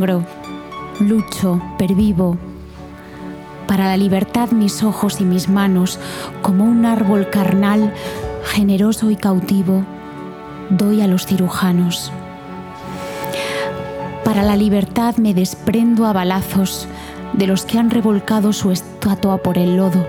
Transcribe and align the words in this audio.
Sangro, 0.00 0.24
lucho, 0.98 1.60
pervivo. 1.76 2.38
Para 3.66 3.84
la 3.84 3.96
libertad 3.98 4.50
mis 4.50 4.82
ojos 4.82 5.20
y 5.20 5.24
mis 5.24 5.48
manos, 5.48 5.98
como 6.40 6.64
un 6.64 6.86
árbol 6.86 7.28
carnal, 7.28 7.92
generoso 8.44 9.10
y 9.10 9.16
cautivo, 9.16 9.84
doy 10.70 11.02
a 11.02 11.06
los 11.06 11.26
cirujanos. 11.26 12.12
Para 14.24 14.42
la 14.42 14.56
libertad 14.56 15.16
me 15.16 15.34
desprendo 15.34 16.06
a 16.06 16.14
balazos 16.14 16.88
de 17.34 17.46
los 17.46 17.66
que 17.66 17.78
han 17.78 17.90
revolcado 17.90 18.52
su 18.54 18.70
estatua 18.70 19.38
por 19.38 19.58
el 19.58 19.76
lodo 19.76 20.06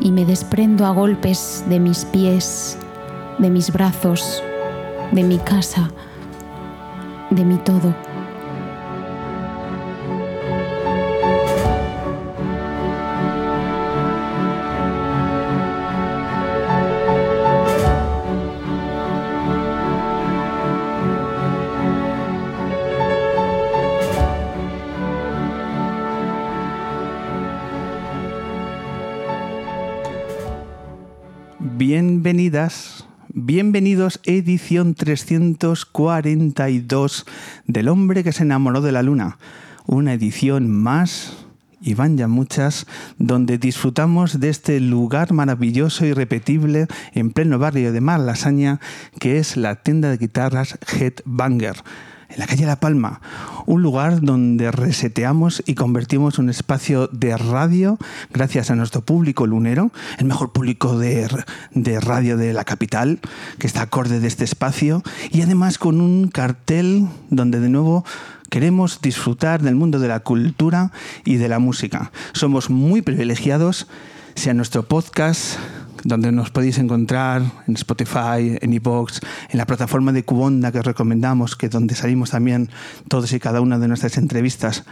y 0.00 0.12
me 0.12 0.24
desprendo 0.24 0.86
a 0.86 0.90
golpes 0.90 1.64
de 1.68 1.80
mis 1.80 2.04
pies, 2.04 2.78
de 3.38 3.50
mis 3.50 3.72
brazos, 3.72 4.42
de 5.12 5.24
mi 5.24 5.38
casa, 5.38 5.90
de 7.30 7.44
mi 7.44 7.56
todo. 7.56 8.13
Bienvenidas 31.86 33.04
Bienvenidos, 33.28 34.18
edición 34.24 34.94
342 34.94 37.26
del 37.66 37.88
hombre 37.88 38.24
que 38.24 38.32
se 38.32 38.44
enamoró 38.44 38.80
de 38.80 38.90
la 38.90 39.02
luna. 39.02 39.36
Una 39.84 40.14
edición 40.14 40.70
más, 40.70 41.44
y 41.82 41.92
van 41.92 42.16
ya 42.16 42.26
muchas, 42.26 42.86
donde 43.18 43.58
disfrutamos 43.58 44.40
de 44.40 44.48
este 44.48 44.80
lugar 44.80 45.34
maravilloso 45.34 46.06
y 46.06 46.14
repetible 46.14 46.86
en 47.12 47.32
pleno 47.32 47.58
barrio 47.58 47.92
de 47.92 48.00
Malasaña, 48.00 48.80
que 49.20 49.36
es 49.36 49.58
la 49.58 49.82
tienda 49.82 50.08
de 50.08 50.16
guitarras 50.16 50.78
Headbanger 50.90 51.76
en 52.28 52.38
la 52.38 52.46
calle 52.46 52.66
La 52.66 52.80
Palma, 52.80 53.20
un 53.66 53.82
lugar 53.82 54.20
donde 54.20 54.70
reseteamos 54.70 55.62
y 55.66 55.74
convertimos 55.74 56.38
un 56.38 56.50
espacio 56.50 57.08
de 57.08 57.36
radio 57.36 57.98
gracias 58.32 58.70
a 58.70 58.76
nuestro 58.76 59.02
público 59.02 59.46
lunero, 59.46 59.90
el 60.18 60.26
mejor 60.26 60.52
público 60.52 60.98
de, 60.98 61.28
radio 62.00 62.36
de 62.36 62.52
la 62.52 62.64
capital, 62.64 63.20
que 63.58 63.66
está 63.66 63.82
acorde 63.82 64.20
de 64.20 64.28
este 64.28 64.44
espacio, 64.44 65.02
y 65.30 65.42
además 65.42 65.78
con 65.78 66.00
un 66.00 66.28
cartel 66.28 67.06
donde 67.30 67.60
de 67.60 67.68
nuevo 67.68 68.04
queremos 68.50 69.00
disfrutar 69.00 69.62
del 69.62 69.74
mundo 69.74 69.98
de 69.98 70.08
la 70.08 70.20
cultura 70.20 70.92
y 71.24 71.36
de 71.36 71.48
la 71.48 71.58
música. 71.58 72.12
Somos 72.32 72.70
muy 72.70 73.02
privilegiados, 73.02 73.88
sea 74.34 74.54
nuestro 74.54 74.84
podcast, 74.84 75.58
donde 76.04 76.30
nos 76.30 76.50
podéis 76.50 76.78
encontrar 76.78 77.42
en 77.66 77.74
Spotify, 77.74 78.58
en 78.60 78.72
iVoox, 78.72 79.20
en 79.48 79.58
la 79.58 79.66
plataforma 79.66 80.12
de 80.12 80.24
Cubonda 80.24 80.70
que 80.70 80.78
os 80.78 80.86
recomendamos, 80.86 81.56
que 81.56 81.68
donde 81.68 81.94
salimos 81.94 82.30
también 82.30 82.70
todos 83.08 83.32
y 83.32 83.40
cada 83.40 83.60
una 83.60 83.78
de 83.78 83.88
nuestras 83.88 84.18
entrevistas. 84.18 84.84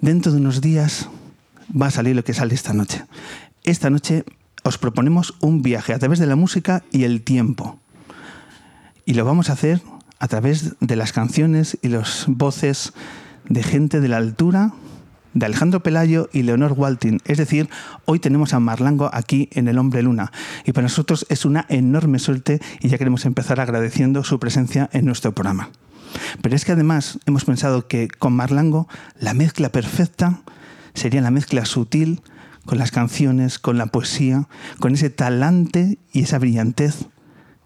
Dentro 0.00 0.32
de 0.32 0.38
unos 0.38 0.60
días 0.60 1.08
va 1.70 1.86
a 1.86 1.90
salir 1.90 2.16
lo 2.16 2.24
que 2.24 2.34
sale 2.34 2.54
esta 2.54 2.72
noche. 2.72 3.04
Esta 3.64 3.90
noche 3.90 4.24
os 4.64 4.78
proponemos 4.78 5.34
un 5.40 5.62
viaje 5.62 5.94
a 5.94 5.98
través 5.98 6.18
de 6.18 6.26
la 6.26 6.36
música 6.36 6.82
y 6.90 7.04
el 7.04 7.22
tiempo. 7.22 7.78
Y 9.06 9.14
lo 9.14 9.24
vamos 9.24 9.50
a 9.50 9.54
hacer 9.54 9.80
a 10.18 10.28
través 10.28 10.74
de 10.80 10.96
las 10.96 11.12
canciones 11.12 11.78
y 11.82 11.88
las 11.88 12.24
voces 12.26 12.92
de 13.48 13.62
gente 13.62 14.00
de 14.00 14.08
la 14.08 14.16
altura 14.16 14.72
de 15.38 15.46
Alejandro 15.46 15.82
Pelayo 15.82 16.28
y 16.32 16.42
Leonor 16.42 16.72
Waltin. 16.72 17.20
Es 17.24 17.38
decir, 17.38 17.68
hoy 18.04 18.18
tenemos 18.18 18.54
a 18.54 18.60
Marlango 18.60 19.10
aquí 19.12 19.48
en 19.52 19.68
El 19.68 19.78
Hombre 19.78 20.02
Luna. 20.02 20.32
Y 20.64 20.72
para 20.72 20.86
nosotros 20.86 21.26
es 21.28 21.44
una 21.44 21.66
enorme 21.68 22.18
suerte 22.18 22.60
y 22.80 22.88
ya 22.88 22.98
queremos 22.98 23.24
empezar 23.24 23.60
agradeciendo 23.60 24.24
su 24.24 24.38
presencia 24.38 24.88
en 24.92 25.04
nuestro 25.04 25.32
programa. 25.32 25.70
Pero 26.42 26.56
es 26.56 26.64
que 26.64 26.72
además 26.72 27.18
hemos 27.26 27.44
pensado 27.44 27.86
que 27.86 28.08
con 28.08 28.32
Marlango 28.32 28.88
la 29.18 29.34
mezcla 29.34 29.70
perfecta 29.70 30.40
sería 30.94 31.20
la 31.20 31.30
mezcla 31.30 31.64
sutil 31.64 32.22
con 32.64 32.78
las 32.78 32.90
canciones, 32.90 33.58
con 33.58 33.78
la 33.78 33.86
poesía, 33.86 34.48
con 34.78 34.94
ese 34.94 35.10
talante 35.10 35.98
y 36.12 36.22
esa 36.22 36.38
brillantez 36.38 37.06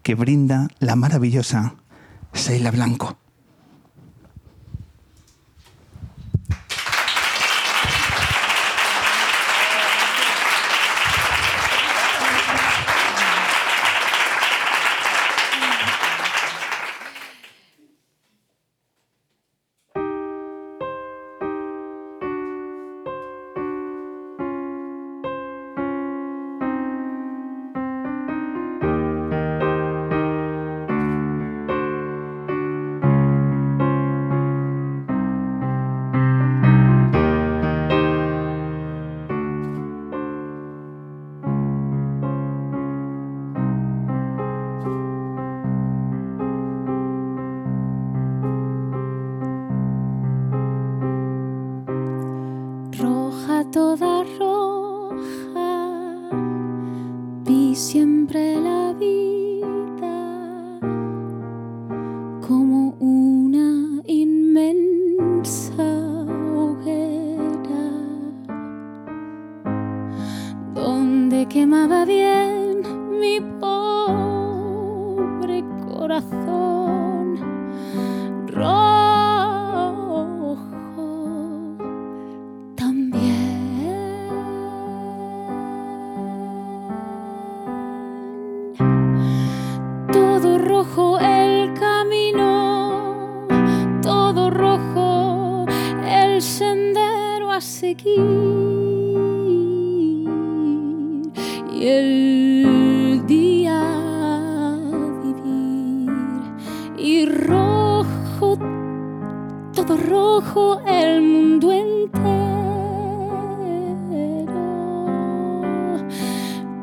que 0.03 0.15
brinda 0.15 0.69
la 0.79 0.97
maravillosa 0.97 1.75
Seila 2.33 2.71
Blanco. 2.71 3.22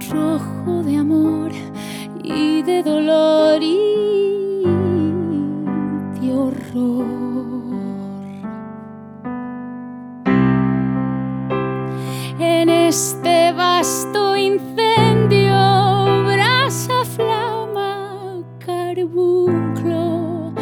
Rojo 0.09 0.83
de 0.83 0.97
amor 0.97 1.51
y 2.23 2.63
de 2.63 2.81
dolor 2.83 3.61
y 3.61 4.63
de 6.19 6.33
horror. 6.33 7.05
En 12.39 12.69
este 12.69 13.51
vasto 13.53 14.35
incendio, 14.35 15.53
brasa, 16.25 17.05
flama, 17.05 18.43
carbunclo, 18.65 20.53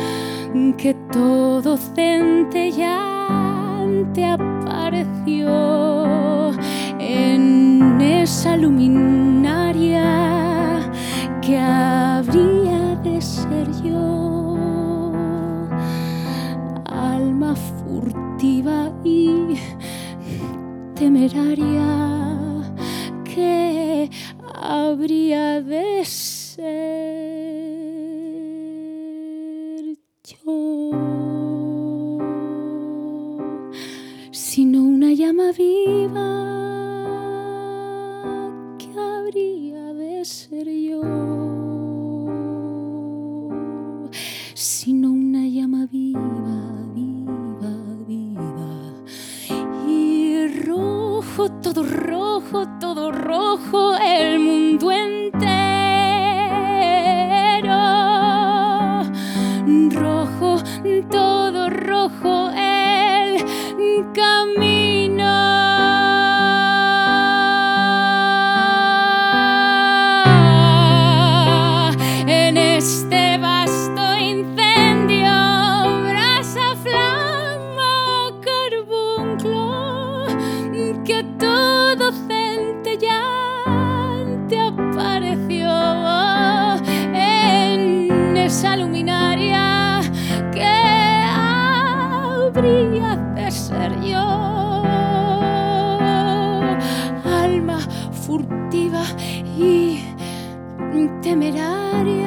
que 0.77 0.93
todo 1.11 1.77
centellante 1.77 2.65
apareció 4.25 5.47
en 6.99 8.01
esa 8.01 8.57
luminaria 8.57 9.36
que 11.47 11.57
habría 11.57 12.95
de 13.03 13.21
ser 13.21 13.67
yo, 13.81 14.57
alma 16.85 17.55
furtiva 17.55 18.91
y 19.05 19.55
temeraria 20.93 21.87
que 23.23 24.09
habría 24.61 25.61
de 25.61 26.03
ser 26.03 27.16
todo 51.61 51.83
rojo, 51.83 52.67
todo 52.79 53.11
rojo, 53.11 53.95
el 53.97 54.39
mundo 54.39 54.56
habría 92.57 93.15
de 93.35 93.51
ser 93.51 94.01
yo. 94.01 94.17
Alma 97.43 97.79
furtiva 98.25 99.03
y 99.57 99.99
temeraria 101.21 102.26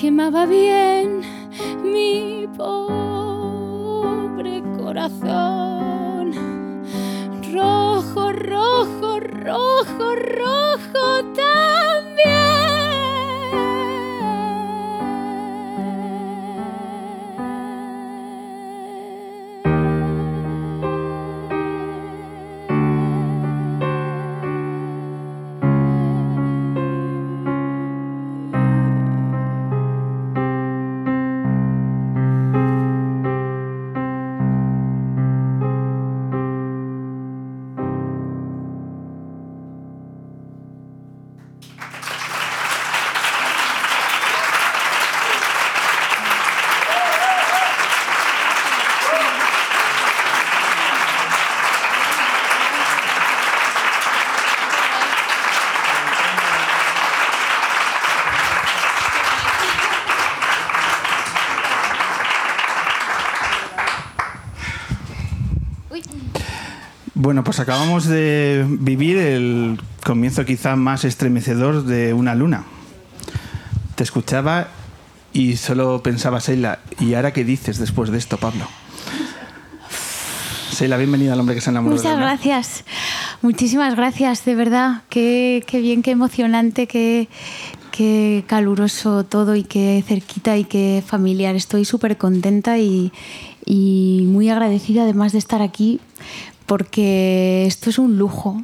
quemaba 0.00 0.46
bien 0.46 1.20
mi 1.84 2.48
pobre 2.56 3.92
corazón. 4.78 5.49
Bueno, 67.14 67.44
pues 67.44 67.60
acabamos 67.60 68.06
de 68.06 68.64
vivir 68.66 69.18
el 69.18 69.80
comienzo 70.04 70.44
quizá 70.44 70.76
más 70.76 71.04
estremecedor 71.04 71.84
de 71.84 72.14
una 72.14 72.34
luna. 72.34 72.64
Te 73.94 74.04
escuchaba 74.04 74.68
y 75.32 75.56
solo 75.56 76.02
pensaba, 76.02 76.40
Seila, 76.40 76.78
¿y 76.98 77.14
ahora 77.14 77.32
qué 77.32 77.44
dices 77.44 77.78
después 77.78 78.10
de 78.10 78.18
esto, 78.18 78.36
Pablo? 78.36 78.66
Seila, 80.72 80.96
bienvenida 80.96 81.34
al 81.34 81.40
hombre 81.40 81.54
que 81.54 81.60
se 81.60 81.70
enamoró 81.70 81.96
de 81.96 82.02
la 82.02 82.10
Muchas 82.10 82.20
gracias. 82.22 82.84
Muchísimas 83.42 83.96
gracias, 83.96 84.44
de 84.44 84.54
verdad. 84.54 85.02
Qué, 85.10 85.62
qué 85.66 85.80
bien, 85.80 86.02
qué 86.02 86.12
emocionante, 86.12 86.86
qué, 86.86 87.28
qué 87.90 88.44
caluroso 88.46 89.24
todo 89.24 89.56
y 89.56 89.64
qué 89.64 90.02
cerquita 90.06 90.56
y 90.56 90.64
qué 90.64 91.02
familiar. 91.06 91.54
Estoy 91.54 91.84
súper 91.84 92.16
contenta 92.16 92.78
y, 92.78 93.12
y 93.70 94.24
muy 94.26 94.48
agradecida 94.48 95.04
además 95.04 95.30
de 95.30 95.38
estar 95.38 95.62
aquí 95.62 96.00
porque 96.66 97.66
esto 97.66 97.88
es 97.88 98.00
un 98.00 98.18
lujo. 98.18 98.62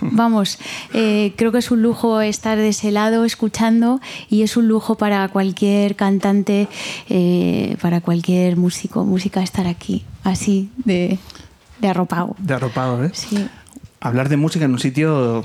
Vamos, 0.00 0.58
eh, 0.92 1.32
creo 1.36 1.50
que 1.50 1.58
es 1.58 1.70
un 1.70 1.82
lujo 1.82 2.20
estar 2.20 2.58
de 2.58 2.68
ese 2.68 2.92
lado 2.92 3.24
escuchando 3.24 4.00
y 4.28 4.42
es 4.42 4.56
un 4.56 4.68
lujo 4.68 4.96
para 4.96 5.26
cualquier 5.28 5.96
cantante, 5.96 6.68
eh, 7.08 7.76
para 7.80 8.00
cualquier 8.00 8.56
músico, 8.56 9.04
música 9.04 9.42
estar 9.42 9.66
aquí, 9.66 10.04
así 10.22 10.70
de, 10.84 11.18
de 11.80 11.88
arropado. 11.88 12.36
De 12.38 12.54
arropado, 12.54 13.04
¿eh? 13.04 13.10
Sí. 13.12 13.48
Hablar 14.00 14.28
de 14.28 14.36
música 14.36 14.66
en 14.66 14.72
un 14.72 14.78
sitio 14.78 15.42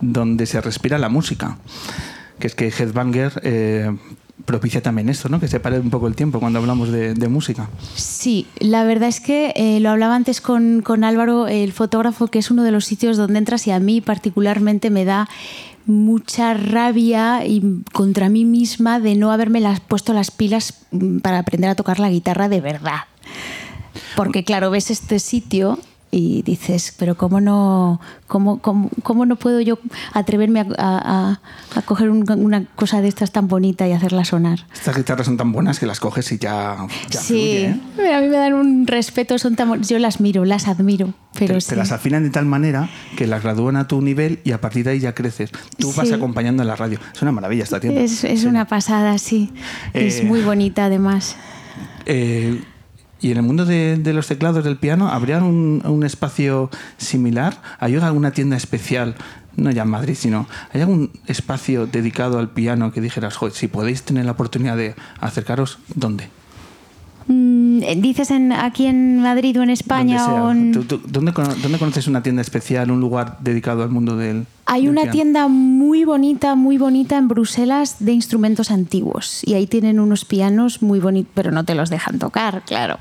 donde 0.00 0.46
se 0.46 0.60
respira 0.60 0.98
la 0.98 1.08
música. 1.08 1.58
Que 2.38 2.46
es 2.48 2.54
que 2.56 2.68
Headbanger, 2.68 3.40
eh, 3.44 3.96
propicia 4.44 4.82
también 4.82 5.08
esto, 5.08 5.28
¿no? 5.28 5.40
Que 5.40 5.48
se 5.48 5.60
pare 5.60 5.78
un 5.78 5.90
poco 5.90 6.06
el 6.06 6.14
tiempo 6.14 6.40
cuando 6.40 6.58
hablamos 6.58 6.90
de, 6.90 7.28
música. 7.28 7.70
Sí, 7.94 8.46
la 8.58 8.84
verdad 8.84 9.08
es 9.08 9.20
que 9.20 9.52
eh, 9.56 9.80
lo 9.80 9.90
hablaba 9.90 10.14
antes 10.14 10.40
con, 10.40 10.82
con 10.82 11.04
Álvaro, 11.04 11.46
el 11.48 11.72
fotógrafo, 11.72 12.26
que 12.26 12.38
es 12.38 12.50
uno 12.50 12.62
de 12.62 12.72
los 12.72 12.84
sitios 12.84 13.16
donde 13.16 13.38
entras 13.38 13.66
y 13.66 13.70
a 13.70 13.78
mí 13.78 14.00
particularmente 14.00 14.90
me 14.90 15.04
da 15.04 15.28
mucha 15.86 16.54
rabia 16.54 17.44
y 17.44 17.82
contra 17.92 18.28
mí 18.28 18.44
misma 18.44 19.00
de 19.00 19.14
no 19.14 19.32
haberme 19.32 19.62
puesto 19.88 20.12
las 20.12 20.30
pilas 20.30 20.74
mm, 20.90 21.18
para 21.18 21.38
aprender 21.38 21.70
a 21.70 21.74
tocar 21.74 21.98
la 21.98 22.10
guitarra 22.10 22.48
de 22.48 22.60
verdad. 22.60 23.00
Porque 24.16 24.44
claro, 24.44 24.70
ves 24.70 24.90
este 24.90 25.18
sitio 25.18 25.78
y 26.14 26.42
dices, 26.42 26.94
pero 26.98 27.16
¿cómo 27.16 27.40
no, 27.40 27.98
cómo, 28.26 28.60
cómo, 28.60 28.90
cómo 29.02 29.24
no 29.24 29.36
puedo 29.36 29.62
yo 29.62 29.78
atreverme 30.12 30.60
a, 30.60 30.66
a- 30.78 31.40
a 31.74 31.82
coger 31.82 32.10
un- 32.10 32.30
una 32.30 32.66
cosa 32.76 33.00
de 33.00 33.08
estas 33.08 33.32
tan 33.32 33.48
bonita 33.48 33.88
y 33.88 33.92
hacerla 33.92 34.26
sonar? 34.26 34.66
Estas 34.74 34.94
guitarras 34.94 35.24
son 35.26 35.38
tan 35.38 35.52
buenas 35.52 35.80
que 35.80 35.86
las 35.86 36.00
coges 36.00 36.30
y 36.32 36.38
ya, 36.38 36.76
ya 37.10 37.18
sí, 37.20 37.74
fluye, 37.94 38.08
¿eh? 38.10 38.14
a 38.14 38.20
mí 38.20 38.28
me 38.28 38.36
dan 38.36 38.52
un 38.52 38.86
respeto, 38.86 39.38
son 39.38 39.56
tan 39.56 39.82
yo 39.82 39.98
las 39.98 40.20
miro, 40.20 40.44
las 40.44 40.68
admiro, 40.68 41.14
pero 41.38 41.54
te, 41.54 41.60
sí. 41.62 41.70
te 41.70 41.76
las 41.76 41.92
afinan 41.92 42.22
de 42.24 42.28
tal 42.30 42.44
manera 42.44 42.90
que 43.16 43.26
las 43.26 43.42
gradúan 43.42 43.76
a 43.76 43.88
tu 43.88 44.02
nivel 44.02 44.40
y 44.44 44.52
a 44.52 44.60
partir 44.60 44.84
de 44.84 44.90
ahí 44.90 44.98
ya 45.00 45.14
creces. 45.14 45.50
Tú 45.78 45.94
vas 45.96 46.12
acompañando 46.12 46.62
en 46.62 46.68
la 46.68 46.76
radio. 46.76 46.98
Es 47.14 47.22
una 47.22 47.32
maravilla 47.32 47.64
esta 47.64 47.80
tienda. 47.80 48.02
es, 48.02 48.22
es 48.24 48.40
Sí. 48.42 48.46
una 48.46 48.66
pasada, 48.66 49.16
sí. 49.16 49.50
es 49.94 50.18
Eh, 50.20 50.24
muy 50.24 50.42
bonita 50.42 50.84
además. 50.84 51.36
Eh, 52.04 52.60
y 53.22 53.30
en 53.30 53.36
el 53.36 53.42
mundo 53.44 53.64
de, 53.64 54.00
los 54.12 54.26
teclados 54.26 54.64
del 54.64 54.76
piano, 54.76 55.08
¿habría 55.08 55.38
un, 55.38 55.80
un 55.84 56.02
espacio 56.02 56.70
similar? 56.98 57.62
¿Hay 57.78 57.94
alguna 57.94 58.32
tienda 58.32 58.56
especial? 58.56 59.14
No 59.56 59.70
ya 59.70 59.82
en 59.82 59.88
Madrid, 59.88 60.16
sino 60.18 60.48
¿hay 60.72 60.80
algún 60.80 61.12
espacio 61.26 61.86
dedicado 61.86 62.38
al 62.38 62.50
piano 62.50 62.90
que 62.90 63.00
dijeras, 63.00 63.36
"Joder, 63.36 63.54
si 63.54 63.68
podéis 63.68 64.02
tener 64.02 64.24
la 64.24 64.32
oportunidad 64.32 64.76
de 64.76 64.96
acercaros, 65.20 65.78
¿dónde? 65.94 66.30
Mm, 67.28 67.61
¿Dices 67.96 68.30
en, 68.30 68.52
aquí 68.52 68.86
en 68.86 69.20
Madrid 69.20 69.58
o 69.58 69.62
en 69.62 69.70
España? 69.70 70.22
Donde 70.22 70.32
sea. 70.34 70.44
o 70.44 70.50
en- 70.50 70.72
¿Tú- 70.72 70.84
tú- 70.84 71.00
¿Dónde, 71.06 71.32
dónde 71.62 71.78
conoces 71.78 72.06
una 72.06 72.22
tienda 72.22 72.42
especial, 72.42 72.90
un 72.90 73.00
lugar 73.00 73.38
dedicado 73.40 73.82
al 73.82 73.90
mundo 73.90 74.16
del 74.16 74.46
Hay 74.66 74.88
una 74.88 75.10
tienda 75.10 75.48
muy 75.48 76.04
bonita, 76.04 76.54
muy 76.54 76.78
bonita 76.78 77.18
en 77.18 77.28
Bruselas 77.28 77.96
de 77.98 78.12
instrumentos 78.12 78.70
antiguos 78.70 79.42
y 79.44 79.54
ahí 79.54 79.66
tienen 79.66 79.98
unos 80.00 80.24
pianos 80.24 80.80
muy 80.82 81.00
bonitos, 81.00 81.32
pero 81.34 81.50
no 81.50 81.64
te 81.64 81.74
los 81.74 81.90
dejan 81.90 82.18
tocar, 82.18 82.62
claro. 82.64 82.98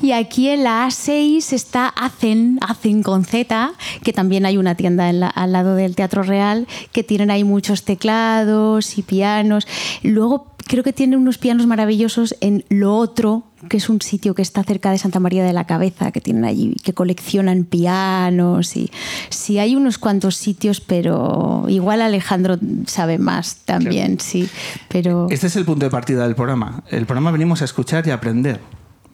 Y 0.00 0.12
aquí 0.12 0.48
en 0.48 0.62
la 0.64 0.86
A6 0.86 1.52
está 1.52 1.88
Acen, 1.88 2.58
Acen 2.60 3.02
con 3.02 3.24
Z, 3.24 3.72
que 4.04 4.12
también 4.12 4.46
hay 4.46 4.56
una 4.56 4.74
tienda 4.76 5.10
en 5.10 5.20
la- 5.20 5.28
al 5.28 5.52
lado 5.52 5.74
del 5.74 5.96
Teatro 5.96 6.22
Real, 6.22 6.66
que 6.92 7.02
tienen 7.02 7.30
ahí 7.30 7.44
muchos 7.44 7.84
teclados 7.84 8.96
y 8.98 9.02
pianos. 9.02 9.66
Luego 10.02 10.52
creo 10.66 10.84
que 10.84 10.92
tienen 10.92 11.18
unos 11.18 11.38
pianos 11.38 11.66
maravillosos 11.66 12.36
en 12.40 12.64
Lo 12.68 12.96
Otro, 12.96 13.42
que 13.68 13.76
es 13.76 13.88
un 13.88 14.00
sitio 14.00 14.34
que 14.34 14.42
está 14.42 14.62
cerca 14.64 14.90
de 14.90 14.98
Santa 14.98 15.20
María 15.20 15.44
de 15.44 15.52
la 15.52 15.64
Cabeza, 15.64 16.10
que 16.12 16.20
tienen 16.20 16.44
allí, 16.44 16.74
que 16.82 16.92
coleccionan 16.92 17.64
pianos 17.64 18.76
y 18.76 18.90
sí 19.30 19.58
hay 19.58 19.76
unos 19.76 19.98
cuantos 19.98 20.36
sitios, 20.36 20.80
pero 20.80 21.64
igual 21.68 22.02
Alejandro 22.02 22.58
sabe 22.86 23.18
más 23.18 23.56
también, 23.64 24.20
sí. 24.20 24.48
Pero 24.88 25.26
Este 25.30 25.46
es 25.46 25.56
el 25.56 25.64
punto 25.64 25.84
de 25.84 25.90
partida 25.90 26.24
del 26.24 26.34
programa. 26.34 26.82
El 26.88 27.06
programa 27.06 27.30
venimos 27.30 27.62
a 27.62 27.64
escuchar 27.64 28.06
y 28.06 28.10
a 28.10 28.14
aprender. 28.14 28.60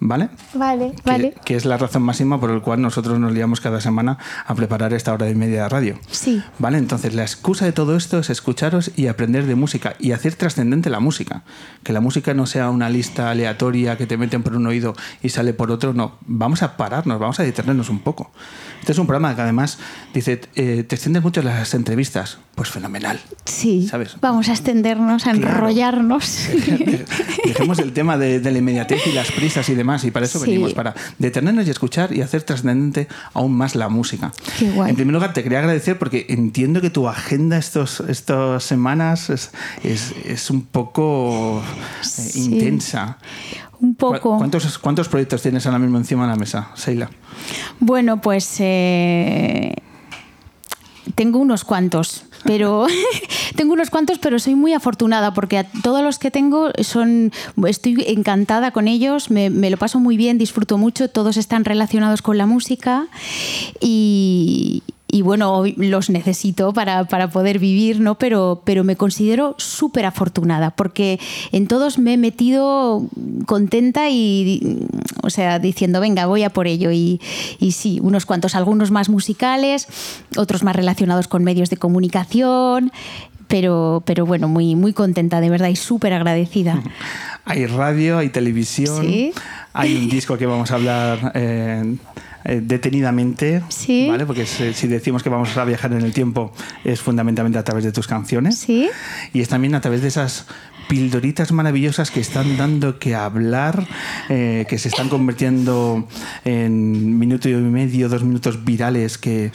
¿Vale? 0.00 0.28
vale, 0.54 0.92
Que- 0.94 1.02
vale. 1.10 1.34
Que, 1.44 1.56
es 1.56 1.64
la 1.64 1.76
razón 1.76 2.02
máxima 2.02 2.38
por 2.38 2.50
la 2.50 2.60
cual 2.60 2.80
nosotros 2.80 3.18
nos 3.18 3.32
liamos 3.32 3.60
cada 3.60 3.80
semana 3.80 4.16
a 4.46 4.54
preparar 4.54 4.92
esta 4.92 5.12
hora 5.12 5.28
y 5.28 5.34
media 5.34 5.64
de 5.64 5.68
radio. 5.68 5.98
Sí. 6.10 6.40
¿Vale? 6.60 6.78
Entonces, 6.78 7.14
la 7.14 7.22
excusa 7.22 7.64
de 7.64 7.72
todo 7.72 7.96
esto 7.96 8.18
es 8.20 8.30
escucharos 8.30 8.92
y 8.94 9.08
aprender 9.08 9.46
de 9.46 9.56
música 9.56 9.94
y 9.98 10.12
hacer 10.12 10.34
trascendente 10.36 10.88
la 10.88 11.00
música. 11.00 11.42
Que 11.82 11.92
la 11.92 12.00
música 12.00 12.32
no 12.32 12.46
sea 12.46 12.70
una 12.70 12.88
lista 12.90 13.30
aleatoria 13.30 13.96
que 13.98 14.06
te 14.06 14.16
meten 14.16 14.42
por 14.44 14.54
un 14.54 14.66
oído 14.68 14.94
y 15.20 15.30
sale 15.30 15.52
por 15.52 15.70
otro. 15.72 15.92
No, 15.94 16.16
vamos 16.26 16.62
a 16.62 16.76
pararnos, 16.76 17.18
vamos 17.18 17.40
a 17.40 17.42
detenernos 17.42 17.90
un 17.90 17.98
poco. 17.98 18.30
Este 18.80 18.92
es 18.92 18.98
un 18.98 19.06
programa 19.08 19.34
que 19.34 19.42
además 19.42 19.78
dice, 20.14 20.40
eh, 20.54 20.84
te 20.84 20.94
extiendes 20.94 21.22
mucho 21.24 21.42
las 21.42 21.74
entrevistas. 21.74 22.38
Pues 22.58 22.70
fenomenal. 22.70 23.20
Sí, 23.44 23.86
¿Sabes? 23.88 24.16
vamos 24.20 24.48
a 24.48 24.52
extendernos, 24.52 25.26
a 25.28 25.32
Claro. 25.32 25.48
enrollarnos. 25.58 26.48
Dejemos 27.46 27.78
el 27.78 27.92
tema 27.92 28.18
de, 28.18 28.40
de 28.40 28.50
la 28.50 28.58
inmediatez 28.58 29.06
y 29.06 29.12
las 29.12 29.30
prisas 29.30 29.68
y 29.68 29.76
demás, 29.76 30.02
y 30.04 30.10
para 30.10 30.26
eso 30.26 30.40
Sí. 30.40 30.46
venimos, 30.46 30.74
para 30.74 30.92
detenernos 31.20 31.68
y 31.68 31.70
escuchar 31.70 32.12
y 32.12 32.20
hacer 32.20 32.42
trascendente 32.42 33.06
aún 33.32 33.52
más 33.54 33.76
la 33.76 33.88
música. 33.88 34.32
Qué 34.58 34.70
guay. 34.72 34.90
En 34.90 34.96
primer 34.96 35.14
lugar, 35.14 35.32
te 35.32 35.44
quería 35.44 35.60
agradecer 35.60 35.98
porque 36.00 36.26
entiendo 36.30 36.80
que 36.80 36.90
tu 36.90 37.08
agenda 37.08 37.56
estos, 37.58 38.00
estas 38.08 38.64
semanas 38.64 39.30
es, 39.30 39.52
es- 39.84 40.12
es 40.24 40.50
un 40.50 40.62
poco 40.62 41.62
eh, 41.62 42.04
Sí. 42.04 42.42
intensa. 42.46 43.18
Un 43.80 43.94
¿Cu- 43.94 44.14
poco. 44.14 44.36
¿Cuántos, 44.38 44.78
¿Cuántos 44.78 45.08
proyectos 45.08 45.42
tienes 45.42 45.64
ahora 45.66 45.78
mismo 45.78 45.96
encima 45.98 46.24
de 46.24 46.30
la 46.30 46.36
mesa, 46.36 46.70
Seila? 46.74 47.08
Bueno, 47.78 48.20
pues 48.20 48.56
eh, 48.58 49.76
tengo 51.14 51.38
unos 51.38 51.64
cuantos, 51.64 52.24
pero 52.44 52.86
tengo 53.56 53.72
unos 53.72 53.90
cuantos, 53.90 54.18
pero 54.18 54.38
soy 54.38 54.54
muy 54.54 54.72
afortunada 54.72 55.34
porque 55.34 55.58
a 55.58 55.64
todos 55.82 56.02
los 56.02 56.18
que 56.18 56.30
tengo 56.30 56.70
son, 56.82 57.32
estoy 57.66 58.04
encantada 58.06 58.70
con 58.70 58.88
ellos, 58.88 59.30
me, 59.30 59.50
me 59.50 59.70
lo 59.70 59.76
paso 59.76 60.00
muy 60.00 60.16
bien, 60.16 60.38
disfruto 60.38 60.78
mucho, 60.78 61.08
todos 61.08 61.36
están 61.36 61.64
relacionados 61.64 62.22
con 62.22 62.38
la 62.38 62.46
música 62.46 63.08
y, 63.80 64.82
y 65.10 65.22
bueno, 65.22 65.64
los 65.76 66.10
necesito 66.10 66.72
para, 66.74 67.04
para 67.04 67.30
poder 67.30 67.58
vivir, 67.58 67.98
¿no? 68.00 68.16
Pero, 68.18 68.60
pero 68.64 68.84
me 68.84 68.96
considero 68.96 69.54
súper 69.56 70.04
afortunada 70.04 70.70
porque 70.70 71.18
en 71.50 71.66
todos 71.66 71.98
me 71.98 72.12
he 72.14 72.16
metido 72.18 73.06
contenta 73.46 74.10
y, 74.10 74.86
o 75.22 75.30
sea, 75.30 75.58
diciendo, 75.58 76.00
venga, 76.00 76.26
voy 76.26 76.42
a 76.42 76.50
por 76.50 76.66
ello. 76.66 76.90
Y, 76.92 77.20
y 77.58 77.72
sí, 77.72 78.00
unos 78.02 78.26
cuantos, 78.26 78.54
algunos 78.54 78.90
más 78.90 79.08
musicales, 79.08 79.88
otros 80.36 80.62
más 80.62 80.76
relacionados 80.76 81.26
con 81.26 81.42
medios 81.42 81.70
de 81.70 81.78
comunicación, 81.78 82.92
pero, 83.46 84.02
pero 84.04 84.26
bueno, 84.26 84.46
muy, 84.46 84.74
muy 84.74 84.92
contenta, 84.92 85.40
de 85.40 85.48
verdad, 85.48 85.68
y 85.68 85.76
súper 85.76 86.12
agradecida. 86.12 86.82
Hay 87.46 87.64
radio, 87.64 88.18
hay 88.18 88.28
televisión, 88.28 89.06
Sí. 89.06 89.32
hay 89.72 89.96
un 89.96 90.10
disco 90.10 90.36
que 90.36 90.44
vamos 90.44 90.70
a 90.70 90.74
hablar 90.74 91.32
eh, 91.34 91.96
eh, 92.48 92.60
detenidamente, 92.62 93.62
Sí. 93.68 94.08
¿vale? 94.10 94.26
Porque 94.26 94.46
si, 94.46 94.72
si 94.72 94.88
decimos 94.88 95.22
que 95.22 95.28
vamos 95.28 95.56
a 95.56 95.64
viajar 95.64 95.92
en 95.92 96.02
el 96.02 96.12
tiempo 96.12 96.52
es 96.84 97.00
fundamentalmente 97.00 97.58
a 97.58 97.62
través 97.64 97.84
de 97.84 97.92
tus 97.92 98.06
canciones. 98.08 98.58
Sí. 98.58 98.88
Y 99.32 99.40
es 99.40 99.48
también 99.48 99.74
a 99.74 99.80
través 99.80 100.02
de 100.02 100.08
esas 100.08 100.46
pildoritas 100.88 101.52
maravillosas 101.52 102.10
que 102.10 102.20
están 102.20 102.56
dando 102.56 102.98
que 102.98 103.14
hablar, 103.14 103.86
eh, 104.28 104.66
que 104.68 104.78
se 104.78 104.88
están 104.88 105.08
convirtiendo 105.08 106.08
en 106.44 107.18
minuto 107.18 107.48
y 107.48 107.54
medio, 107.54 108.08
dos 108.08 108.24
minutos 108.24 108.64
virales, 108.64 109.18
que 109.18 109.52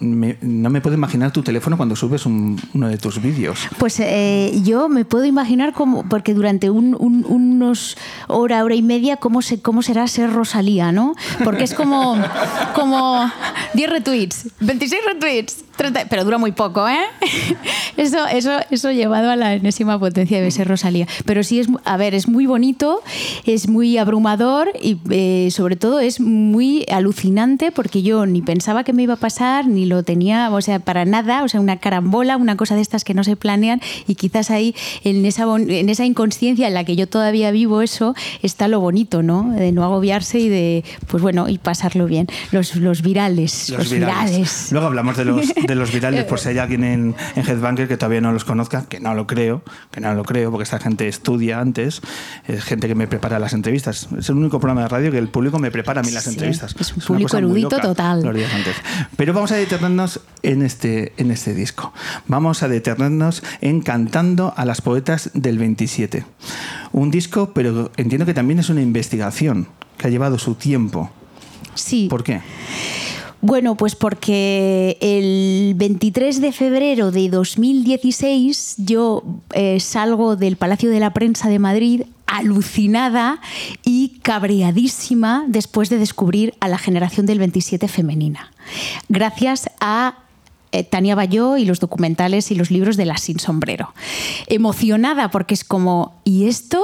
me- 0.00 0.36
no 0.42 0.70
me 0.70 0.80
puedo 0.80 0.94
imaginar 0.96 1.32
tu 1.32 1.42
teléfono 1.42 1.76
cuando 1.76 1.96
subes 1.96 2.26
un- 2.26 2.60
uno 2.74 2.88
de 2.88 2.98
tus 2.98 3.22
vídeos. 3.22 3.58
Pues 3.78 3.98
eh, 4.00 4.60
yo 4.64 4.88
me 4.88 5.04
puedo 5.04 5.24
imaginar 5.24 5.72
cómo, 5.72 6.04
porque 6.08 6.34
durante 6.34 6.70
un- 6.70 6.96
un- 6.98 7.24
unos 7.28 7.96
hora, 8.28 8.64
hora 8.64 8.74
y 8.74 8.82
media, 8.82 9.16
cómo, 9.16 9.40
se, 9.42 9.60
cómo 9.60 9.82
será 9.82 10.06
ser 10.08 10.32
Rosalía, 10.32 10.92
¿no? 10.92 11.14
Porque 11.44 11.64
es 11.64 11.74
como, 11.74 12.16
como 12.74 13.30
10 13.74 13.90
retweets, 13.90 14.48
26 14.60 15.00
retweets, 15.06 15.64
30, 15.76 16.06
pero 16.08 16.24
dura 16.24 16.38
muy 16.38 16.52
poco, 16.52 16.88
¿eh? 16.88 16.98
Eso, 17.96 18.26
eso, 18.26 18.52
eso 18.70 18.90
llevado 18.90 19.30
a 19.30 19.36
la 19.36 19.54
enésima 19.54 19.98
potencia 19.98 20.38
debe 20.38 20.50
ser 20.50 20.66
Rosalía. 20.66 21.06
Pero 21.26 21.42
sí 21.44 21.60
es, 21.60 21.68
a 21.84 21.98
ver, 21.98 22.14
es 22.14 22.26
muy 22.26 22.46
bonito, 22.46 23.02
es 23.44 23.68
muy 23.68 23.98
abrumador 23.98 24.70
y 24.80 24.98
eh, 25.10 25.50
sobre 25.50 25.76
todo 25.76 26.00
es 26.00 26.18
muy 26.18 26.86
alucinante 26.90 27.70
porque 27.70 28.02
yo 28.02 28.24
ni 28.24 28.40
pensaba 28.40 28.82
que 28.82 28.94
me 28.94 29.02
iba 29.02 29.14
a 29.14 29.18
pasar, 29.18 29.66
ni 29.66 29.84
lo 29.84 30.02
tenía, 30.02 30.50
o 30.50 30.60
sea, 30.62 30.78
para 30.78 31.04
nada, 31.04 31.44
o 31.44 31.48
sea, 31.48 31.60
una 31.60 31.76
carambola, 31.76 32.38
una 32.38 32.56
cosa 32.56 32.74
de 32.74 32.80
estas 32.80 33.04
que 33.04 33.12
no 33.12 33.24
se 33.24 33.36
planean 33.36 33.80
y 34.06 34.14
quizás 34.14 34.50
ahí 34.50 34.74
en 35.04 35.24
esa, 35.26 35.44
en 35.56 35.88
esa 35.88 36.04
inconsciencia 36.04 36.68
en 36.68 36.74
la 36.74 36.84
que 36.84 36.96
yo 36.96 37.06
todavía 37.06 37.50
vivo 37.50 37.82
eso, 37.82 38.14
está 38.42 38.68
lo 38.68 38.80
bonito, 38.80 39.22
¿no? 39.22 39.50
De 39.50 39.70
no 39.72 39.84
agobiarse 39.84 40.38
y 40.38 40.48
de, 40.48 40.84
pues 41.08 41.22
bueno, 41.22 41.48
y 41.48 41.58
pasarlo 41.58 42.06
bien. 42.06 42.26
Los, 42.50 42.76
los 42.76 43.02
virales, 43.02 43.68
los, 43.70 43.90
virales. 43.90 44.68
Luego 44.72 44.86
hablamos 44.86 45.16
de 45.16 45.24
los, 45.24 45.52
de 45.66 45.74
los 45.74 45.92
virales, 45.92 46.24
por 46.24 46.38
si 46.38 46.48
hay 46.50 46.58
alguien 46.58 46.84
en, 46.84 47.14
en 47.36 47.46
Headbanker 47.48 47.88
que 47.88 47.96
todavía 47.96 48.20
no 48.20 48.32
los 48.32 48.44
conozca, 48.44 48.84
que 48.88 49.00
no 49.00 49.14
lo 49.14 49.26
creo, 49.26 49.62
que 49.90 50.00
no 50.00 50.14
lo 50.14 50.24
creo, 50.24 50.50
porque 50.50 50.64
esta 50.64 50.78
gente 50.78 51.08
estudia 51.08 51.60
antes, 51.60 52.00
es 52.46 52.64
gente 52.64 52.88
que 52.88 52.94
me 52.94 53.06
prepara 53.06 53.38
las 53.38 53.52
entrevistas. 53.52 54.08
Es 54.18 54.28
el 54.28 54.36
único 54.36 54.60
programa 54.60 54.82
de 54.82 54.88
radio 54.88 55.10
que 55.10 55.18
el 55.18 55.28
público 55.28 55.58
me 55.58 55.70
prepara 55.70 56.00
a 56.00 56.04
mí 56.04 56.10
las 56.10 56.24
Sí, 56.24 56.30
entrevistas. 56.30 56.74
es 56.78 56.92
un 56.96 57.02
público 57.02 57.36
erudito 57.36 57.78
total. 57.80 58.22
los 58.22 58.34
días 58.34 58.52
antes. 58.52 58.76
Pero 59.16 59.32
vamos 59.32 59.52
a 59.52 59.56
detenernos 59.56 60.20
en 60.42 60.62
este, 60.62 61.12
en 61.16 61.30
este 61.30 61.54
disco. 61.54 61.92
Vamos 62.26 62.62
a 62.62 62.68
detenernos 62.68 63.42
en 63.60 63.80
Cantando 63.82 64.54
a 64.56 64.64
las 64.64 64.80
Poetas 64.80 65.30
del 65.34 65.58
27. 65.58 66.24
Un 66.92 67.10
disco, 67.10 67.52
pero 67.54 67.90
entiendo 67.96 68.26
que 68.26 68.34
también 68.34 68.58
es 68.58 68.68
una 68.68 68.82
investigación 68.82 69.68
que 69.98 70.06
ha 70.06 70.10
llevado 70.10 70.38
su 70.38 70.54
tiempo. 70.54 71.10
Sí. 71.74 72.08
¿Por 72.10 72.22
qué? 72.24 72.40
Bueno, 73.44 73.76
pues 73.76 73.96
porque 73.96 74.96
el 75.00 75.74
23 75.74 76.40
de 76.40 76.52
febrero 76.52 77.10
de 77.10 77.28
2016 77.28 78.76
yo 78.78 79.24
eh, 79.52 79.80
salgo 79.80 80.36
del 80.36 80.56
Palacio 80.56 80.90
de 80.90 81.00
la 81.00 81.12
Prensa 81.12 81.48
de 81.48 81.58
Madrid 81.58 82.02
alucinada 82.26 83.40
y 83.84 84.20
cabreadísima 84.22 85.44
después 85.48 85.90
de 85.90 85.98
descubrir 85.98 86.54
a 86.60 86.68
la 86.68 86.78
generación 86.78 87.26
del 87.26 87.40
27 87.40 87.88
femenina. 87.88 88.52
Gracias 89.08 89.68
a 89.80 90.18
eh, 90.70 90.84
Tania 90.84 91.16
Bayó 91.16 91.56
y 91.56 91.64
los 91.64 91.80
documentales 91.80 92.52
y 92.52 92.54
los 92.54 92.70
libros 92.70 92.96
de 92.96 93.06
La 93.06 93.16
Sin 93.16 93.40
Sombrero. 93.40 93.92
Emocionada 94.46 95.32
porque 95.32 95.54
es 95.54 95.64
como, 95.64 96.14
¿y 96.22 96.46
esto? 96.46 96.80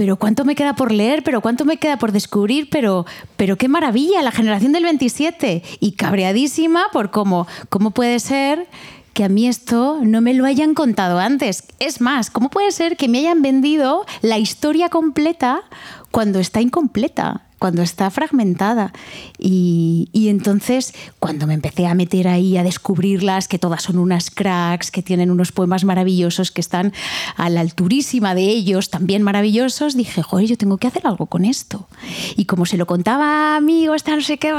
Pero 0.00 0.16
cuánto 0.16 0.46
me 0.46 0.54
queda 0.54 0.72
por 0.72 0.92
leer, 0.92 1.22
pero 1.22 1.42
cuánto 1.42 1.66
me 1.66 1.76
queda 1.76 1.98
por 1.98 2.10
descubrir, 2.10 2.70
pero, 2.70 3.04
pero 3.36 3.58
qué 3.58 3.68
maravilla, 3.68 4.22
la 4.22 4.30
generación 4.30 4.72
del 4.72 4.84
27. 4.84 5.62
Y 5.78 5.92
cabreadísima 5.92 6.84
por 6.90 7.10
cómo, 7.10 7.46
cómo 7.68 7.90
puede 7.90 8.18
ser 8.18 8.66
que 9.12 9.24
a 9.24 9.28
mí 9.28 9.46
esto 9.46 9.98
no 10.02 10.22
me 10.22 10.32
lo 10.32 10.46
hayan 10.46 10.72
contado 10.72 11.18
antes. 11.18 11.64
Es 11.80 12.00
más, 12.00 12.30
¿cómo 12.30 12.48
puede 12.48 12.72
ser 12.72 12.96
que 12.96 13.08
me 13.08 13.18
hayan 13.18 13.42
vendido 13.42 14.06
la 14.22 14.38
historia 14.38 14.88
completa 14.88 15.64
cuando 16.10 16.38
está 16.38 16.62
incompleta? 16.62 17.42
Cuando 17.60 17.82
está 17.82 18.10
fragmentada. 18.10 18.92
Y, 19.38 20.08
entonces, 20.14 20.94
cuando 21.18 21.46
me 21.46 21.54
empecé 21.54 21.86
a 21.86 21.94
meter 21.94 22.26
ahí 22.26 22.56
a 22.56 22.64
descubrirlas, 22.64 23.48
que 23.48 23.58
todas 23.58 23.82
son 23.82 23.98
unas 23.98 24.30
cracks, 24.30 24.90
que 24.90 25.02
tienen 25.02 25.30
unos 25.30 25.52
poemas 25.52 25.84
maravillosos, 25.84 26.50
que 26.50 26.62
están 26.62 26.92
a 27.36 27.50
la 27.50 27.60
alturísima 27.60 28.34
de 28.34 28.44
ellos, 28.44 28.88
también 28.88 29.22
maravillosos, 29.22 29.94
dije, 29.94 30.22
joder, 30.22 30.46
yo 30.46 30.56
tengo 30.56 30.78
que 30.78 30.86
hacer 30.86 31.06
algo 31.06 31.26
con 31.26 31.44
esto. 31.44 31.86
Y 32.34 32.46
como 32.46 32.64
se 32.64 32.78
lo 32.78 32.86
contaba 32.86 33.54
a 33.54 33.56
amigos, 33.56 34.04
no 34.06 34.20
sé 34.22 34.38
qué, 34.38 34.54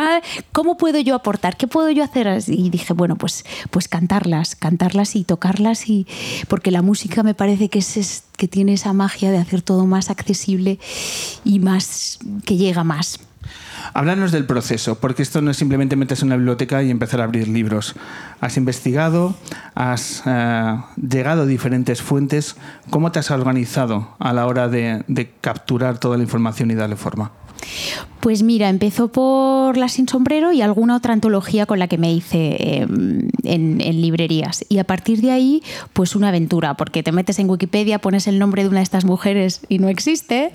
¿cómo 0.51 0.77
puedo 0.77 0.99
yo 0.99 1.15
aportar? 1.15 1.57
¿Qué 1.57 1.65
puedo 1.65 1.89
yo 1.89 2.03
hacer? 2.03 2.43
Y 2.47 2.69
dije, 2.69 2.93
bueno, 2.93 3.15
pues, 3.15 3.45
pues 3.71 3.87
cantarlas, 3.87 4.55
cantarlas 4.55 5.15
y 5.15 5.23
tocarlas, 5.23 5.89
y, 5.89 6.05
porque 6.47 6.69
la 6.69 6.83
música 6.83 7.23
me 7.23 7.33
parece 7.33 7.67
que 7.69 7.79
es 7.79 8.23
que 8.41 8.47
tiene 8.47 8.73
esa 8.73 8.91
magia 8.91 9.29
de 9.29 9.37
hacer 9.37 9.61
todo 9.61 9.85
más 9.85 10.09
accesible 10.09 10.79
y 11.45 11.59
más 11.59 12.17
que 12.43 12.57
llega 12.57 12.83
más. 12.83 13.19
Háblanos 13.93 14.31
del 14.31 14.47
proceso, 14.47 14.95
porque 14.95 15.21
esto 15.21 15.43
no 15.43 15.51
es 15.51 15.57
simplemente 15.57 15.95
meterse 15.95 16.23
en 16.23 16.29
una 16.29 16.37
biblioteca 16.37 16.81
y 16.81 16.89
empezar 16.89 17.21
a 17.21 17.25
abrir 17.25 17.47
libros. 17.47 17.93
Has 18.39 18.57
investigado, 18.57 19.35
has 19.75 20.23
eh, 20.25 20.75
llegado 20.97 21.43
a 21.43 21.45
diferentes 21.45 22.01
fuentes. 22.01 22.55
¿Cómo 22.89 23.11
te 23.11 23.19
has 23.19 23.29
organizado 23.29 24.15
a 24.17 24.33
la 24.33 24.47
hora 24.47 24.69
de 24.69 25.33
capturar 25.39 25.99
toda 25.99 26.17
la 26.17 26.23
información 26.23 26.71
y 26.71 26.73
darle 26.73 26.95
forma? 26.95 27.33
Pues 28.19 28.43
mira, 28.43 28.69
empezó 28.69 29.07
por 29.07 29.77
La 29.77 29.89
Sin 29.89 30.07
Sombrero 30.07 30.51
y 30.51 30.61
alguna 30.61 30.95
otra 30.95 31.13
antología 31.13 31.65
con 31.65 31.79
la 31.79 31.87
que 31.87 31.97
me 31.97 32.13
hice 32.13 32.81
em, 32.81 33.29
en, 33.43 33.79
librerías. 34.01 34.63
Y 34.69 34.77
a 34.77 34.83
partir 34.83 35.21
de 35.21 35.31
ahí, 35.31 35.63
pues 35.93 36.15
una 36.15 36.29
aventura, 36.29 36.75
porque 36.75 37.01
te 37.01 37.11
metes 37.11 37.39
en 37.39 37.49
Wikipedia, 37.49 37.99
pones 37.99 38.27
el 38.27 38.37
nombre 38.37 38.61
de 38.61 38.69
una 38.69 38.77
de 38.77 38.83
estas 38.83 39.05
mujeres 39.05 39.61
y 39.69 39.79
no 39.79 39.89
existe. 39.89 40.51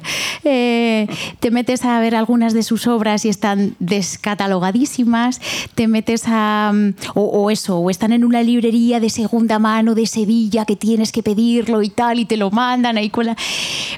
Te 0.46 1.50
metes 1.50 1.84
a 1.84 1.98
ver 2.00 2.14
algunas 2.14 2.52
de 2.52 2.62
sus 2.62 2.86
obras 2.86 3.24
y 3.24 3.28
están 3.28 3.74
descatalogadísimas. 3.78 5.40
Te 5.74 5.88
metes 5.88 6.24
a. 6.26 6.72
O, 7.14 7.50
eso, 7.50 7.78
o 7.78 7.90
están 7.90 8.12
en 8.12 8.24
una 8.24 8.42
librería 8.42 9.00
de 9.00 9.10
segunda 9.10 9.58
mano 9.58 9.94
de 9.94 10.06
Sevilla 10.06 10.64
que 10.64 10.76
tienes 10.76 11.12
que 11.12 11.22
pedirlo 11.22 11.82
y 11.82 11.90
tal, 11.90 12.18
y 12.18 12.24
te 12.24 12.36
lo 12.36 12.50
mandan. 12.50 12.96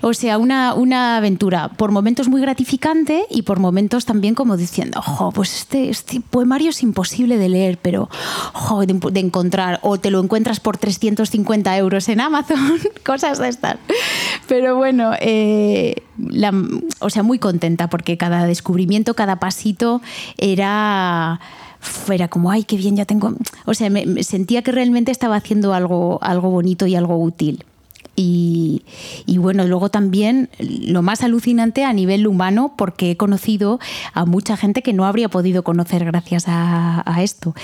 O 0.03 0.15
sea, 0.15 0.39
una, 0.39 0.75
una 0.75 1.17
aventura. 1.17 1.69
Por 1.69 1.91
momentos 1.91 2.29
muy 2.29 2.41
gratificante 2.41 3.25
y 3.31 3.43
por 3.43 3.59
momentos 3.59 4.05
también 4.05 4.35
como 4.35 4.57
diciendo, 4.57 5.01
ojo, 5.01 5.33
pues 5.33 5.55
este, 5.61 5.89
este, 5.89 6.21
poemario 6.21 6.71
es 6.71 6.83
imposible 6.83 7.39
de 7.39 7.49
leer, 7.49 7.79
pero 7.81 8.09
ojo, 8.55 8.85
de, 8.87 9.21
encontrar, 9.21 9.81
o 9.83 9.99
te 9.99 10.11
lo 10.11 10.21
encuentras 10.21 10.61
por 10.61 10.77
350 10.77 11.77
euros 11.77 12.09
en 12.09 12.21
Amazon, 12.21 12.79
cosas 13.05 13.39
de 13.39 13.49
estas. 13.49 13.77
Pero 14.47 14.77
bueno, 14.77 15.13
eh, 15.21 15.97
o 17.01 17.11
sea, 17.11 17.23
muy 17.23 17.39
contenta 17.39 17.89
porque 17.89 18.17
cada 18.17 18.47
descubrimiento, 18.47 19.15
cada 19.15 19.37
pasito 19.37 20.01
era 20.37 21.41
fuera 21.81 22.29
como, 22.29 22.51
ay, 22.51 22.65
qué 22.65 22.77
bien, 22.77 22.97
ya 22.97 23.05
tengo... 23.05 23.35
O 23.65 23.75
sea, 23.75 23.91
me, 23.91 24.23
sentía 24.23 24.63
que 24.63 24.73
realmente 24.73 25.13
estaba 25.13 25.37
haciendo 25.37 25.75
algo, 25.75 26.19
algo 26.23 26.51
bonito 26.51 26.87
y 26.87 26.97
algo 26.97 27.19
útil. 27.23 27.65
Y, 28.21 28.83
bueno, 29.39 29.65
luego 29.65 29.91
también 29.91 30.51
lo 30.59 31.03
más 31.03 31.23
alucinante 31.23 31.85
a 31.85 31.93
nivel 31.93 32.27
humano, 32.27 32.75
porque 32.77 33.13
he 33.13 33.17
conocido 33.17 33.79
a 34.13 34.25
mucha 34.25 34.57
gente 34.57 34.83
que 34.83 34.93
no 34.93 35.05
habría 35.05 35.29
podido 35.29 35.63
conocer 35.63 36.05
gracias 36.05 36.45
a, 36.49 37.05
esto, 37.23 37.55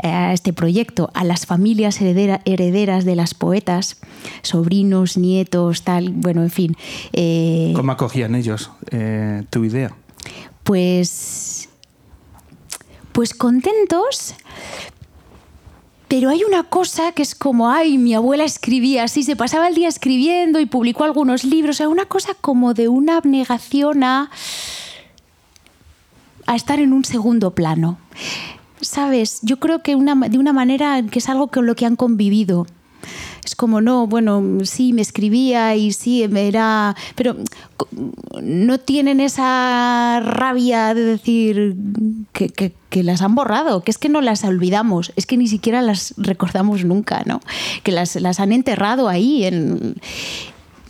a 0.00 0.32
este 0.32 0.52
proyecto, 0.52 1.10
a 1.14 1.24
las 1.24 1.46
familias 1.46 2.00
herederas 2.00 3.04
de 3.04 3.16
las 3.16 3.34
poetas, 3.34 3.96
sobrinos, 4.42 5.16
nietos, 5.16 5.82
tal, 5.82 6.10
bueno, 6.12 6.42
en 6.42 6.50
fin. 6.50 6.76
Eh, 7.12 7.72
¿Cómo 7.74 7.90
acogían 7.90 8.36
ellos 8.36 8.70
eh, 8.92 9.42
tu 9.50 9.64
idea? 9.64 9.96
Pues, 10.62 11.68
pues 13.10 13.34
contentos, 13.34 14.36
pero 16.14 16.30
hay 16.30 16.44
una 16.44 16.62
cosa 16.62 17.10
que 17.10 17.22
es 17.22 17.34
como, 17.34 17.68
ay, 17.68 17.98
mi 17.98 18.14
abuela 18.14 18.44
escribía 18.44 19.02
así, 19.02 19.24
se 19.24 19.34
pasaba 19.34 19.66
el 19.66 19.74
día 19.74 19.88
escribiendo 19.88 20.60
y 20.60 20.66
publicó 20.66 21.02
algunos 21.02 21.42
libros, 21.42 21.74
o 21.74 21.78
sea, 21.78 21.88
una 21.88 22.04
cosa 22.04 22.34
como 22.40 22.72
de 22.72 22.86
una 22.86 23.16
abnegación 23.16 24.04
a, 24.04 24.30
a 26.46 26.54
estar 26.54 26.78
en 26.78 26.92
un 26.92 27.04
segundo 27.04 27.50
plano. 27.50 27.98
¿Sabes? 28.80 29.40
Yo 29.42 29.58
creo 29.58 29.82
que 29.82 29.96
una, 29.96 30.14
de 30.14 30.38
una 30.38 30.52
manera 30.52 31.02
que 31.02 31.18
es 31.18 31.28
algo 31.28 31.48
con 31.48 31.66
lo 31.66 31.74
que 31.74 31.84
han 31.84 31.96
convivido 31.96 32.68
es 33.44 33.54
como, 33.54 33.80
no, 33.80 34.06
bueno, 34.06 34.42
sí, 34.64 34.92
me 34.92 35.02
escribía 35.02 35.76
y 35.76 35.92
sí, 35.92 36.22
era... 36.22 36.96
Pero 37.14 37.36
no 38.42 38.78
tienen 38.78 39.20
esa 39.20 40.20
rabia 40.20 40.94
de 40.94 41.02
decir 41.02 41.76
que, 42.32 42.48
que, 42.48 43.02
las 43.02 43.22
han 43.22 43.34
borrado, 43.34 43.82
que 43.82 43.90
es 43.90 43.98
que 43.98 44.08
no 44.08 44.20
las 44.20 44.44
olvidamos, 44.44 45.12
es 45.16 45.26
que 45.26 45.36
ni 45.36 45.48
siquiera 45.48 45.82
las 45.82 46.14
recordamos 46.16 46.84
nunca, 46.84 47.22
¿no? 47.26 47.40
Que 47.82 47.92
las, 47.92 48.16
las 48.16 48.38
han 48.40 48.52
enterrado 48.52 49.08
ahí 49.08 49.44
en, 49.44 49.96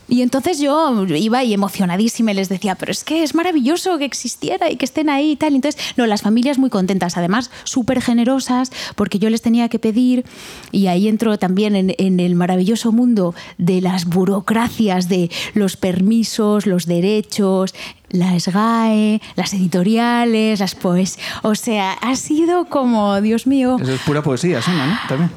y 0.09 0.23
entonces 0.23 0.59
yo 0.59 1.05
iba 1.07 1.45
y 1.45 1.55
emocionadísima 1.55 2.33
y 2.33 2.35
les 2.35 2.49
decía, 2.49 2.75
pero 2.75 2.93
es 2.93 3.05
que 3.05 3.23
es 3.23 3.35
maravilloso 3.35 3.97
que 3.99 4.05
existiera 4.05 4.71
y 4.71 4.77
que 4.77 4.85
estén 4.85 5.09
ahí 5.09 5.33
y 5.33 5.37
tal. 5.37 5.55
Entonces, 5.55 5.81
no, 5.97 6.07
las 6.07 6.23
familias 6.23 6.59
muy 6.59 6.71
contentas, 6.71 7.17
además 7.17 7.51
súper 7.65 8.03
generosas, 8.03 8.71
porque 8.97 9.19
yo 9.19 9.31
les 9.31 9.43
tenía 9.43 9.69
que 9.69 9.79
pedir, 9.79 10.25
y 10.73 10.89
ahí 10.89 11.09
entro 11.09 11.39
también 11.39 11.75
en, 11.75 11.95
en, 11.99 12.21
el 12.21 12.35
maravilloso 12.35 12.93
mundo 12.93 13.35
de 13.59 13.81
las 13.81 14.05
burocracias, 14.07 15.09
de 15.09 15.31
los 15.55 15.77
permisos, 15.77 16.67
los 16.67 16.87
derechos, 16.87 17.75
la 18.11 18.39
SGAE, 18.39 19.21
las 19.35 19.55
editoriales, 19.55 20.61
las 20.61 20.75
pues, 20.75 21.19
o 21.43 21.55
sea, 21.55 21.93
ha 21.95 22.17
sido 22.17 22.67
como, 22.67 23.21
Dios 23.21 23.47
mío. 23.47 23.77
Eso 23.81 23.95
es 23.95 24.01
pura 24.03 24.23
poesía, 24.23 24.63
suena, 24.63 24.87
¿no? 24.87 24.99
También. 25.09 25.31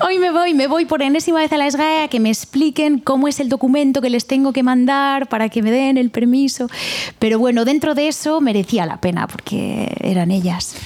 Hoy 0.00 0.18
me 0.18 0.30
voy, 0.30 0.52
me 0.54 0.66
voy 0.66 0.84
por 0.84 1.02
enésima 1.02 1.38
vez 1.38 1.52
a 1.52 1.56
la 1.56 1.70
SGAE 1.70 2.04
a 2.04 2.08
que 2.08 2.20
me 2.20 2.28
expliquen 2.28 2.98
cómo 2.98 3.28
es 3.28 3.40
el 3.40 3.48
documento 3.48 4.02
que 4.02 4.10
les 4.10 4.26
tengo 4.26 4.52
que 4.52 4.62
mandar 4.62 5.28
para 5.28 5.48
que 5.48 5.62
me 5.62 5.70
den 5.70 5.96
el 5.96 6.10
permiso. 6.10 6.68
Pero 7.18 7.38
bueno, 7.38 7.64
dentro 7.64 7.94
de 7.94 8.08
eso 8.08 8.40
merecía 8.40 8.84
la 8.84 9.00
pena 9.00 9.26
porque 9.26 9.96
eran 10.00 10.30
ellas. 10.30 10.76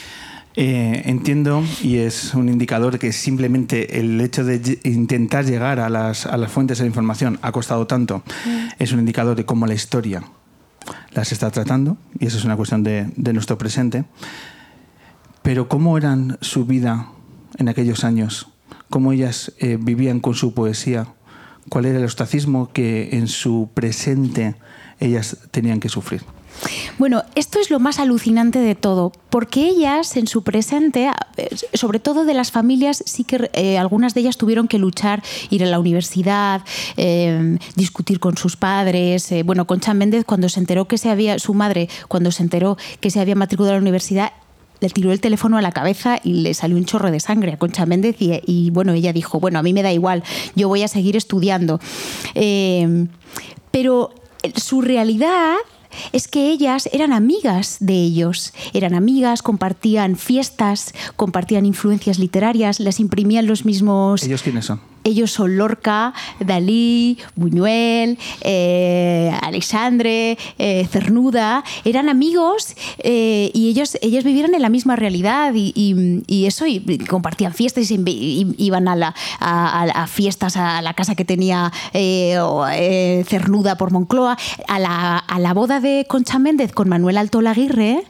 Eh, 0.57 1.03
entiendo 1.07 1.63
y 1.81 1.99
es 1.99 2.35
un 2.35 2.49
indicador 2.49 2.99
que 2.99 3.13
simplemente 3.13 4.01
el 4.01 4.21
hecho 4.21 4.45
de 4.45 4.79
intentar 4.85 5.45
llegar 5.45 5.79
a 5.79 5.89
las, 5.89 6.27
a 6.27 6.37
las 6.37 6.51
fuentes 6.51 6.79
de 6.79 6.87
información 6.87 7.39
ha 7.43 7.53
costado 7.53 7.87
tanto. 7.87 8.23
Mm. 8.45 8.69
Es 8.79 8.93
un 8.93 8.99
indicador 8.99 9.37
de 9.37 9.45
cómo 9.45 9.67
la 9.67 9.75
historia 9.75 10.23
las 11.13 11.33
está 11.33 11.51
tratando, 11.51 11.97
y 12.19 12.27
eso 12.27 12.39
es 12.39 12.45
una 12.45 12.57
cuestión 12.57 12.83
de, 12.83 13.33
nuestro 13.33 13.59
presente. 13.59 14.05
Pero 15.43 15.69
cómo 15.69 15.97
eran 15.97 16.39
su 16.41 16.67
vida 16.67 17.09
en 17.59 17.69
aquellos 17.69 18.05
años, 18.05 18.49
cómo 18.89 19.13
ellas 19.13 19.53
eh, 19.59 19.79
vivían 19.81 20.21
con 20.21 20.35
su 20.35 20.55
poesía, 20.55 21.09
cuál 21.69 21.87
era 21.87 21.99
el 21.99 22.05
ostracismo 22.05 22.73
que 22.73 23.17
en 23.17 23.29
su 23.29 23.71
presente 23.73 24.57
ellas 24.99 25.39
tenían 25.51 25.81
que 25.81 25.89
sufrir. 25.89 26.23
Bueno, 26.99 27.23
esto 27.35 27.61
es 27.61 27.71
lo 27.71 27.81
más 27.81 27.99
alucinante 27.99 28.59
de 28.59 28.75
todo, 28.75 29.13
porque 29.31 29.69
ellas 29.69 30.17
en 30.17 30.27
su 30.27 30.43
presente, 30.43 31.11
sobre 31.73 31.99
todo 31.99 32.25
de 32.25 32.35
las 32.35 32.51
familias, 32.51 33.03
sí 33.07 33.25
que 33.25 33.51
eh, 33.55 33.79
algunas 33.79 34.15
de 34.15 34.21
ellas 34.21 34.37
tuvieron 34.37 34.69
que 34.69 34.79
luchar, 34.79 35.23
ir 35.51 35.65
a 35.65 35.67
la 35.67 35.79
universidad, 35.79 36.63
em, 36.97 37.59
discutir 37.77 38.21
con 38.21 38.37
sus 38.37 38.57
padres. 38.57 39.33
Eh, 39.33 39.43
bueno, 39.43 39.67
Concha 39.67 39.95
Méndez, 39.95 40.25
cuando 40.25 40.49
se 40.49 40.61
enteró 40.61 40.87
que 40.87 40.99
se 40.99 41.09
había, 41.09 41.39
su 41.39 41.55
madre, 41.55 41.89
cuando 42.09 42.31
se 42.33 42.43
enteró 42.43 42.77
que 43.01 43.11
se 43.11 43.21
había 43.21 43.35
matriculado 43.35 43.75
a 43.75 43.77
la 43.77 43.83
universidad, 43.83 44.33
le 44.81 44.89
tiró 44.89 45.13
el 45.13 45.21
teléfono 45.21 45.59
a 45.59 45.63
la 45.63 45.73
cabeza 45.73 46.21
y 46.25 46.35
le 46.35 46.55
salió 46.55 46.77
un 46.77 46.85
chorro 46.85 47.11
de 47.11 47.21
sangre 47.21 47.53
a 47.53 47.59
Concha 47.59 47.87
Méndez 47.87 48.17
y, 48.19 48.71
bueno, 48.71 48.93
ella 48.93 49.13
dijo, 49.13 49.39
bueno, 49.39 49.59
a 49.59 49.63
mí 49.63 49.73
me 49.73 49.83
da 49.83 49.93
igual, 49.93 50.23
yo 50.55 50.69
voy 50.69 50.83
a 50.83 50.89
seguir 50.89 51.17
estudiando. 51.17 51.81
Em, 52.35 53.09
pero 53.71 54.15
su 54.57 54.81
realidad 54.81 55.57
es 56.13 56.29
que 56.29 56.51
ellas 56.51 56.89
eran 56.93 57.13
amigas 57.13 57.79
de 57.81 57.95
ellos. 57.95 58.53
Eran 58.73 58.95
amigas, 58.95 59.43
compartían 59.43 60.17
fiestas, 60.17 60.95
compartían 61.17 61.67
influencias 61.67 62.19
literarias, 62.19 62.81
las 62.81 63.01
imprimían 63.01 63.47
los 63.47 63.65
mismos... 63.65 64.23
¿Ellos 64.23 64.43
quiénes 64.43 64.67
son? 64.67 64.81
Ellos 65.05 65.31
son 65.31 65.57
Lorca, 65.57 66.13
Dalí, 66.41 67.19
Buñuel, 67.35 68.19
eh, 68.43 69.33
Alexandre, 69.43 70.37
eh, 70.59 70.87
Cernuda. 70.91 71.65
Eran 71.85 72.09
amigos 72.09 72.75
eh, 72.99 73.51
y 73.55 73.69
ellos, 73.71 73.97
ellos 74.03 74.25
vivieron 74.25 74.55
en 74.55 74.63
la 74.63 74.69
misma 74.69 74.97
realidad 74.97 75.53
y, 75.55 76.45
eso, 76.47 76.67
y 76.67 76.99
compartían 76.99 77.55
fiestas 77.55 77.91
y, 77.91 78.55
iban 78.59 78.89
a, 78.89 78.97
la- 78.97 79.15
fiestas 80.07 80.57
a 80.57 80.83
la 80.83 80.95
casa 80.95 81.15
que 81.15 81.25
tenía 81.25 81.73
eh, 81.95 83.25
Cernuda 83.27 83.77
por 83.77 83.91
Moncloa. 83.93 84.37
A 84.69 84.79
la, 84.79 85.19
a 85.19 85.39
la 85.39 85.55
boda 85.55 85.81
de 85.81 86.07
Concha 86.09 86.39
Méndez 86.39 86.73
con 86.73 86.89
Manuel 86.89 87.17
Alto 87.19 87.41
Laguirre 87.41 88.03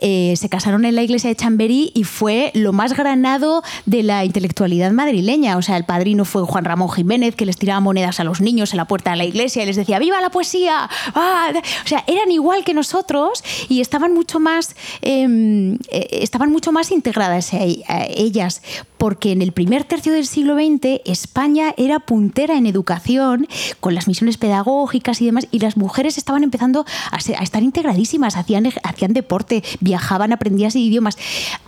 se 0.00 0.48
casaron 0.48 0.84
en 0.84 0.94
la 0.94 1.02
iglesia 1.02 1.28
de 1.28 1.36
Chamberí 1.36 1.92
y 1.94 2.04
fue 2.04 2.50
lo 2.54 2.72
más 2.72 2.96
granado 2.96 3.62
de 3.86 4.02
la 4.02 4.24
intelectualidad 4.24 4.92
madrileña. 4.92 5.56
O 5.56 5.62
sea, 5.62 5.76
el 5.76 5.84
padrino 5.84 6.24
fue 6.30 6.42
Juan 6.44 6.64
Ramón 6.64 6.90
Jiménez, 6.90 7.34
que 7.34 7.44
les 7.44 7.58
tiraba 7.58 7.80
monedas 7.80 8.20
a 8.20 8.24
los 8.24 8.40
niños 8.40 8.72
en 8.72 8.78
la 8.78 8.86
puerta 8.86 9.10
de 9.10 9.16
la 9.16 9.24
iglesia 9.24 9.62
y 9.62 9.66
les 9.66 9.76
decía, 9.76 9.98
¡viva 9.98 10.20
la 10.20 10.30
poesía! 10.30 10.88
¡Ah! 11.14 11.52
O 11.84 11.88
sea, 11.88 12.04
eran 12.06 12.30
igual 12.30 12.64
que 12.64 12.72
nosotros 12.72 13.42
y 13.68 13.80
estaban 13.80 14.14
mucho 14.14 14.40
más, 14.40 14.76
eh, 15.02 15.76
eh, 15.90 16.08
estaban 16.12 16.50
mucho 16.50 16.72
más 16.72 16.90
integradas 16.90 17.52
a 17.52 17.60
ellas, 18.08 18.62
porque 18.96 19.32
en 19.32 19.42
el 19.42 19.52
primer 19.52 19.84
tercio 19.84 20.12
del 20.12 20.26
siglo 20.26 20.54
XX 20.54 21.00
España 21.04 21.74
era 21.76 22.00
puntera 22.00 22.56
en 22.56 22.66
educación, 22.66 23.48
con 23.80 23.94
las 23.94 24.06
misiones 24.06 24.36
pedagógicas 24.36 25.20
y 25.20 25.26
demás, 25.26 25.48
y 25.50 25.58
las 25.58 25.76
mujeres 25.76 26.18
estaban 26.18 26.44
empezando 26.44 26.84
a, 27.10 27.16
estar 27.16 27.62
integradísimas, 27.62 28.36
hacían, 28.36 28.68
hacían 28.82 29.12
deporte, 29.12 29.64
viajaban, 29.80 30.32
aprendían 30.32 30.70
idiomas. 30.74 31.16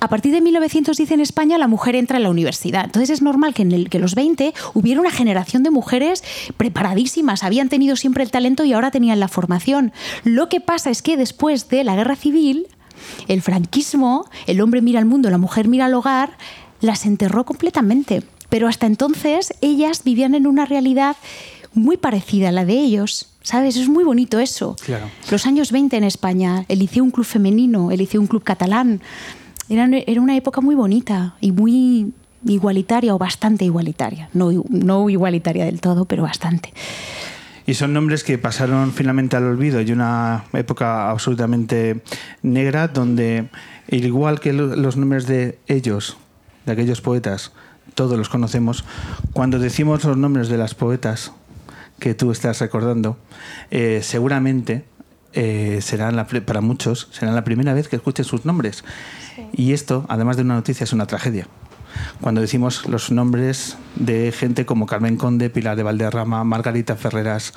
A 0.00 0.08
partir 0.08 0.32
de 0.32 0.40
1910 0.40 1.10
en 1.10 1.20
España 1.20 1.58
la 1.58 1.68
mujer 1.68 1.96
entra 1.96 2.18
en 2.18 2.24
la 2.24 2.30
universidad. 2.30 2.84
Entonces 2.84 3.10
es 3.10 3.22
normal 3.22 3.54
que 3.54 3.62
en 3.62 3.72
el, 3.72 3.88
que 3.88 3.98
los 3.98 4.14
20 4.14 4.51
hubiera 4.74 5.00
una 5.00 5.10
generación 5.10 5.62
de 5.62 5.70
mujeres 5.70 6.24
preparadísimas, 6.56 7.44
habían 7.44 7.68
tenido 7.68 7.96
siempre 7.96 8.22
el 8.22 8.30
talento 8.30 8.64
y 8.64 8.72
ahora 8.72 8.90
tenían 8.90 9.20
la 9.20 9.28
formación. 9.28 9.92
Lo 10.24 10.48
que 10.48 10.60
pasa 10.60 10.90
es 10.90 11.02
que 11.02 11.16
después 11.16 11.68
de 11.68 11.84
la 11.84 11.96
guerra 11.96 12.16
civil, 12.16 12.66
el 13.28 13.42
franquismo, 13.42 14.28
el 14.46 14.60
hombre 14.60 14.82
mira 14.82 14.98
al 14.98 15.06
mundo, 15.06 15.30
la 15.30 15.38
mujer 15.38 15.68
mira 15.68 15.86
al 15.86 15.94
hogar, 15.94 16.36
las 16.80 17.06
enterró 17.06 17.44
completamente. 17.44 18.22
Pero 18.48 18.68
hasta 18.68 18.86
entonces 18.86 19.54
ellas 19.62 20.04
vivían 20.04 20.34
en 20.34 20.46
una 20.46 20.66
realidad 20.66 21.16
muy 21.72 21.96
parecida 21.96 22.50
a 22.50 22.52
la 22.52 22.64
de 22.64 22.74
ellos. 22.74 23.28
¿Sabes? 23.42 23.76
Es 23.76 23.88
muy 23.88 24.04
bonito 24.04 24.38
eso. 24.38 24.76
Claro. 24.84 25.06
Los 25.30 25.46
años 25.46 25.72
20 25.72 25.96
en 25.96 26.04
España, 26.04 26.64
el 26.68 26.88
un 27.00 27.10
club 27.10 27.26
femenino, 27.26 27.90
el 27.90 28.08
un 28.14 28.26
club 28.28 28.44
catalán. 28.44 29.00
Era, 29.68 29.88
era 30.06 30.20
una 30.20 30.36
época 30.36 30.60
muy 30.60 30.74
bonita 30.76 31.34
y 31.40 31.50
muy 31.50 32.12
igualitaria 32.44 33.14
o 33.14 33.18
bastante 33.18 33.64
igualitaria. 33.64 34.28
No, 34.34 34.50
no 34.68 35.08
igualitaria 35.10 35.64
del 35.64 35.80
todo, 35.80 36.04
pero 36.04 36.22
bastante. 36.22 36.72
Y 37.66 37.74
son 37.74 37.92
nombres 37.92 38.24
que 38.24 38.38
pasaron 38.38 38.92
finalmente 38.92 39.36
al 39.36 39.44
olvido 39.44 39.80
y 39.80 39.92
una 39.92 40.44
época 40.52 41.10
absolutamente 41.10 42.02
negra 42.42 42.88
donde, 42.88 43.48
igual 43.88 44.40
que 44.40 44.52
lo- 44.52 44.74
los 44.74 44.96
nombres 44.96 45.26
de 45.26 45.58
ellos, 45.68 46.16
de 46.66 46.72
aquellos 46.72 47.00
poetas, 47.00 47.52
todos 47.94 48.18
los 48.18 48.28
conocemos, 48.28 48.84
cuando 49.32 49.58
decimos 49.60 50.02
los 50.04 50.16
nombres 50.16 50.48
de 50.48 50.56
las 50.58 50.74
poetas 50.74 51.32
que 52.00 52.14
tú 52.14 52.32
estás 52.32 52.58
recordando, 52.60 53.16
eh, 53.70 54.00
seguramente 54.02 54.84
eh, 55.34 55.78
serán 55.82 56.16
la, 56.16 56.26
para 56.26 56.60
muchos 56.60 57.08
será 57.12 57.30
la 57.32 57.44
primera 57.44 57.74
vez 57.74 57.86
que 57.88 57.96
escuchen 57.96 58.24
sus 58.24 58.44
nombres. 58.44 58.82
Y 59.52 59.72
esto, 59.72 60.04
además 60.08 60.36
de 60.36 60.42
una 60.42 60.54
noticia, 60.54 60.82
es 60.84 60.92
una 60.92 61.06
tragedia. 61.06 61.46
Cuando 62.20 62.40
decimos 62.40 62.86
los 62.86 63.10
nombres 63.10 63.76
de 63.96 64.32
gente 64.32 64.66
como 64.66 64.86
Carmen 64.86 65.16
Conde, 65.16 65.50
Pilar 65.50 65.76
de 65.76 65.82
Valderrama, 65.82 66.44
Margarita 66.44 66.96
Ferreras, 66.96 67.52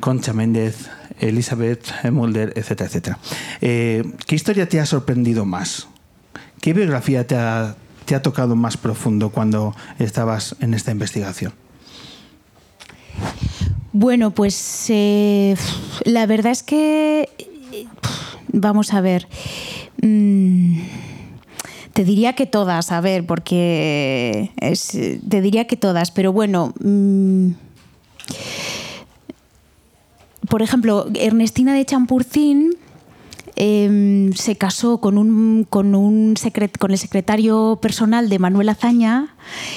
Concha 0.00 0.32
Méndez, 0.32 0.88
Elizabeth 1.20 1.86
Mulder, 2.10 2.52
etcétera, 2.56 2.88
etcétera. 2.88 3.18
Eh, 3.60 4.04
¿Qué 4.26 4.34
historia 4.34 4.68
te 4.68 4.80
ha 4.80 4.86
sorprendido 4.86 5.44
más? 5.44 5.88
¿Qué 6.60 6.72
biografía 6.72 7.26
te 7.26 7.36
ha, 7.36 7.76
te 8.04 8.14
ha 8.14 8.22
tocado 8.22 8.56
más 8.56 8.76
profundo 8.76 9.30
cuando 9.30 9.74
estabas 9.98 10.56
en 10.60 10.74
esta 10.74 10.90
investigación? 10.90 11.52
Bueno, 13.92 14.30
pues 14.30 14.86
eh, 14.88 15.56
la 16.04 16.26
verdad 16.26 16.52
es 16.52 16.62
que, 16.62 17.28
eh, 17.72 17.86
vamos 18.52 18.94
a 18.94 19.00
ver, 19.00 19.26
mm, 20.00 20.80
te 21.92 22.04
diría 22.04 22.34
que 22.34 22.46
todas, 22.46 22.92
a 22.92 23.00
ver, 23.00 23.26
porque 23.26 24.50
es- 24.60 24.96
te 25.28 25.40
diría 25.40 25.66
que 25.66 25.76
todas, 25.76 26.10
pero 26.10 26.32
bueno, 26.32 26.72
mm, 26.82 27.50
por 30.48 30.62
ejemplo, 30.62 31.06
Ernestina 31.14 31.74
de 31.74 31.84
Champurcín 31.84 32.72
eh, 33.56 34.30
se 34.36 34.56
casó 34.56 34.98
con, 34.98 35.18
un, 35.18 35.66
con, 35.68 35.94
un 35.94 36.34
secret- 36.36 36.78
con 36.78 36.92
el 36.92 36.98
secretario 36.98 37.78
personal 37.82 38.28
de 38.30 38.38
Manuel 38.38 38.70
Azaña. 38.70 39.34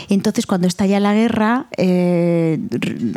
Entonces, 0.10 0.46
cuando 0.48 0.68
estalla 0.68 1.02
la 1.02 1.14
guerra, 1.14 1.66
eh, 1.76 2.60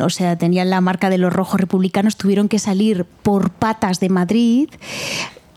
o 0.03 0.09
sea, 0.09 0.37
tenían 0.37 0.69
la 0.69 0.81
marca 0.81 1.09
de 1.09 1.17
los 1.19 1.31
rojos 1.31 1.61
republicanos, 1.61 2.17
tuvieron 2.17 2.49
que 2.49 2.59
salir 2.59 3.05
por 3.23 3.49
patas 3.51 3.99
de 4.01 4.09
Madrid 4.09 4.69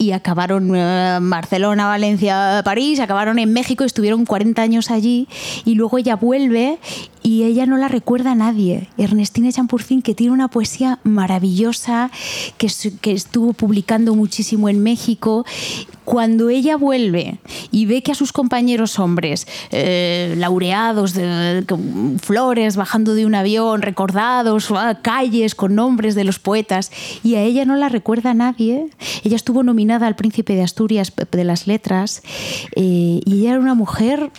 y 0.01 0.13
acabaron 0.13 0.75
eh, 0.75 1.19
Barcelona, 1.21 1.87
Valencia, 1.87 2.63
París, 2.65 3.01
acabaron 3.01 3.39
en 3.39 3.53
México, 3.53 3.85
estuvieron 3.85 4.25
40 4.25 4.63
años 4.63 4.91
allí 4.91 5.29
y 5.67 5.75
luego 5.75 5.99
ella 5.99 6.17
vuelve 6.17 6.79
y 7.23 7.43
ella 7.43 7.67
no 7.67 7.77
la 7.77 7.87
recuerda 7.87 8.33
a 8.33 8.35
nadie. 8.35 8.89
Ernestina 8.97 9.53
Champurcín, 9.53 10.01
que 10.01 10.15
tiene 10.15 10.33
una 10.33 10.49
poesía 10.49 11.01
maravillosa, 11.05 12.11
que, 12.57 12.69
que 13.03 13.13
estuvo 13.13 13.53
publicando 13.53 14.15
muchísimo 14.15 14.71
en 14.71 14.83
México, 14.83 15.45
cuando 16.11 16.49
ella 16.49 16.77
vuelve 16.77 17.39
y 17.71 17.87
ve 17.87 18.03
que 18.03 18.11
a 18.11 18.17
sus 18.17 18.33
compañeros 18.33 18.99
hombres, 18.99 19.47
eh, 19.71 20.35
laureados 20.39 21.15
de 21.15 21.65
flores, 22.21 22.75
bajando 22.75 23.15
de 23.15 23.27
un 23.27 23.37
avión, 23.37 23.81
recordados, 23.81 24.73
ah, 24.73 24.99
calles 25.03 25.55
con 25.55 25.77
nombres 25.77 26.17
de 26.17 26.25
los 26.25 26.41
poetas, 26.41 26.91
y 27.23 27.37
a 27.37 27.43
ella 27.43 27.65
no 27.65 27.77
la 27.77 27.89
recuerda 27.89 28.35
nadie, 28.35 28.89
ella 29.23 29.37
estuvo 29.37 29.63
nominada 29.63 30.09
al 30.09 30.17
Príncipe 30.17 30.57
de 30.57 30.65
Asturias 30.65 31.13
de 31.31 31.45
las 31.45 31.69
Letras, 31.69 32.23
eh, 32.75 33.21
y 33.25 33.43
ella 33.43 33.51
era 33.51 33.61
una 33.61 33.77
mujer 33.77 34.33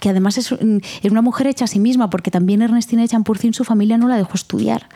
que 0.00 0.08
además 0.08 0.36
es 0.36 0.50
era 0.50 1.12
una 1.12 1.22
mujer 1.22 1.46
hecha 1.46 1.66
a 1.66 1.68
sí 1.68 1.78
misma, 1.78 2.10
porque 2.10 2.32
también 2.32 2.60
Ernestina 2.60 3.02
de 3.02 3.08
Champurcín 3.08 3.54
su 3.54 3.62
familia 3.62 3.98
no 3.98 4.08
la 4.08 4.16
dejó 4.16 4.34
estudiar, 4.34 4.88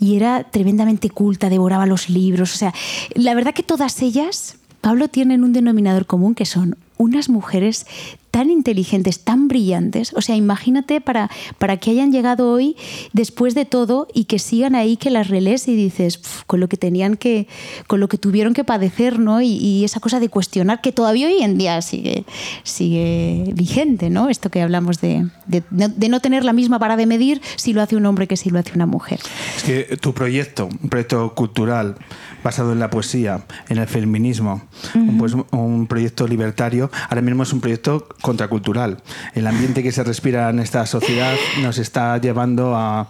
y 0.00 0.16
era 0.16 0.42
tremendamente 0.50 1.10
culta, 1.10 1.48
devoraba 1.48 1.86
los 1.86 2.08
libros, 2.08 2.52
o 2.54 2.56
sea, 2.56 2.74
la 3.14 3.34
verdad 3.34 3.54
que 3.54 3.62
todas 3.62 4.02
ellas... 4.02 4.56
Pablo 4.84 5.08
tienen 5.08 5.44
un 5.44 5.54
denominador 5.54 6.04
común 6.04 6.34
que 6.34 6.44
son 6.44 6.76
unas 6.98 7.30
mujeres 7.30 7.86
tan 8.34 8.50
inteligentes, 8.50 9.22
tan 9.22 9.46
brillantes. 9.46 10.12
O 10.16 10.20
sea, 10.20 10.34
imagínate 10.34 11.00
para, 11.00 11.30
para 11.58 11.76
que 11.76 11.92
hayan 11.92 12.10
llegado 12.10 12.50
hoy 12.50 12.74
después 13.12 13.54
de 13.54 13.64
todo 13.64 14.08
y 14.12 14.24
que 14.24 14.40
sigan 14.40 14.74
ahí, 14.74 14.96
que 14.96 15.08
las 15.08 15.28
relés 15.28 15.68
y 15.68 15.76
dices, 15.76 16.16
"Pf, 16.16 16.42
con 16.48 16.58
lo 16.58 16.68
que 16.68 16.76
tenían 16.76 17.14
que, 17.16 17.46
con 17.86 18.00
lo 18.00 18.08
que 18.08 18.18
tuvieron 18.18 18.52
que 18.52 18.64
padecer, 18.64 19.20
¿no? 19.20 19.40
Y, 19.40 19.52
y 19.52 19.84
esa 19.84 20.00
cosa 20.00 20.18
de 20.18 20.28
cuestionar 20.28 20.80
que 20.80 20.90
todavía 20.90 21.28
hoy 21.28 21.44
en 21.44 21.58
día 21.58 21.80
sigue, 21.80 22.24
sigue 22.64 23.52
vigente, 23.54 24.10
¿no? 24.10 24.28
Esto 24.28 24.50
que 24.50 24.62
hablamos 24.62 25.00
de, 25.00 25.28
de, 25.46 25.62
de 25.70 26.08
no 26.08 26.18
tener 26.18 26.44
la 26.44 26.52
misma 26.52 26.78
vara 26.78 26.96
de 26.96 27.06
medir 27.06 27.40
si 27.54 27.72
lo 27.72 27.82
hace 27.82 27.94
un 27.94 28.04
hombre 28.04 28.26
que 28.26 28.36
si 28.36 28.50
lo 28.50 28.58
hace 28.58 28.72
una 28.74 28.86
mujer. 28.86 29.20
Es 29.56 29.62
que 29.62 29.96
tu 29.98 30.12
proyecto, 30.12 30.66
un 30.66 30.88
proyecto 30.88 31.36
cultural 31.36 31.94
basado 32.42 32.72
en 32.72 32.80
la 32.80 32.90
poesía, 32.90 33.44
en 33.68 33.78
el 33.78 33.86
feminismo, 33.86 34.62
un, 34.96 35.18
pues, 35.18 35.34
un 35.52 35.86
proyecto 35.86 36.26
libertario, 36.26 36.90
ahora 37.08 37.22
mismo 37.22 37.44
es 37.44 37.52
un 37.52 37.60
proyecto 37.60 38.08
contracultural. 38.24 39.02
El 39.34 39.46
ambiente 39.46 39.82
que 39.82 39.92
se 39.92 40.02
respira 40.02 40.48
en 40.48 40.58
esta 40.58 40.86
sociedad 40.86 41.34
nos 41.60 41.76
está 41.76 42.16
llevando 42.16 42.74
a, 42.74 43.06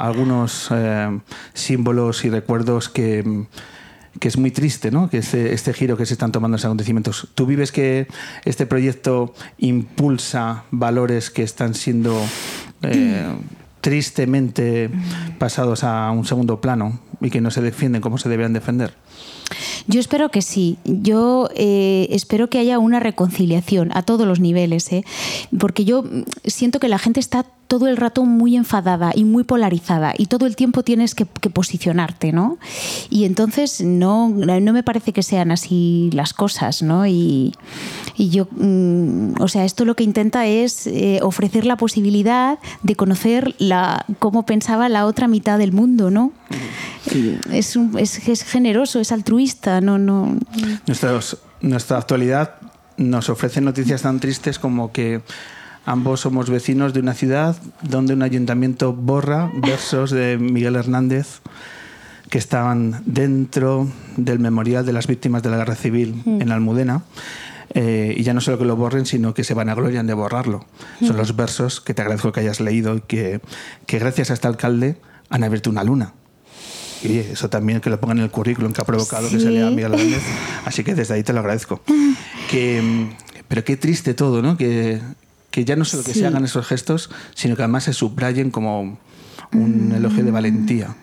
algunos 0.00 0.68
eh, 0.72 1.20
símbolos 1.54 2.24
y 2.24 2.30
recuerdos 2.30 2.88
que 2.88 3.46
que 4.20 4.28
es 4.28 4.36
muy 4.36 4.52
triste, 4.52 4.92
¿no? 4.92 5.10
Que 5.10 5.18
este, 5.18 5.54
este 5.54 5.72
giro 5.72 5.96
que 5.96 6.06
se 6.06 6.14
están 6.14 6.30
tomando 6.30 6.54
los 6.54 6.64
acontecimientos. 6.64 7.28
¿Tú 7.34 7.46
vives 7.46 7.72
que 7.72 8.06
este 8.44 8.64
proyecto 8.64 9.34
impulsa 9.58 10.64
valores 10.70 11.30
que 11.30 11.42
están 11.42 11.74
siendo 11.74 12.20
eh, 12.82 13.26
tristemente 13.80 14.88
pasados 15.38 15.82
a 15.82 16.12
un 16.12 16.24
segundo 16.26 16.60
plano 16.60 17.00
y 17.20 17.30
que 17.30 17.40
no 17.40 17.50
se 17.50 17.60
defienden 17.60 18.02
como 18.02 18.18
se 18.18 18.28
deberían 18.28 18.52
defender? 18.52 18.94
Yo 19.86 20.00
espero 20.00 20.30
que 20.30 20.42
sí. 20.42 20.78
Yo 20.84 21.48
eh, 21.54 22.08
espero 22.10 22.48
que 22.48 22.58
haya 22.58 22.78
una 22.78 23.00
reconciliación 23.00 23.90
a 23.94 24.02
todos 24.02 24.26
los 24.26 24.40
niveles, 24.40 24.90
¿eh? 24.92 25.04
porque 25.58 25.84
yo 25.84 26.04
siento 26.44 26.80
que 26.80 26.88
la 26.88 26.98
gente 26.98 27.20
está 27.20 27.44
todo 27.66 27.88
el 27.88 27.96
rato 27.96 28.24
muy 28.24 28.56
enfadada 28.56 29.12
y 29.14 29.24
muy 29.24 29.42
polarizada 29.42 30.14
y 30.16 30.26
todo 30.26 30.46
el 30.46 30.54
tiempo 30.54 30.82
tienes 30.82 31.14
que, 31.14 31.24
posicionarte, 31.26 32.32
¿no? 32.32 32.58
Y 33.10 33.24
entonces 33.24 33.80
no, 33.80 34.28
no 34.28 34.72
me 34.72 34.82
parece 34.82 35.12
que 35.12 35.22
sean 35.22 35.50
así 35.50 36.10
las 36.12 36.34
cosas, 36.34 36.82
¿no? 36.82 37.06
Y, 37.06 37.52
yo, 38.16 38.46
mm, 38.50 39.40
o 39.40 39.48
sea, 39.48 39.64
esto 39.64 39.84
lo 39.84 39.94
que 39.94 40.04
intenta 40.04 40.46
es 40.46 40.86
eh, 40.86 41.20
ofrecer 41.22 41.64
la 41.64 41.76
posibilidad 41.76 42.58
de 42.82 42.94
conocer 42.96 43.54
la, 43.58 44.04
cómo 44.18 44.46
pensaba 44.46 44.88
la 44.88 45.06
otra 45.06 45.26
mitad 45.28 45.58
del 45.58 45.72
mundo, 45.72 46.10
¿no? 46.10 46.32
Es, 47.52 47.76
es, 47.76 48.42
generoso, 48.44 49.00
es 49.00 49.12
altruista, 49.12 49.33
no, 49.80 49.98
no. 49.98 50.38
nuestra 51.60 51.98
actualidad 51.98 52.56
nos 52.96 53.28
ofrece 53.28 53.60
noticias 53.60 54.02
tan 54.02 54.20
tristes 54.20 54.58
como 54.58 54.92
que 54.92 55.22
Ambos 55.86 56.20
somos 56.20 56.48
vecinos 56.48 56.94
de 56.94 57.00
una 57.00 57.12
ciudad 57.12 57.56
donde 57.82 58.14
un 58.14 58.22
ayuntamiento 58.22 58.94
borra 58.94 59.50
versos 59.60 60.10
de 60.10 60.38
Miguel 60.38 60.76
Hernández 60.76 61.40
que 62.30 62.38
estaban 62.38 63.02
dentro 63.04 63.86
del 64.16 64.38
memorial 64.38 64.86
de 64.86 64.94
las 64.94 65.06
víctimas 65.06 65.42
de 65.42 65.50
la 65.50 65.58
guerra 65.58 65.74
civil 65.74 66.22
mm. 66.24 66.40
en 66.40 66.52
Almudena. 66.52 67.02
Eh, 67.74 68.14
y 68.16 68.22
ya 68.22 68.32
no 68.32 68.40
solo 68.40 68.58
que 68.58 68.64
lo 68.64 68.76
borren, 68.76 69.04
sino 69.04 69.34
que 69.34 69.44
se 69.44 69.52
van 69.52 69.68
a 69.68 69.74
glorian 69.74 70.06
de 70.06 70.14
borrarlo. 70.14 70.64
Son 71.00 71.16
mm. 71.16 71.18
los 71.18 71.36
versos 71.36 71.82
que 71.82 71.92
te 71.92 72.00
agradezco 72.00 72.32
que 72.32 72.40
hayas 72.40 72.60
leído 72.60 72.96
y 72.96 73.00
que, 73.02 73.40
que 73.86 73.98
gracias 73.98 74.30
a 74.30 74.34
este 74.34 74.46
alcalde 74.46 74.96
han 75.28 75.44
abierto 75.44 75.68
una 75.68 75.84
luna. 75.84 76.14
Y 77.04 77.18
eso 77.18 77.50
también 77.50 77.80
que 77.80 77.90
lo 77.90 78.00
pongan 78.00 78.18
en 78.18 78.24
el 78.24 78.30
currículum 78.30 78.72
que 78.72 78.80
ha 78.80 78.84
provocado 78.84 79.28
que 79.28 79.38
se 79.38 79.50
lea 79.50 79.70
Miguel 79.70 79.94
Hernández. 79.94 80.22
Así 80.64 80.84
que 80.84 80.94
desde 80.94 81.14
ahí 81.14 81.22
te 81.22 81.32
lo 81.32 81.40
agradezco. 81.40 81.80
Que, 82.50 83.08
pero 83.48 83.64
qué 83.64 83.76
triste 83.76 84.14
todo, 84.14 84.40
¿no? 84.40 84.56
Que, 84.56 85.00
que 85.50 85.64
ya 85.64 85.74
no 85.74 85.84
solo 85.84 86.04
que 86.04 86.14
se 86.14 86.24
hagan 86.24 86.44
esos 86.44 86.64
gestos, 86.66 87.10
sino 87.34 87.56
que 87.56 87.62
además 87.62 87.84
se 87.84 87.92
subrayen 87.92 88.50
como 88.50 88.98
un 89.52 89.88
mm. 89.88 89.94
elogio 89.94 90.24
de 90.24 90.30
valentía. 90.30 90.94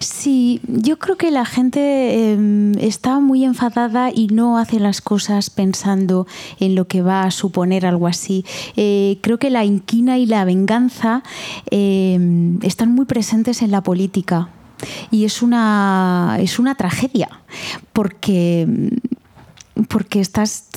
Sí, 0.00 0.60
yo 0.66 0.98
creo 0.98 1.16
que 1.16 1.30
la 1.30 1.44
gente 1.44 2.32
em, 2.32 2.72
está 2.78 3.20
muy 3.20 3.44
enfadada 3.44 4.10
y 4.10 4.28
no 4.28 4.58
hace 4.58 4.80
las 4.80 5.00
cosas 5.00 5.50
pensando 5.50 6.26
en 6.60 6.74
lo 6.74 6.86
que 6.86 7.02
va 7.02 7.24
a 7.24 7.30
suponer 7.30 7.86
algo 7.86 8.06
así. 8.06 8.44
Eh, 8.76 9.18
creo 9.22 9.38
que 9.38 9.50
la 9.50 9.64
inquina 9.64 10.18
y 10.18 10.26
la 10.26 10.44
venganza 10.44 11.22
em, 11.70 12.58
están 12.62 12.92
muy 12.92 13.04
presentes 13.04 13.62
en 13.62 13.70
la 13.70 13.82
política 13.82 14.48
y 15.10 15.24
es 15.24 15.42
una, 15.42 16.38
es 16.40 16.58
una 16.58 16.74
tragedia 16.74 17.28
porque 17.92 18.90
porque 19.88 20.20
estás, 20.20 20.68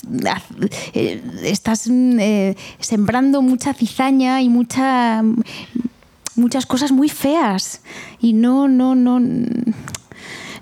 estás 1.04 1.88
eh, 1.88 2.56
sembrando 2.80 3.42
mucha 3.42 3.74
cizaña 3.74 4.42
y 4.42 4.50
mucha, 4.50 5.24
muchas 6.36 6.66
cosas 6.66 6.92
muy 6.92 7.10
feas. 7.10 7.82
Y 8.20 8.34
no, 8.34 8.68
no, 8.68 8.96
no. 8.96 9.20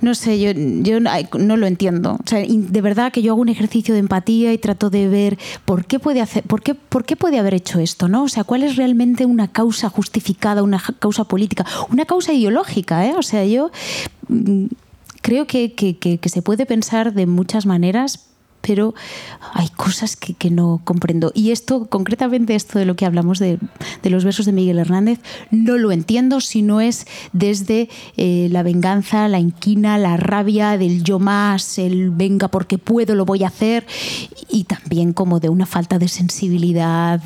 No 0.05 0.13
sé, 0.13 0.39
yo, 0.39 0.51
yo 0.53 0.99
no 0.99 1.57
lo 1.57 1.65
entiendo. 1.65 2.19
O 2.23 2.27
sea, 2.27 2.45
de 2.47 2.81
verdad 2.81 3.11
que 3.11 3.23
yo 3.23 3.31
hago 3.31 3.41
un 3.41 3.49
ejercicio 3.49 3.95
de 3.95 4.01
empatía 4.01 4.53
y 4.53 4.59
trato 4.59 4.91
de 4.91 5.07
ver 5.07 5.39
por 5.65 5.85
qué 5.85 5.97
puede 5.97 6.21
hacer, 6.21 6.43
por 6.43 6.61
qué, 6.61 6.75
por 6.75 7.05
qué 7.05 7.15
puede 7.15 7.39
haber 7.39 7.55
hecho 7.55 7.79
esto, 7.79 8.07
¿no? 8.07 8.21
O 8.21 8.29
sea, 8.29 8.43
cuál 8.43 8.61
es 8.61 8.75
realmente 8.75 9.25
una 9.25 9.47
causa 9.47 9.89
justificada, 9.89 10.61
una 10.61 10.79
causa 10.99 11.23
política, 11.23 11.65
una 11.89 12.05
causa 12.05 12.33
ideológica, 12.33 13.03
¿eh? 13.07 13.15
O 13.17 13.23
sea, 13.23 13.45
yo 13.45 13.71
mm, 14.27 14.65
creo 15.23 15.47
que, 15.47 15.73
que, 15.73 16.29
se 16.29 16.41
puede 16.43 16.67
pensar 16.67 17.15
de 17.15 17.25
muchas 17.25 17.65
maneras, 17.65 18.27
pero 18.65 18.95
hay 19.53 19.69
cosas 19.69 20.15
que, 20.15 20.49
no 20.49 20.81
comprendo. 20.83 21.31
Y 21.35 21.51
esto, 21.51 21.85
concretamente 21.85 22.55
esto 22.55 22.79
de 22.79 22.85
lo 22.85 22.95
que 22.95 23.05
hablamos 23.05 23.39
de, 23.39 23.59
los 24.03 24.23
versos 24.23 24.45
de 24.45 24.53
Miguel 24.53 24.79
Hernández, 24.79 25.19
no 25.51 25.77
lo 25.77 25.91
entiendo 25.91 26.41
si 26.41 26.61
no 26.61 26.81
es 26.81 27.05
desde 27.31 27.89
eh, 28.17 28.47
la 28.51 28.63
venganza, 28.63 29.27
la 29.27 29.39
inquina, 29.39 29.97
la 29.97 30.17
rabia 30.17 30.77
del 30.77 31.03
yo 31.03 31.19
más, 31.19 31.77
el 31.77 32.09
venga 32.09 32.47
porque 32.47 32.77
puedo, 32.77 33.13
lo 33.13 33.25
voy 33.25 33.43
a 33.43 33.47
hacer, 33.47 33.85
y 34.49 34.63
también 34.63 35.13
como 35.13 35.39
de 35.39 35.49
una 35.49 35.65
falta 35.65 35.99
de 35.99 36.07
sensibilidad 36.07 37.21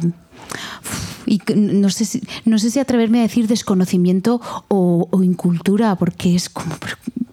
y 1.26 1.40
no 1.56 1.90
sé, 1.92 2.06
si, 2.06 2.24
no 2.46 2.58
sé 2.58 2.72
si 2.72 2.80
atreverme 2.80 3.20
a 3.20 3.24
decir 3.24 3.48
desconocimiento 3.48 4.42
o, 4.68 5.08
o 5.12 5.24
incultura, 5.24 5.96
porque 5.96 6.34
es 6.34 6.50
como, 6.50 6.76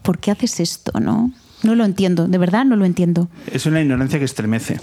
¿por 0.03 0.19
qué 0.19 0.33
haces 0.33 0.61
esto? 0.61 1.01
¿no? 1.01 1.33
No 1.63 1.75
lo 1.75 1.85
entiendo, 1.85 2.29
de 2.29 2.39
verdad 2.39 2.65
no 2.65 2.77
lo 2.77 2.85
entiendo. 2.85 3.29
Es 3.51 3.67
una 3.67 3.81
ignorancia 3.81 4.19
que 4.19 4.25
estremece 4.25 4.81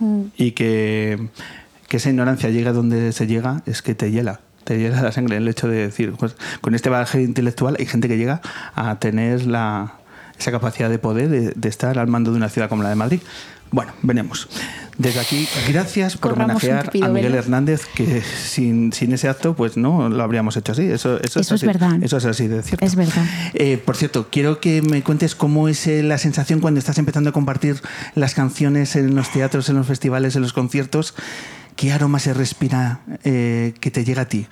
mm. 0.00 0.22
y 0.36 0.52
que, 0.52 1.28
que 1.88 1.96
esa 1.98 2.10
ignorancia 2.10 2.50
llega 2.50 2.72
donde 2.72 3.12
se 3.12 3.26
llega 3.26 3.62
es 3.66 3.82
que 3.82 3.94
te 3.94 4.10
hiela 4.10 4.40
te 4.64 4.78
hiela 4.78 5.02
la 5.02 5.12
sangre 5.12 5.36
el 5.36 5.46
hecho 5.46 5.68
de 5.68 5.76
decir, 5.76 6.12
pues, 6.18 6.36
con 6.60 6.74
este 6.74 6.88
bagaje 6.88 7.22
intelectual 7.22 7.76
hay 7.78 7.86
gente 7.86 8.08
que 8.08 8.16
llega 8.16 8.40
a 8.74 8.98
tener 8.98 9.46
la, 9.46 9.94
esa 10.38 10.50
capacidad 10.50 10.90
de 10.90 10.98
poder 10.98 11.28
de, 11.28 11.52
de, 11.54 11.68
estar 11.68 11.98
al 11.98 12.08
mando 12.08 12.30
de 12.32 12.38
una 12.38 12.48
ciudad 12.48 12.68
como 12.68 12.82
la 12.82 12.88
de 12.88 12.94
Madrid. 12.94 13.20
Bueno, 13.74 13.92
venemos. 14.02 14.48
Desde 14.98 15.18
aquí, 15.18 15.48
gracias 15.66 16.16
por 16.16 16.34
homenajear 16.34 16.92
a 17.02 17.08
Miguel 17.08 17.34
Hernández, 17.34 17.86
que 17.92 18.22
sin, 18.22 18.92
sin, 18.92 19.12
ese 19.12 19.28
acto, 19.28 19.54
pues 19.56 19.76
no 19.76 20.08
lo 20.08 20.22
habríamos 20.22 20.56
hecho 20.56 20.70
así. 20.70 20.82
Eso, 20.84 21.20
eso, 21.20 21.40
es, 21.40 21.64
verdad. 21.64 22.00
Eso 22.00 22.18
es 22.18 22.24
así 22.24 22.46
de 22.46 22.62
cierto. 22.62 22.86
Es 22.86 22.94
verdad. 22.94 23.26
Eh, 23.52 23.76
por 23.84 23.96
cierto, 23.96 24.28
quiero 24.30 24.60
que 24.60 24.80
me 24.80 25.02
cuentes 25.02 25.34
cómo 25.34 25.66
es 25.66 25.88
eh, 25.88 26.04
la 26.04 26.18
sensación 26.18 26.60
cuando 26.60 26.78
estás 26.78 26.98
empezando 26.98 27.30
a 27.30 27.32
compartir 27.32 27.80
las 28.14 28.34
canciones 28.34 28.94
en 28.94 29.16
los 29.16 29.32
teatros, 29.32 29.68
en 29.68 29.74
los 29.74 29.88
festivales, 29.88 30.36
en 30.36 30.42
los 30.42 30.52
conciertos. 30.52 31.16
¿Qué 31.74 31.92
aroma 31.92 32.20
se 32.20 32.32
respira 32.32 33.00
eh, 33.24 33.74
que 33.80 33.90
te 33.90 34.04
llega 34.04 34.22
a 34.22 34.28
ti? 34.28 34.46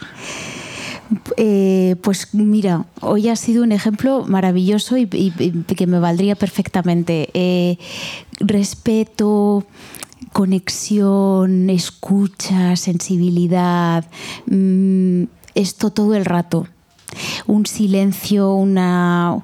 Pues 2.03 2.35
mira, 2.35 2.87
hoy 3.01 3.29
ha 3.29 3.37
sido 3.37 3.63
un 3.63 3.73
ejemplo 3.73 4.25
maravilloso 4.27 4.97
y, 4.97 5.07
que 5.07 5.87
me 5.87 5.99
valdría 5.99 6.35
perfectamente. 6.35 7.79
respeto, 8.41 9.65
conexión, 10.33 11.71
escucha, 11.71 12.77
sensibilidad, 12.77 14.05
mm, 14.47 15.25
esto 15.55 15.91
todo 15.91 16.15
el 16.15 16.25
rato. 16.25 16.67
Un 17.47 17.67
silencio, 17.67 18.55
una, 18.55 19.39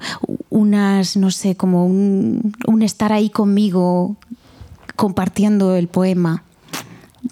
unas, 0.49 1.15
no 1.17 1.29
sé, 1.29 1.55
como 1.55 1.85
un, 1.85 2.81
estar 2.81 3.13
ahí 3.13 3.29
conmigo 3.29 4.15
compartiendo 4.95 5.75
el 5.75 5.87
poema, 5.87 6.43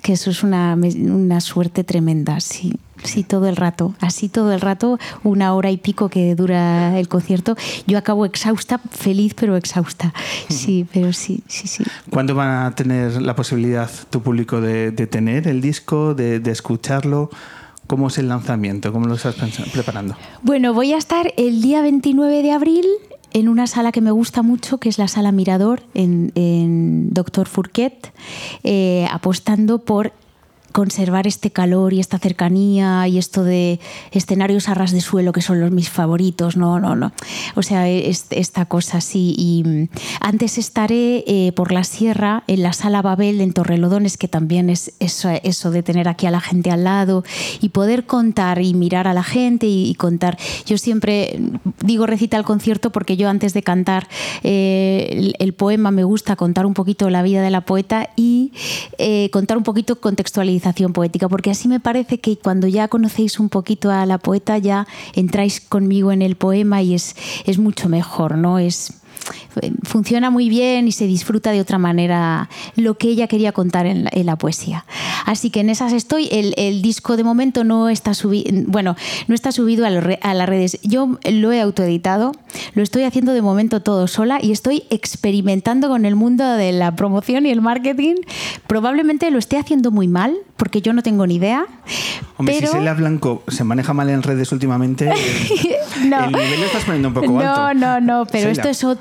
que 0.03 0.13
eso 0.13 0.29
es 0.29 0.43
una, 0.43 0.75
una 0.75 1.41
suerte 1.41 1.83
tremenda, 1.83 2.39
sí. 2.39 2.79
Sí, 3.03 3.23
todo 3.23 3.47
el 3.47 3.55
rato. 3.55 3.95
Así 3.99 4.29
todo 4.29 4.53
el 4.53 4.61
rato, 4.61 4.99
una 5.23 5.53
hora 5.53 5.71
y 5.71 5.77
pico 5.77 6.09
que 6.09 6.35
dura 6.35 6.99
el 6.99 7.07
concierto. 7.07 7.55
Yo 7.85 7.97
acabo 7.97 8.25
exhausta, 8.25 8.79
feliz 8.89 9.33
pero 9.33 9.55
exhausta. 9.55 10.13
Sí, 10.49 10.85
pero 10.93 11.13
sí, 11.13 11.43
sí, 11.47 11.67
sí. 11.67 11.83
¿Cuándo 12.09 12.35
van 12.35 12.65
a 12.65 12.75
tener 12.75 13.21
la 13.21 13.35
posibilidad 13.35 13.89
tu 14.09 14.21
público 14.21 14.61
de, 14.61 14.91
tener 15.07 15.47
el 15.47 15.61
disco, 15.61 16.13
de, 16.13 16.41
escucharlo? 16.51 17.29
¿Cómo 17.85 18.07
es 18.07 18.17
el 18.17 18.27
lanzamiento? 18.27 18.91
¿Cómo 18.91 19.05
lo 19.05 19.15
estás 19.15 19.35
preparando? 19.71 20.17
Bueno, 20.41 20.73
voy 20.73 20.93
a 20.93 20.97
estar 20.97 21.33
el 21.37 21.61
día 21.61 21.81
29 21.81 22.43
de 22.43 22.51
abril 22.51 22.85
en 23.33 23.47
una 23.47 23.67
sala 23.67 23.91
que 23.91 24.01
me 24.01 24.11
gusta 24.11 24.41
mucho, 24.41 24.77
que 24.77 24.89
es 24.89 24.97
la 24.97 25.07
sala 25.07 25.31
Mirador 25.31 25.83
en, 25.93 27.13
Doctor 27.13 27.47
Fourquet, 27.47 28.11
eh, 28.63 29.07
apostando 29.11 29.79
por 29.79 30.11
conservar 30.77 31.25
este 31.25 31.49
calor 31.49 31.91
y 31.91 31.99
esta 31.99 32.19
cercanía 32.19 33.07
y 33.07 33.17
esto 33.17 33.43
de 33.43 33.79
escenarios 34.11 34.69
a 34.69 34.75
ras 34.75 34.91
de 34.91 35.01
suelo 35.01 35.31
que 35.31 35.41
son 35.41 35.59
los 35.59 35.71
mis 35.71 35.89
favoritos, 35.89 36.55
no, 36.55 36.79
no, 36.79 36.95
no. 36.95 37.13
O 37.55 37.63
sea, 37.63 37.89
esta 37.89 38.65
cosa 38.65 38.99
así. 38.99 39.33
Y 39.35 39.63
mm, 39.65 39.89
antes 40.21 40.59
estaré 40.59 41.23
eh, 41.25 41.51
por 41.55 41.71
la 41.71 41.83
sierra 41.83 42.43
en 42.45 42.61
la 42.61 42.73
sala 42.73 43.01
Babel 43.01 43.41
en 43.41 43.53
Torrelodones, 43.53 44.17
que 44.17 44.27
también 44.27 44.69
es 44.69 44.93
eso, 44.99 45.29
eso, 45.41 45.71
de 45.71 45.81
tener 45.81 46.07
aquí 46.07 46.27
a 46.27 46.31
la 46.31 46.41
gente 46.41 46.69
al 46.69 46.83
lado 46.83 47.23
y 47.59 47.69
poder 47.69 48.05
contar 48.05 48.61
y 48.61 48.75
mirar 48.75 49.07
a 49.07 49.15
la 49.15 49.23
gente 49.23 49.65
y, 49.65 49.95
contar. 49.95 50.37
Yo 50.67 50.77
siempre 50.77 51.39
digo 51.83 52.05
recita 52.05 52.37
el 52.37 52.43
concierto 52.43 52.91
porque 52.91 53.17
yo 53.17 53.29
antes 53.29 53.55
de 53.55 53.63
cantar 53.63 54.07
eh, 54.43 55.33
el, 55.39 55.53
poema 55.53 55.89
me 55.89 56.03
gusta 56.03 56.35
contar 56.35 56.67
un 56.67 56.75
poquito 56.75 57.09
la 57.09 57.23
vida 57.23 57.41
de 57.41 57.49
la 57.49 57.61
poeta 57.61 58.11
y 58.15 58.51
eh, 58.99 59.31
contar 59.31 59.57
un 59.57 59.63
poquito 59.63 59.99
contextualizar 59.99 60.66
poética, 60.73 61.29
porque 61.29 61.51
así 61.51 61.67
me 61.67 61.79
parece 61.79 62.19
que 62.19 62.37
cuando 62.37 62.67
ya 62.67 62.87
conocéis 62.87 63.39
un 63.39 63.49
poquito 63.49 63.91
a 63.91 64.05
la 64.05 64.17
poeta 64.17 64.57
ya 64.57 64.87
entráis 65.13 65.59
conmigo 65.61 66.11
en 66.11 66.21
el 66.21 66.35
poema 66.35 66.81
y 66.81 66.93
es, 66.93 67.15
es 67.45 67.57
mucho 67.57 67.89
mejor, 67.89 68.37
¿no? 68.37 68.59
Es, 68.59 68.93
funciona 69.83 70.29
muy 70.29 70.49
bien 70.49 70.87
y 70.87 70.91
se 70.91 71.07
disfruta 71.07 71.51
de 71.51 71.61
otra 71.61 71.77
manera 71.77 72.49
lo 72.75 72.97
que 72.97 73.09
ella 73.09 73.27
quería 73.27 73.51
contar 73.51 73.85
en 73.85 74.05
la, 74.05 74.09
en 74.13 74.25
la 74.25 74.35
poesía. 74.37 74.85
Así 75.25 75.49
que 75.49 75.59
en 75.61 75.69
esas 75.69 75.93
estoy. 75.93 76.27
El, 76.31 76.53
el 76.57 76.81
disco 76.81 77.17
de 77.17 77.23
momento 77.23 77.63
no 77.63 77.89
está 77.89 78.13
subido, 78.13 78.49
bueno, 78.67 78.95
no 79.27 79.35
está 79.35 79.51
subido 79.51 79.85
a, 79.85 79.89
re- 79.89 80.19
a 80.21 80.33
las 80.33 80.47
redes. 80.47 80.79
Yo 80.83 81.17
lo 81.29 81.51
he 81.51 81.61
autoeditado, 81.61 82.31
lo 82.75 82.83
estoy 82.83 83.03
haciendo 83.03 83.33
de 83.33 83.41
momento 83.41 83.81
todo 83.81 84.07
sola 84.07 84.39
y 84.41 84.51
estoy 84.51 84.83
experimentando 84.89 85.89
con 85.89 86.05
el 86.05 86.15
mundo 86.15 86.45
de 86.53 86.71
la 86.71 86.95
promoción 86.95 87.45
y 87.45 87.49
el 87.51 87.61
marketing. 87.61 88.15
Probablemente 88.67 89.29
lo 89.31 89.39
esté 89.39 89.57
haciendo 89.57 89.91
muy 89.91 90.07
mal 90.07 90.35
porque 90.55 90.81
yo 90.81 90.93
no 90.93 91.03
tengo 91.03 91.25
ni 91.27 91.35
idea. 91.35 91.65
Hombre, 92.37 92.55
pero... 92.59 92.67
si 92.71 92.73
Celia 92.77 92.93
Blanco 92.93 93.43
se 93.47 93.63
maneja 93.63 93.93
mal 93.93 94.09
en 94.09 94.23
redes 94.23 94.51
últimamente, 94.51 95.09
No. 96.05 96.25
el 96.25 96.31
nivel 96.31 96.59
lo 96.59 96.65
estás 96.67 96.83
poniendo 96.83 97.07
un 97.09 97.13
poco 97.13 97.27
no, 97.31 97.39
alto. 97.67 97.73
No, 97.79 97.99
no, 97.99 98.25
pero 98.25 98.49
Sheila. 98.49 98.51
esto 98.51 98.69
es, 98.69 98.83
ot- 98.83 98.99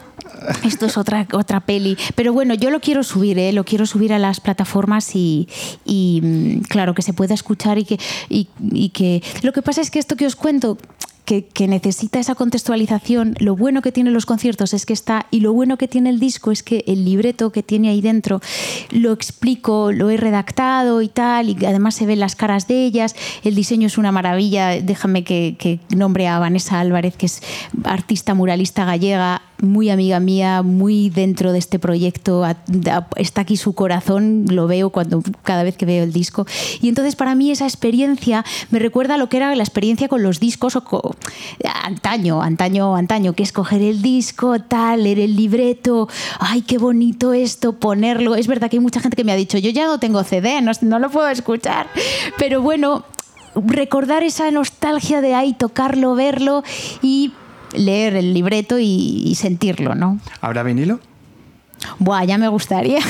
esto 0.64 0.86
es 0.86 0.96
otra, 0.96 1.26
otra 1.32 1.60
peli. 1.60 1.96
Pero 2.14 2.32
bueno, 2.32 2.54
yo 2.54 2.70
lo 2.70 2.80
quiero 2.80 3.02
subir, 3.02 3.38
¿eh? 3.38 3.52
lo 3.52 3.64
quiero 3.64 3.86
subir 3.86 4.12
a 4.12 4.18
las 4.18 4.40
plataformas 4.40 5.14
y, 5.14 5.48
mm, 5.86 6.60
claro, 6.68 6.94
que 6.94 7.02
se 7.02 7.12
pueda 7.12 7.34
escuchar 7.34 7.78
y 7.78 7.84
que, 7.84 7.98
y 8.28 8.88
que... 8.90 9.22
Lo 9.42 9.52
que 9.52 9.62
pasa 9.62 9.80
es 9.80 9.90
que 9.90 9.98
esto 9.98 10.16
que 10.16 10.26
os 10.26 10.36
cuento... 10.36 10.78
Que, 11.26 11.44
que 11.44 11.66
necesita 11.66 12.20
esa 12.20 12.36
contextualización. 12.36 13.34
Lo 13.40 13.56
bueno 13.56 13.82
que 13.82 13.90
tienen 13.90 14.14
los 14.14 14.26
conciertos 14.26 14.72
es 14.72 14.86
que 14.86 14.92
está, 14.92 15.26
y 15.32 15.40
lo 15.40 15.52
bueno 15.52 15.76
que 15.76 15.88
tiene 15.88 16.08
el 16.08 16.20
disco 16.20 16.52
es 16.52 16.62
que 16.62 16.84
el 16.86 17.04
libreto 17.04 17.50
que 17.50 17.64
tiene 17.64 17.88
ahí 17.88 18.00
dentro 18.00 18.40
lo 18.90 19.12
explico, 19.12 19.90
lo 19.90 20.08
he 20.08 20.16
redactado 20.16 21.02
y 21.02 21.08
tal, 21.08 21.48
y 21.48 21.64
además 21.64 21.96
se 21.96 22.06
ven 22.06 22.20
las 22.20 22.36
caras 22.36 22.68
de 22.68 22.84
ellas. 22.84 23.16
El 23.42 23.56
diseño 23.56 23.88
es 23.88 23.98
una 23.98 24.12
maravilla. 24.12 24.80
Déjame 24.80 25.24
que, 25.24 25.56
que 25.58 25.80
nombre 25.96 26.28
a 26.28 26.38
Vanessa 26.38 26.78
Álvarez, 26.78 27.16
que 27.16 27.26
es 27.26 27.42
artista 27.82 28.34
muralista 28.34 28.84
gallega, 28.84 29.42
muy 29.60 29.90
amiga 29.90 30.20
mía, 30.20 30.62
muy 30.62 31.08
dentro 31.10 31.50
de 31.50 31.58
este 31.58 31.80
proyecto. 31.80 32.44
Está 33.16 33.40
aquí 33.40 33.56
su 33.56 33.72
corazón, 33.74 34.44
lo 34.50 34.68
veo 34.68 34.90
cuando 34.90 35.22
cada 35.42 35.64
vez 35.64 35.76
que 35.76 35.86
veo 35.86 36.04
el 36.04 36.12
disco. 36.12 36.46
Y 36.80 36.88
entonces 36.88 37.16
para 37.16 37.34
mí 37.34 37.50
esa 37.50 37.64
experiencia 37.64 38.44
me 38.70 38.78
recuerda 38.78 39.14
a 39.14 39.16
lo 39.18 39.28
que 39.28 39.38
era 39.38 39.52
la 39.56 39.62
experiencia 39.64 40.06
con 40.06 40.22
los 40.22 40.38
discos 40.38 40.76
o 40.76 40.84
co- 40.84 41.15
antaño, 41.84 42.42
antaño, 42.42 42.96
antaño, 42.96 43.32
que 43.32 43.42
es 43.42 43.52
coger 43.52 43.82
el 43.82 44.02
disco, 44.02 44.60
tal, 44.60 45.04
leer 45.04 45.20
el 45.20 45.36
libreto, 45.36 46.08
ay, 46.38 46.62
qué 46.62 46.78
bonito 46.78 47.32
esto, 47.32 47.74
ponerlo. 47.74 48.34
Es 48.36 48.46
verdad 48.46 48.70
que 48.70 48.76
hay 48.76 48.80
mucha 48.80 49.00
gente 49.00 49.16
que 49.16 49.24
me 49.24 49.32
ha 49.32 49.36
dicho, 49.36 49.58
yo 49.58 49.70
ya 49.70 49.86
no 49.86 49.98
tengo 49.98 50.22
CD, 50.24 50.60
no, 50.62 50.98
lo 50.98 51.10
puedo 51.10 51.28
escuchar. 51.28 51.88
Pero 52.38 52.62
bueno, 52.62 53.04
recordar 53.54 54.22
esa 54.22 54.50
nostalgia 54.50 55.20
de 55.20 55.34
ahí, 55.34 55.52
tocarlo, 55.54 56.14
verlo 56.14 56.62
y 57.02 57.32
leer 57.72 58.16
el 58.16 58.32
libreto 58.32 58.78
y, 58.78 59.22
y 59.24 59.34
sentirlo, 59.34 59.94
¿no? 59.94 60.18
¿Habrá 60.40 60.62
vinilo? 60.62 61.00
Buah, 61.98 62.24
ya 62.24 62.38
me 62.38 62.48
gustaría. 62.48 63.00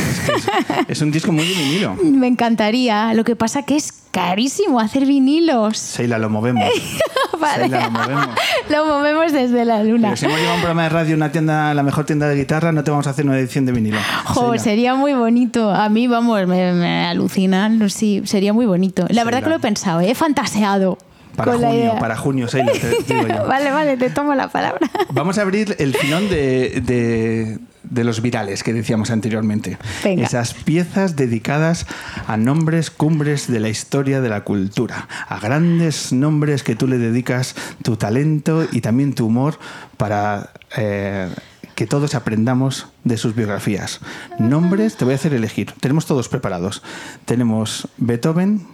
Es 0.88 1.00
un 1.00 1.10
disco 1.10 1.32
muy 1.32 1.46
de 1.46 1.54
vinilo. 1.54 1.94
me 2.04 2.26
encantaría. 2.26 3.14
Lo 3.14 3.24
que 3.24 3.36
pasa 3.36 3.62
que 3.62 3.76
es 3.76 3.92
carísimo 4.10 4.80
hacer 4.80 5.06
vinilos. 5.06 5.78
Seila, 5.78 6.18
lo 6.18 6.30
movemos. 6.30 6.64
Vale. 7.40 7.64
Seila, 7.64 7.84
lo 7.86 7.90
movemos. 7.90 8.28
Lo 8.68 8.86
movemos 8.86 9.32
desde 9.32 9.64
la 9.64 9.82
luna. 9.84 10.08
Pero 10.08 10.16
si 10.16 10.24
hemos 10.26 10.38
llevado 10.38 10.54
un 10.56 10.60
programa 10.62 10.82
de 10.84 10.88
radio, 10.88 11.16
una 11.16 11.32
tienda, 11.32 11.74
la 11.74 11.82
mejor 11.82 12.06
tienda 12.06 12.28
de 12.28 12.36
guitarra, 12.36 12.72
no 12.72 12.82
te 12.84 12.90
vamos 12.90 13.06
a 13.06 13.10
hacer 13.10 13.24
una 13.26 13.38
edición 13.38 13.66
de 13.66 13.72
vinilo. 13.72 13.98
Jo, 14.24 14.50
Seila. 14.50 14.58
sería 14.62 14.94
muy 14.94 15.14
bonito. 15.14 15.70
A 15.70 15.88
mí, 15.88 16.06
vamos, 16.06 16.46
me, 16.46 16.72
me 16.72 17.06
alucinan. 17.06 17.88
Sí, 17.90 18.22
sería 18.24 18.52
muy 18.52 18.66
bonito. 18.66 19.06
La 19.10 19.24
verdad 19.24 19.42
que 19.42 19.50
lo 19.50 19.56
he 19.56 19.60
pensado, 19.60 20.00
¿eh? 20.00 20.10
he 20.10 20.14
fantaseado. 20.14 20.98
Para 21.36 21.52
con 21.52 21.60
junio, 21.62 21.94
para 22.00 22.16
junio, 22.16 22.48
Seila, 22.48 22.72
te 22.72 22.88
digo 23.14 23.28
yo. 23.28 23.46
vale, 23.48 23.70
vale, 23.70 23.96
te 23.98 24.08
tomo 24.08 24.34
la 24.34 24.48
palabra. 24.48 24.90
Vamos 25.12 25.36
a 25.36 25.42
abrir 25.42 25.76
el 25.78 25.94
filón 25.94 26.30
de, 26.30 26.80
de- 26.80 27.58
de 27.90 28.04
los 28.04 28.22
virales 28.22 28.62
que 28.62 28.72
decíamos 28.72 29.10
anteriormente. 29.10 29.78
Venga. 30.04 30.24
Esas 30.24 30.54
piezas 30.54 31.16
dedicadas 31.16 31.86
a 32.26 32.36
nombres 32.36 32.90
cumbres 32.90 33.46
de 33.48 33.60
la 33.60 33.68
historia 33.68 34.20
de 34.20 34.28
la 34.28 34.44
cultura, 34.44 35.08
a 35.28 35.38
grandes 35.38 36.12
nombres 36.12 36.62
que 36.62 36.76
tú 36.76 36.86
le 36.86 36.98
dedicas 36.98 37.54
tu 37.82 37.96
talento 37.96 38.66
y 38.70 38.80
también 38.80 39.14
tu 39.14 39.26
humor 39.26 39.58
para 39.96 40.50
eh, 40.76 41.28
que 41.74 41.86
todos 41.86 42.14
aprendamos 42.14 42.88
de 43.04 43.16
sus 43.16 43.34
biografías. 43.34 44.00
Nombres, 44.38 44.96
te 44.96 45.04
voy 45.04 45.12
a 45.12 45.16
hacer 45.16 45.34
elegir. 45.34 45.72
Tenemos 45.80 46.06
todos 46.06 46.28
preparados. 46.28 46.82
Tenemos 47.24 47.88
Beethoven, 47.98 48.66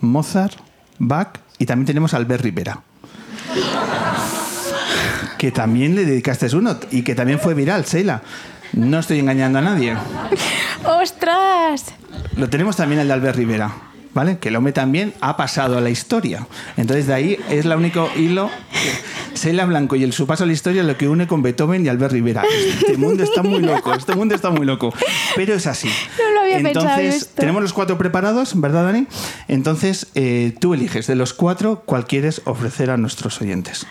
Mozart, 0.00 0.54
Bach 0.98 1.38
y 1.58 1.66
también 1.66 1.86
tenemos 1.86 2.14
Albert 2.14 2.44
Rivera 2.44 2.82
que 5.40 5.50
también 5.50 5.94
le 5.94 6.04
dedicaste 6.04 6.54
uno 6.54 6.76
y 6.90 7.00
que 7.00 7.14
también 7.14 7.40
fue 7.40 7.54
viral, 7.54 7.84
Sheila. 7.86 8.20
No 8.72 8.98
estoy 8.98 9.18
engañando 9.18 9.58
a 9.58 9.62
nadie. 9.62 9.96
¡Ostras! 10.84 11.86
Lo 12.36 12.48
tenemos 12.48 12.76
también 12.76 13.00
el 13.00 13.08
de 13.08 13.14
Albert 13.14 13.36
Rivera, 13.36 13.72
¿vale? 14.14 14.38
Que 14.38 14.48
el 14.48 14.56
hombre 14.56 14.72
también 14.72 15.12
ha 15.20 15.36
pasado 15.36 15.76
a 15.78 15.80
la 15.80 15.90
historia. 15.90 16.46
Entonces 16.76 17.06
de 17.06 17.14
ahí 17.14 17.38
es 17.50 17.64
el 17.64 17.72
único 17.72 18.08
hilo. 18.16 18.50
que 19.34 19.64
Blanco 19.64 19.96
y 19.96 20.04
el 20.04 20.12
su 20.12 20.26
paso 20.26 20.44
a 20.44 20.46
la 20.46 20.52
historia 20.52 20.82
lo 20.82 20.96
que 20.96 21.08
une 21.08 21.26
con 21.26 21.42
Beethoven 21.42 21.84
y 21.84 21.88
Albert 21.88 22.12
Rivera. 22.12 22.42
Este 22.80 22.96
mundo 22.96 23.22
está 23.22 23.42
muy 23.42 23.60
loco, 23.60 23.94
este 23.94 24.14
mundo 24.14 24.34
está 24.34 24.50
muy 24.50 24.66
loco. 24.66 24.92
Pero 25.36 25.54
es 25.54 25.66
así. 25.66 25.88
No 26.18 26.34
lo 26.34 26.40
había 26.40 26.58
Entonces, 26.58 26.82
pensado 26.82 27.00
esto. 27.00 27.30
tenemos 27.40 27.62
los 27.62 27.72
cuatro 27.72 27.96
preparados, 27.98 28.60
¿verdad, 28.60 28.84
Dani? 28.84 29.06
Entonces, 29.48 30.08
eh, 30.14 30.54
tú 30.60 30.74
eliges 30.74 31.06
de 31.06 31.14
los 31.14 31.32
cuatro 31.32 31.82
cuál 31.86 32.06
quieres 32.06 32.42
ofrecer 32.44 32.90
a 32.90 32.96
nuestros 32.96 33.40
oyentes. 33.40 33.86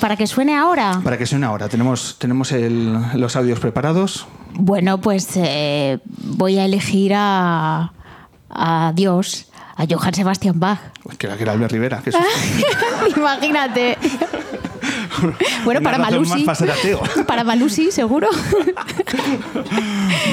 Para 0.00 0.16
que 0.16 0.26
suene 0.26 0.56
ahora. 0.56 1.00
Para 1.02 1.16
que 1.18 1.26
suene 1.26 1.46
ahora, 1.46 1.68
tenemos, 1.68 2.16
tenemos 2.18 2.52
el- 2.52 2.98
los 3.14 3.34
audios 3.36 3.58
preparados. 3.60 4.26
Bueno, 4.54 5.00
pues 5.00 5.28
eh, 5.36 5.98
voy 6.18 6.58
a 6.58 6.64
elegir 6.64 7.12
a, 7.14 7.92
a 8.50 8.92
Dios, 8.94 9.48
a 9.76 9.84
Johann 9.88 10.14
Sebastian 10.14 10.58
Bach. 10.60 10.78
Que 11.18 11.26
era, 11.26 11.36
que 11.36 11.42
era 11.42 11.52
Albert 11.52 11.72
Rivera. 11.72 12.02
susto. 12.04 12.18
Imagínate. 13.16 13.98
bueno, 15.64 15.80
Una 15.80 15.90
para 15.90 15.98
más 15.98 16.28
sí. 16.28 16.44
para. 16.44 16.74
Para 17.26 17.44
Malú 17.44 17.68
sí, 17.68 17.90
seguro. 17.90 18.28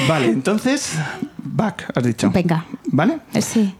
Vale, 0.08 0.26
entonces, 0.26 0.92
Bach, 1.38 1.82
has 1.94 2.04
dicho. 2.04 2.30
Venga. 2.30 2.64
¿Vale? 2.86 3.18
Sí. 3.40 3.74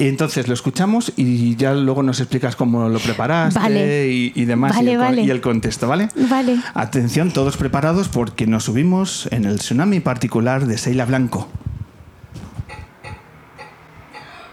Y 0.00 0.06
entonces 0.06 0.46
lo 0.46 0.54
escuchamos 0.54 1.12
y 1.16 1.56
ya 1.56 1.74
luego 1.74 2.04
nos 2.04 2.20
explicas 2.20 2.54
cómo 2.54 2.88
lo 2.88 3.00
preparaste 3.00 3.58
Vale. 3.58 4.06
y, 4.08 4.32
y 4.34 4.44
demás 4.44 4.76
Vale, 4.76 4.90
y, 4.90 4.94
el, 4.94 4.98
vale. 5.00 5.22
y 5.22 5.30
el 5.30 5.40
contexto, 5.40 5.88
¿vale? 5.88 6.08
Vale. 6.14 6.56
Atención, 6.74 7.32
todos 7.32 7.56
preparados 7.56 8.08
porque 8.08 8.46
nos 8.46 8.64
subimos 8.64 9.28
en 9.32 9.44
el 9.44 9.58
tsunami 9.58 9.98
particular 9.98 10.66
de 10.66 10.78
Seila 10.78 11.04
Blanco. 11.04 11.48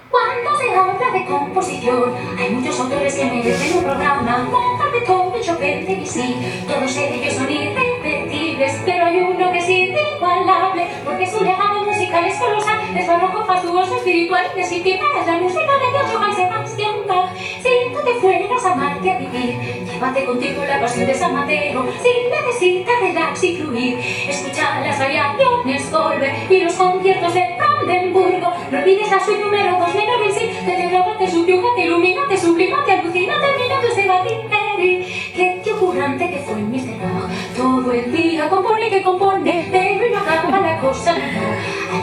Cuando 0.10 0.58
se 0.60 0.76
habla 0.76 1.12
de 1.20 1.26
composición, 1.26 2.04
hay 2.40 2.50
muchos 2.56 2.80
autores 2.80 3.14
que 3.14 3.26
merecen 3.26 3.78
un 3.78 3.84
programa. 3.84 4.48
Mozart, 4.50 4.92
Beethoven, 4.94 5.42
Chopin, 5.44 5.86
Debussy, 5.86 6.36
todos 6.68 6.98
ellos 6.98 7.34
son 7.36 7.52
irrepetibles, 7.52 8.72
pero 8.86 9.06
hay 9.06 9.18
uno 9.20 9.52
que 9.52 9.60
es 9.60 9.70
inigualable, 9.70 10.88
porque 11.04 11.28
su 11.30 11.44
legado 11.44 11.86
musical 11.86 12.26
es 12.26 12.38
colosal, 12.38 12.75
es 12.98 13.08
barroco, 13.08 13.46
fastuoso, 13.46 13.96
espiritual, 13.98 14.46
descriptiva 14.56 15.06
es 15.20 15.28
la 15.28 15.38
música 15.38 15.72
de 15.80 15.92
Dios 15.92 16.12
Johann 16.14 16.36
Sebastian 16.36 16.96
Bach. 17.08 17.30
Si 17.36 17.94
tú 17.94 18.00
te 18.06 18.14
fueras 18.22 18.66
a 18.66 18.76
Marte 18.76 19.12
a 19.12 19.18
vivir, 19.18 19.86
llévate 19.86 20.26
contigo 20.26 20.64
la 20.66 20.80
pasión 20.80 21.06
de 21.06 21.14
San 21.14 21.34
Mateo, 21.34 21.86
si 22.02 22.10
necesitas 22.30 23.00
relax 23.02 23.44
y 23.44 23.58
fluir, 23.58 24.00
escucha 24.30 24.80
las 24.82 24.98
variaciones 24.98 25.92
Goldberg 25.92 26.52
y 26.52 26.60
los 26.62 26.74
conciertos 26.74 27.34
de 27.34 27.58
Brandenburgo, 27.58 28.54
no 28.72 28.80
olvides 28.80 29.12
la 29.12 29.20
suite 29.20 29.44
número 29.44 29.78
2 29.78 29.96
menor 29.96 30.22
en 30.24 30.34
sí, 30.34 30.50
que 30.66 30.72
te 30.72 30.88
graba, 30.88 31.18
te 31.18 31.30
subyuga, 31.30 31.68
te 31.76 31.86
ilumina, 31.86 32.22
te 32.30 32.38
sublima, 32.38 32.86
te 32.86 32.92
alucina, 32.94 33.36
termina 33.42 33.82
tu 33.82 33.96
de 33.96 34.08
Battieri. 34.08 35.32
Qué 35.36 35.62
tío 35.64 35.78
currante 35.78 36.30
que 36.30 36.40
fue. 36.40 36.56
Bach, 36.56 37.30
todo 37.58 37.92
el 37.92 38.12
día 38.12 38.50
compone 38.50 38.90
que 38.90 39.04
compone, 39.04 39.68
pero 39.72 40.10
no 40.12 40.20
acaba 40.20 40.60
la 40.62 40.80
cosa 40.80 41.16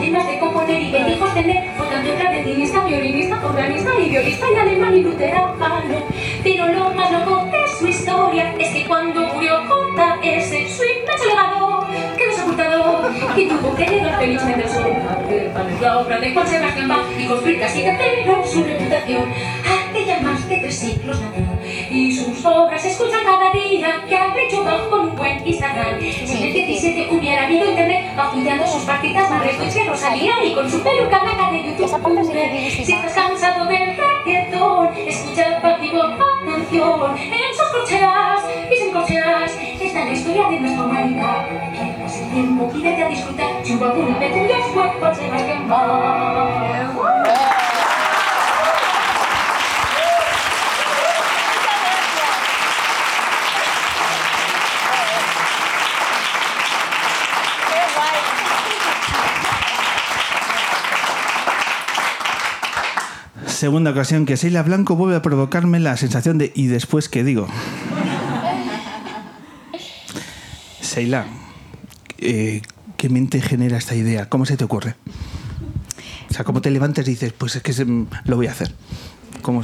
Además 0.03 0.27
de 0.27 0.37
componer 0.37 0.81
y 0.81 0.91
de 0.91 0.99
hijos 1.11 1.33
tener, 1.33 1.63
cantor, 1.77 2.15
clavecinista, 2.19 2.83
violinista, 2.83 3.39
organista 3.41 3.89
y 3.97 4.09
violista 4.09 4.45
y 4.53 4.59
alemán 4.59 4.97
y 4.97 5.01
luterano. 5.01 6.03
Pero 6.43 6.67
lo 6.67 6.89
más 6.93 7.09
loco 7.09 7.45
de 7.45 7.65
su 7.79 7.87
historia 7.87 8.53
es 8.59 8.69
que 8.71 8.85
cuando 8.85 9.21
murió 9.33 9.61
J.S. 9.65 10.67
su 10.67 10.83
inmenso 10.83 11.25
legado 11.25 11.87
quedó 12.17 12.35
sepultado 12.35 13.11
y 13.37 13.47
tuvo 13.47 13.75
que 13.77 13.85
llegar 13.85 14.19
Félix 14.19 14.43
Mendelssohn 14.43 14.83
la 15.79 15.99
obra 15.99 16.19
de 16.19 16.33
Juan 16.33 16.47
Sebastián 16.47 16.87
Bach 16.89 17.05
y 17.17 17.25
construir 17.25 17.63
así 17.63 17.81
de 17.81 17.97
cero 17.97 18.43
su 18.45 18.61
reputación. 18.61 19.29
De 20.47 20.57
tres 20.57 20.75
siglos 20.75 21.19
nació 21.21 21.43
y 21.89 22.11
sus 22.11 22.45
obras 22.45 22.81
se 22.81 22.89
escuchan 22.89 23.23
cada 23.23 23.51
día 23.51 24.03
que 24.07 24.15
ha 24.15 24.35
hecho 24.37 24.63
Bach 24.63 24.89
con 24.89 25.09
un 25.09 25.15
buen 25.15 25.47
Instagram. 25.47 25.99
Si 25.99 26.37
en 26.37 26.43
el 26.43 26.53
17 26.53 27.07
hubiera 27.11 27.45
habido 27.45 27.69
internet, 27.69 28.15
Bach 28.15 28.33
tuiteando 28.33 28.67
sus 28.67 28.83
partidas 28.83 29.29
más 29.29 29.43
retweets 29.43 29.73
que 29.73 29.85
Rosalía 29.85 30.33
y 30.43 30.53
con 30.53 30.69
su 30.69 30.81
peluca 30.81 31.19
blanca 31.19 31.51
de 31.51 31.63
YouTube. 31.63 32.69
Si 32.69 32.93
estás 32.93 33.13
cansado 33.13 33.65
del 33.65 33.95
reggaetón, 33.95 34.89
escucha 35.07 35.59
Bach 35.61 35.81
y 35.81 35.91
Bach 35.91 36.33
canción 36.45 37.17
en 37.17 37.55
sus 37.55 37.67
corcheas 37.71 38.43
y 38.71 38.75
sin 38.75 38.91
corcheas. 38.91 39.57
Esta 39.79 39.85
es 39.85 39.93
la 39.93 40.11
historia 40.11 40.49
de 40.49 40.59
nuestra 40.59 40.85
humanidad. 40.85 41.47
Que 41.71 42.03
nos 42.03 42.31
tiempo 42.33 42.71
vete 42.73 43.03
a 43.03 43.09
disfrutar. 43.09 43.63
Chupa 43.63 43.93
un 43.93 44.15
petu 44.15 44.37
y 44.37 44.47
después 44.47 44.91
pues 44.99 45.17
se 45.17 45.29
va 45.29 45.37
a 45.37 45.45
quemar. 45.45 46.83
Segunda 63.63 63.91
ocasión 63.91 64.25
que 64.25 64.35
Seila 64.35 64.61
Blanco 64.61 64.97
vuelve 64.97 65.15
a 65.15 65.21
provocarme 65.21 65.79
la 65.79 65.95
sensación 65.95 66.37
de 66.37 66.51
¿y 66.53 66.67
después 66.67 67.07
qué 67.07 67.23
digo? 67.23 67.47
Seila, 70.81 71.27
eh, 72.17 72.61
¿qué 72.97 73.07
mente 73.07 73.39
genera 73.39 73.77
esta 73.77 73.95
idea? 73.95 74.27
¿Cómo 74.27 74.45
se 74.45 74.57
te 74.57 74.65
ocurre? 74.65 74.95
O 76.29 76.33
sea, 76.33 76.43
¿cómo 76.43 76.59
te 76.59 76.71
levantas 76.71 77.07
y 77.07 77.11
dices, 77.11 77.31
pues 77.31 77.55
es 77.55 77.61
que 77.63 77.73
lo 78.25 78.35
voy 78.35 78.47
a 78.47 78.51
hacer? 78.51 78.75
¿Cómo 79.41 79.63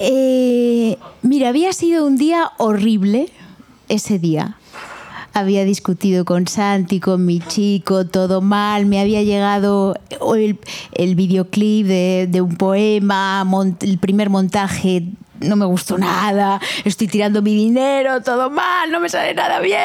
Eh, 0.00 0.98
mira, 1.22 1.50
había 1.50 1.72
sido 1.72 2.04
un 2.04 2.16
día 2.16 2.50
horrible 2.58 3.28
ese 3.88 4.18
día. 4.18 4.56
Había 5.34 5.64
discutido 5.64 6.24
con 6.24 6.46
Santi, 6.46 7.00
con 7.00 7.26
mi 7.26 7.40
chico, 7.40 8.06
todo 8.06 8.40
mal. 8.40 8.86
Me 8.86 9.00
había 9.00 9.22
llegado 9.22 9.96
el, 10.36 10.58
el 10.92 11.14
videoclip 11.16 11.86
de, 11.86 12.28
de 12.30 12.40
un 12.40 12.56
poema, 12.56 13.44
el 13.80 13.98
primer 13.98 14.30
montaje 14.30 15.02
no 15.44 15.56
me 15.56 15.64
gustó 15.66 15.98
nada, 15.98 16.60
estoy 16.84 17.06
tirando 17.08 17.42
mi 17.42 17.54
dinero, 17.54 18.22
todo 18.22 18.50
mal, 18.50 18.90
no 18.90 19.00
me 19.00 19.08
sale 19.08 19.34
nada 19.34 19.60
bien. 19.60 19.78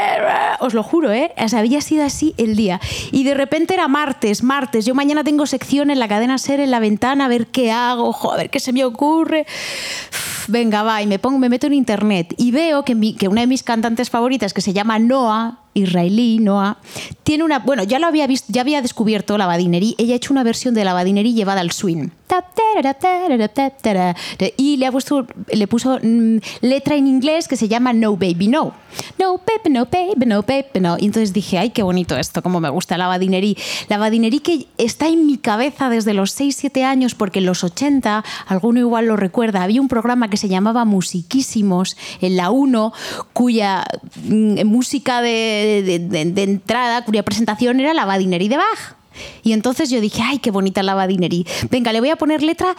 Os 0.60 0.74
lo 0.74 0.84
juro, 0.84 1.12
¿eh? 1.12 1.32
O 1.38 1.57
había 1.57 1.82
sido 1.82 2.03
así 2.05 2.34
el 2.38 2.55
día. 2.55 2.80
Y 3.12 3.24
de 3.24 3.34
repente 3.34 3.74
era 3.74 3.88
martes, 3.88 4.43
martes. 4.43 4.86
Yo 4.86 4.95
mañana 4.95 5.24
tengo 5.24 5.45
sección 5.45 5.89
en 5.89 5.99
la 5.99 6.07
cadena 6.07 6.38
Ser 6.38 6.60
en 6.60 6.72
la 6.72 6.80
ventana, 6.80 7.26
a 7.26 7.28
ver 7.28 7.47
qué 7.47 7.72
hago, 7.72 8.14
jo, 8.14 8.32
a 8.32 8.38
ver 8.38 8.49
qué 8.49 8.60
se 8.60 8.72
me 8.72 8.86
ocurre. 8.86 9.45
Venga, 10.47 10.84
va, 10.84 11.01
y 11.01 11.07
me 11.07 11.20
pongo, 11.20 11.38
me 11.38 11.49
meto 11.49 11.68
en 11.68 11.74
internet 11.74 12.34
y 12.38 12.51
veo 12.51 12.84
que, 12.84 13.16
que 13.16 13.28
una 13.28 13.41
de 13.41 13.47
mis 13.47 13.62
cantantes 13.64 14.10
favoritas, 14.10 14.53
que 14.53 14.62
se 14.62 14.74
llama 14.74 14.97
Noah, 14.97 15.59
israelí, 15.74 16.39
Noah, 16.39 16.78
tiene 17.24 17.43
una. 17.43 17.59
Bueno, 17.59 17.84
ya 17.84 17.99
lo 17.99 18.07
había 18.07 18.28
visto, 18.28 18.47
ya 18.49 18.61
había 18.61 18.82
descubierto 18.82 19.38
la 19.38 19.45
badinerí. 19.45 19.95
Ella 19.97 20.13
ha 20.13 20.17
hecho 20.17 20.34
una 20.34 20.43
versión 20.43 20.74
de 20.74 20.84
la 20.84 20.93
badinerí 20.93 21.34
llevada 21.34 21.61
al 21.61 21.72
swing. 21.72 22.09
Y 24.57 24.78
le 24.78 24.86
ha 24.86 24.91
puesto, 24.91 25.26
le 25.51 25.67
puso 25.67 25.99
mm, 26.01 26.38
letra 26.61 26.95
en 26.95 27.07
inglés 27.07 27.47
que 27.47 27.55
se 27.55 27.67
llama 27.67 27.93
No 27.93 28.17
Baby 28.17 28.47
No. 28.47 28.74
No 29.17 29.38
baby, 29.38 29.70
no 29.70 29.86
baby, 29.86 30.26
no 30.26 30.41
baby, 30.41 30.80
no. 30.82 30.95
Entonces 30.97 31.34
dije, 31.34 31.57
ay, 31.57 31.70
qué 31.70 31.84
bonito 31.84 32.17
esto, 32.17 32.41
cómo 32.41 32.59
me 32.59 32.70
gusta 32.70 32.97
la 32.97 33.07
badinerí. 33.07 33.57
La 33.88 33.97
badinerí 33.97 34.39
que 34.39 34.67
está 34.78 35.07
en 35.07 35.26
mi 35.26 35.38
cabeza 35.38 35.89
desde 35.89 36.13
los 36.13 36.32
6, 36.32 36.55
7 36.55 36.84
años, 36.84 37.15
porque 37.15 37.39
en 37.39 37.45
los 37.45 37.63
80, 37.63 38.24
alguno 38.47 38.80
igual 38.80 39.05
lo 39.05 39.15
recuerda, 39.15 39.63
había 39.63 39.82
un 39.82 39.88
programa 39.88 40.30
que 40.30 40.38
se 40.38 40.49
llamaba 40.49 40.86
Musiquísimos 40.86 41.97
en 42.22 42.38
la 42.38 42.49
1, 42.51 42.93
cuya 43.34 43.86
mm, 44.24 44.65
música 44.65 45.22
de, 45.22 45.59
de- 45.64 46.43
entrada, 46.43 47.03
cuya 47.05 47.24
presentación 47.24 47.80
era 47.80 47.93
la 47.93 48.05
badinerí 48.05 48.47
de 48.49 48.57
Bach. 48.57 48.95
Y 49.43 49.53
entonces 49.53 49.89
yo 49.89 49.99
dije, 50.01 50.22
ay, 50.24 50.39
qué 50.39 50.51
bonita 50.51 50.82
la 50.84 50.93
badinerí. 50.95 51.45
Venga, 51.70 51.91
le 51.93 51.99
voy 51.99 52.10
a 52.10 52.16
poner 52.16 52.41
letra 52.43 52.76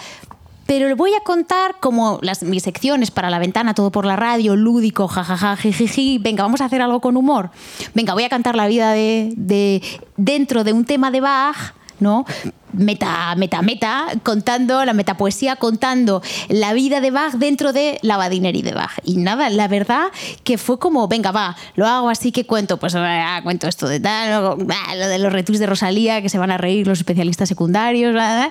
pero 0.66 0.86
le 0.86 0.94
voy 0.94 1.12
a 1.14 1.20
contar 1.24 1.78
como 1.80 2.20
las, 2.22 2.44
mis 2.44 2.62
secciones 2.62 3.10
para 3.10 3.28
la 3.28 3.40
ventana, 3.40 3.74
todo 3.74 3.90
por 3.90 4.06
la 4.06 4.14
radio, 4.14 4.54
lúdico, 4.54 5.08
jajaja, 5.08 5.56
jijiji. 5.56 6.18
Venga, 6.18 6.44
vamos 6.44 6.60
a 6.60 6.66
hacer 6.66 6.80
algo 6.80 7.00
con 7.00 7.16
humor. 7.16 7.50
Venga, 7.92 8.14
voy 8.14 8.22
a 8.22 8.28
cantar 8.28 8.54
la 8.54 8.68
vida 8.68 8.92
de- 8.92 9.82
dentro 10.16 10.62
de 10.62 10.72
un 10.72 10.84
tema 10.84 11.10
de 11.10 11.20
Bach, 11.20 11.74
¿no? 11.98 12.24
Meta, 12.72 13.34
meta, 13.36 13.62
meta, 13.62 14.06
contando 14.22 14.84
la 14.84 14.92
metapoesía, 14.92 15.56
contando 15.56 16.22
la 16.48 16.72
vida 16.72 17.00
de 17.00 17.10
Bach 17.10 17.34
dentro 17.34 17.72
de 17.72 17.98
la 18.02 18.16
badinería 18.16 18.62
de 18.62 18.72
Bach. 18.72 18.98
Y 19.04 19.16
nada, 19.16 19.50
la 19.50 19.68
verdad 19.68 20.08
que 20.44 20.58
fue 20.58 20.78
como, 20.78 21.08
venga, 21.08 21.30
va, 21.30 21.56
lo 21.74 21.86
hago 21.86 22.08
así 22.08 22.32
que 22.32 22.46
cuento, 22.46 22.78
pues 22.78 22.94
ah, 22.96 23.40
cuento 23.42 23.68
esto 23.68 23.88
de 23.88 24.00
tal, 24.00 24.56
ah, 24.70 24.94
lo 24.96 25.08
de 25.08 25.18
los 25.18 25.32
retweets 25.32 25.60
de 25.60 25.66
Rosalía, 25.66 26.22
que 26.22 26.28
se 26.28 26.38
van 26.38 26.50
a 26.50 26.58
reír 26.58 26.86
los 26.86 26.98
especialistas 26.98 27.48
secundarios, 27.48 28.14
ah, 28.18 28.50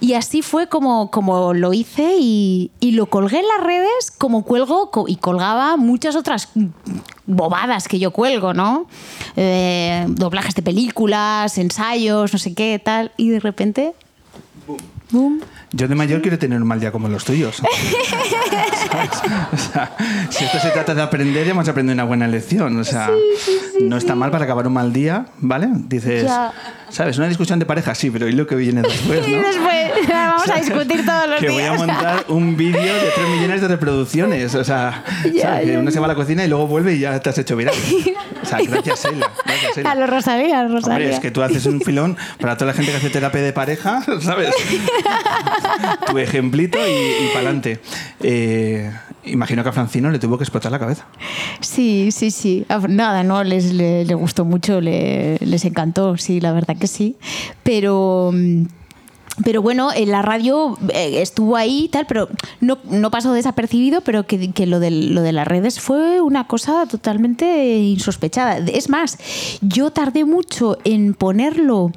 y 0.00 0.14
así 0.14 0.42
fue 0.42 0.68
como, 0.68 1.10
como 1.10 1.54
lo 1.54 1.72
hice 1.72 2.16
y, 2.18 2.70
y 2.80 2.92
lo 2.92 3.06
colgué 3.06 3.40
en 3.40 3.48
las 3.48 3.66
redes 3.66 4.10
como 4.16 4.44
cuelgo 4.44 4.90
y 5.06 5.16
colgaba 5.16 5.76
muchas 5.76 6.16
otras 6.16 6.48
bobadas 7.26 7.88
que 7.88 7.98
yo 7.98 8.10
cuelgo, 8.10 8.54
¿no? 8.54 8.86
Eh, 9.36 10.04
doblajes 10.08 10.54
de 10.54 10.62
películas, 10.62 11.56
ensayos, 11.58 12.32
no 12.32 12.38
sé 12.38 12.54
qué, 12.54 12.80
tal, 12.82 13.12
y 13.16 13.30
de 13.30 13.40
repente... 13.50 13.94
Boom. 15.10 15.40
Yo 15.72 15.88
de 15.88 15.94
mayor 15.96 16.22
quiero 16.22 16.38
tener 16.38 16.60
un 16.60 16.68
mal 16.68 16.78
día 16.78 16.92
como 16.92 17.08
los 17.08 17.24
tuyos. 17.24 17.60
O 19.52 19.56
sea, 19.56 19.96
si 20.30 20.44
esto 20.44 20.58
se 20.58 20.70
trata 20.70 20.94
de 20.94 21.02
aprender, 21.02 21.44
ya 21.44 21.52
hemos 21.52 21.68
aprendido 21.68 21.94
una 21.94 22.04
buena 22.04 22.26
lección. 22.26 22.78
O 22.78 22.84
sea, 22.84 23.10
no 23.80 23.96
está 23.96 24.14
mal 24.14 24.30
para 24.30 24.44
acabar 24.44 24.66
un 24.66 24.72
mal 24.72 24.92
día, 24.92 25.26
¿vale? 25.38 25.68
Dices, 25.70 26.24
Ya. 26.24 26.52
¿Sabes? 26.90 27.18
Una 27.18 27.28
discusión 27.28 27.58
de 27.58 27.66
pareja, 27.66 27.94
sí, 27.94 28.10
pero 28.10 28.28
¿y 28.28 28.32
lo 28.32 28.46
que 28.46 28.54
viene 28.56 28.82
después, 28.82 29.26
Y 29.28 29.32
no? 29.32 29.38
después 29.38 30.08
vamos 30.08 30.48
a 30.48 30.56
discutir 30.60 31.04
todos 31.04 31.28
los 31.28 31.40
que 31.40 31.48
días. 31.48 31.54
voy 31.54 31.64
a 31.64 31.72
montar 31.86 32.24
un 32.28 32.56
vídeo 32.56 32.80
de 32.94 33.10
3 33.14 33.28
millones 33.28 33.60
de 33.60 33.68
reproducciones. 33.68 34.54
O 34.54 34.64
sea, 34.64 35.04
Ya, 35.32 35.42
¿sabes? 35.42 35.66
que 35.66 35.78
uno 35.78 35.90
se 35.90 35.98
va 36.00 36.06
a 36.06 36.08
la 36.08 36.14
cocina 36.14 36.44
y 36.44 36.48
luego 36.48 36.66
vuelve 36.66 36.94
y 36.94 37.00
ya 37.00 37.18
te 37.20 37.30
has 37.30 37.38
hecho 37.38 37.56
viral. 37.56 37.74
O 38.42 38.46
sea, 38.46 38.58
gracias, 38.62 39.04
Sheila. 39.04 39.30
Gracias, 39.44 39.76
Sheila. 39.76 39.90
A 39.90 39.94
los 39.94 40.08
Rosalía, 40.10 40.60
a 40.60 40.62
Rosalía. 40.66 40.96
Hombre, 40.96 41.10
es 41.10 41.20
que 41.20 41.30
tú 41.30 41.42
haces 41.42 41.66
un 41.66 41.80
filón 41.82 42.16
para 42.40 42.56
toda 42.56 42.72
la 42.72 42.72
gente 42.72 42.90
que 42.90 42.96
hace 42.96 43.10
terapia 43.10 43.42
de 43.42 43.52
pareja, 43.52 44.02
¿sabes? 44.22 44.54
tu 46.06 46.18
ejemplito 46.18 46.78
y, 46.78 47.26
para 47.34 47.40
adelante. 47.50 47.80
Imagino 49.24 49.62
que 49.62 49.68
a 49.68 49.72
Francino 49.72 50.10
le 50.10 50.18
tuvo 50.18 50.36
que 50.38 50.44
explotar 50.44 50.70
la 50.72 50.78
cabeza. 50.78 51.06
Sí, 51.60 52.10
sí, 52.12 52.30
sí. 52.30 52.64
Nada, 52.88 53.22
no, 53.22 53.44
les, 53.44 53.72
le, 53.72 54.04
le 54.04 54.14
gustó 54.14 54.44
mucho, 54.44 54.80
le- 54.80 55.36
les 55.40 55.64
encantó, 55.64 56.16
sí, 56.16 56.40
la 56.40 56.52
verdad 56.52 56.76
que 56.76 56.86
sí. 56.86 57.16
Pero. 57.62 58.30
mm, 58.32 58.64
Pero 59.44 59.62
bueno, 59.62 59.90
en 59.94 60.10
la 60.10 60.20
radio 60.22 60.76
eh, 60.92 61.22
estuvo 61.22 61.56
ahí 61.56 61.84
y 61.84 61.88
tal, 61.88 62.04
pero 62.06 62.28
no, 62.60 62.76
no 62.90 63.10
pasó 63.10 63.32
desapercibido, 63.32 64.02
pero 64.02 64.26
que, 64.26 64.50
que 64.52 64.66
lo, 64.66 64.80
de, 64.80 64.90
lo 64.90 65.22
de 65.22 65.32
las 65.32 65.46
redes 65.48 65.80
fue 65.80 66.20
una 66.20 66.46
cosa 66.46 66.84
totalmente 66.86 67.78
insospechada. 67.78 68.58
Es 68.58 68.90
más, 68.90 69.16
yo 69.62 69.92
tardé 69.92 70.24
mucho 70.26 70.76
en 70.84 71.14
ponerlo, 71.14 71.90